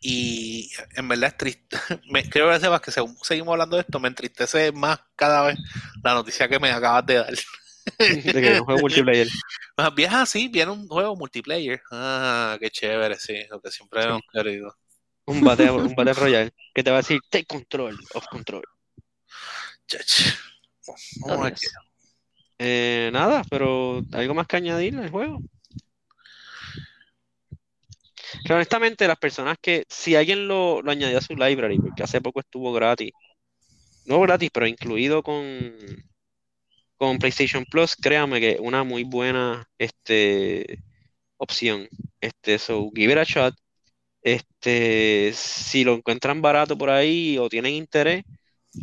Y 0.00 0.70
en 0.96 1.08
verdad 1.08 1.28
es 1.30 1.36
triste. 1.36 1.76
Creo 2.30 2.50
que 2.50 2.80
que 2.82 2.90
según 2.90 3.18
seguimos 3.22 3.52
hablando 3.52 3.76
de 3.76 3.82
esto, 3.82 4.00
me 4.00 4.08
entristece 4.08 4.72
más 4.72 4.98
cada 5.14 5.42
vez 5.42 5.58
la 6.02 6.14
noticia 6.14 6.48
que 6.48 6.58
me 6.58 6.70
acabas 6.70 7.04
de 7.04 7.14
dar. 7.16 7.34
De 7.98 8.32
que 8.32 8.60
un 8.60 8.64
juego 8.64 8.80
multiplayer. 8.80 9.28
Más 9.76 9.94
bien 9.94 10.14
así, 10.14 10.48
viene 10.48 10.72
un 10.72 10.88
juego 10.88 11.16
multiplayer. 11.16 11.80
Ah, 11.90 12.56
qué 12.60 12.70
chévere, 12.70 13.16
sí, 13.16 13.34
lo 13.50 13.60
que 13.60 13.70
siempre 13.70 14.02
Sí. 14.02 14.08
hemos 14.08 14.22
querido. 14.32 14.74
Un 15.26 15.40
Battle, 15.40 15.72
un 15.72 15.94
Battle 15.94 16.12
Royale 16.14 16.52
que 16.74 16.82
te 16.82 16.90
va 16.90 16.98
a 16.98 17.00
decir 17.00 17.20
take 17.30 17.46
control 17.46 17.98
of 18.14 18.26
control. 18.28 18.64
Chach. 19.86 20.34
Vamos 21.20 21.52
Eh, 22.58 23.10
nada, 23.12 23.42
pero 23.50 24.02
algo 24.12 24.34
más 24.34 24.46
que 24.46 24.56
añadir 24.56 24.96
al 24.96 25.10
juego. 25.10 25.40
Honestamente, 28.50 29.08
las 29.08 29.18
personas 29.18 29.56
que, 29.60 29.84
si 29.88 30.14
alguien 30.16 30.46
lo, 30.46 30.82
lo 30.82 30.90
añadió 30.90 31.18
a 31.18 31.22
su 31.22 31.34
library, 31.34 31.78
porque 31.78 32.02
hace 32.02 32.20
poco 32.20 32.40
estuvo 32.40 32.72
gratis, 32.72 33.12
no 34.04 34.20
gratis, 34.20 34.50
pero 34.52 34.66
incluido 34.66 35.22
con, 35.22 35.42
con 37.04 37.18
PlayStation 37.18 37.64
Plus, 37.66 37.96
créame 37.96 38.40
que 38.40 38.56
una 38.60 38.82
muy 38.82 39.04
buena 39.04 39.68
este, 39.78 40.82
opción. 41.36 41.86
Este, 42.20 42.58
so, 42.58 42.90
give 42.94 43.12
it 43.12 43.18
a 43.18 43.24
shot. 43.24 43.54
Este, 44.22 45.32
si 45.34 45.84
lo 45.84 45.94
encuentran 45.94 46.40
barato 46.40 46.78
por 46.78 46.88
ahí 46.88 47.36
o 47.38 47.48
tienen 47.50 47.74
interés, 47.74 48.24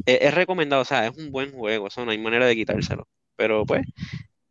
es, 0.05 0.19
es 0.21 0.33
recomendado, 0.35 0.83
o 0.83 0.85
sea, 0.85 1.07
es 1.07 1.17
un 1.17 1.31
buen 1.31 1.51
juego, 1.51 1.87
eso 1.87 2.05
no 2.05 2.11
hay 2.11 2.19
manera 2.19 2.45
de 2.45 2.55
quitárselo. 2.55 3.07
Pero 3.35 3.65
pues, 3.65 3.85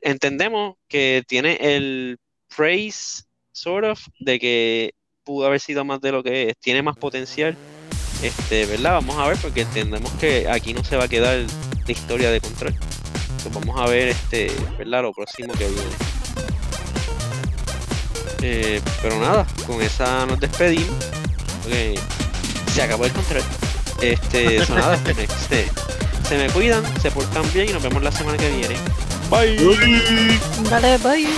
entendemos 0.01 0.75
que 0.89 1.23
tiene 1.29 1.57
el 1.61 2.19
praise, 2.55 3.23
sort 3.53 3.87
of, 3.87 4.01
de 4.19 4.41
que 4.41 4.95
pudo 5.23 5.47
haber 5.47 5.61
sido 5.61 5.85
más 5.85 6.01
de 6.01 6.13
lo 6.13 6.25
que 6.25 6.51
es, 6.51 6.59
tiene 6.59 6.83
más 6.83 6.97
potencial. 6.97 7.57
Este, 8.23 8.67
¿verdad? 8.67 8.95
Vamos 8.95 9.17
a 9.17 9.29
ver, 9.29 9.39
porque 9.41 9.61
entendemos 9.63 10.11
que 10.15 10.49
aquí 10.49 10.75
no 10.75 10.83
se 10.83 10.97
va 10.97 11.05
a 11.05 11.09
quedar 11.09 11.47
la 11.87 11.93
historia 11.93 12.31
de 12.31 12.41
control. 12.41 12.75
Pues 13.43 13.55
vamos 13.55 13.81
a 13.81 13.87
ver, 13.87 14.09
este, 14.09 14.53
¿verdad? 14.79 15.03
Lo 15.03 15.13
próximo 15.13 15.53
que 15.55 15.67
viene. 15.67 15.91
Eh, 18.43 18.81
pero 19.03 19.21
nada, 19.21 19.47
con 19.67 19.81
esa 19.83 20.27
nos 20.27 20.41
despedimos. 20.41 20.97
porque 21.63 21.99
se 22.73 22.83
acabó 22.83 23.05
el 23.05 23.13
control. 23.13 23.43
Este, 24.01 24.57
eso 24.57 24.75
nada, 24.75 24.99
este, 25.07 25.69
se 26.29 26.39
me 26.39 26.49
cuidan, 26.51 26.83
se 27.01 27.11
portan 27.11 27.45
bien 27.53 27.69
y 27.69 27.73
nos 27.73 27.83
vemos 27.83 28.03
la 28.03 28.13
semana 28.13 28.39
que 28.39 28.51
viene. 28.51 28.77
Bye. 29.31 29.57
Dale, 30.71 30.99
bye. 30.99 31.29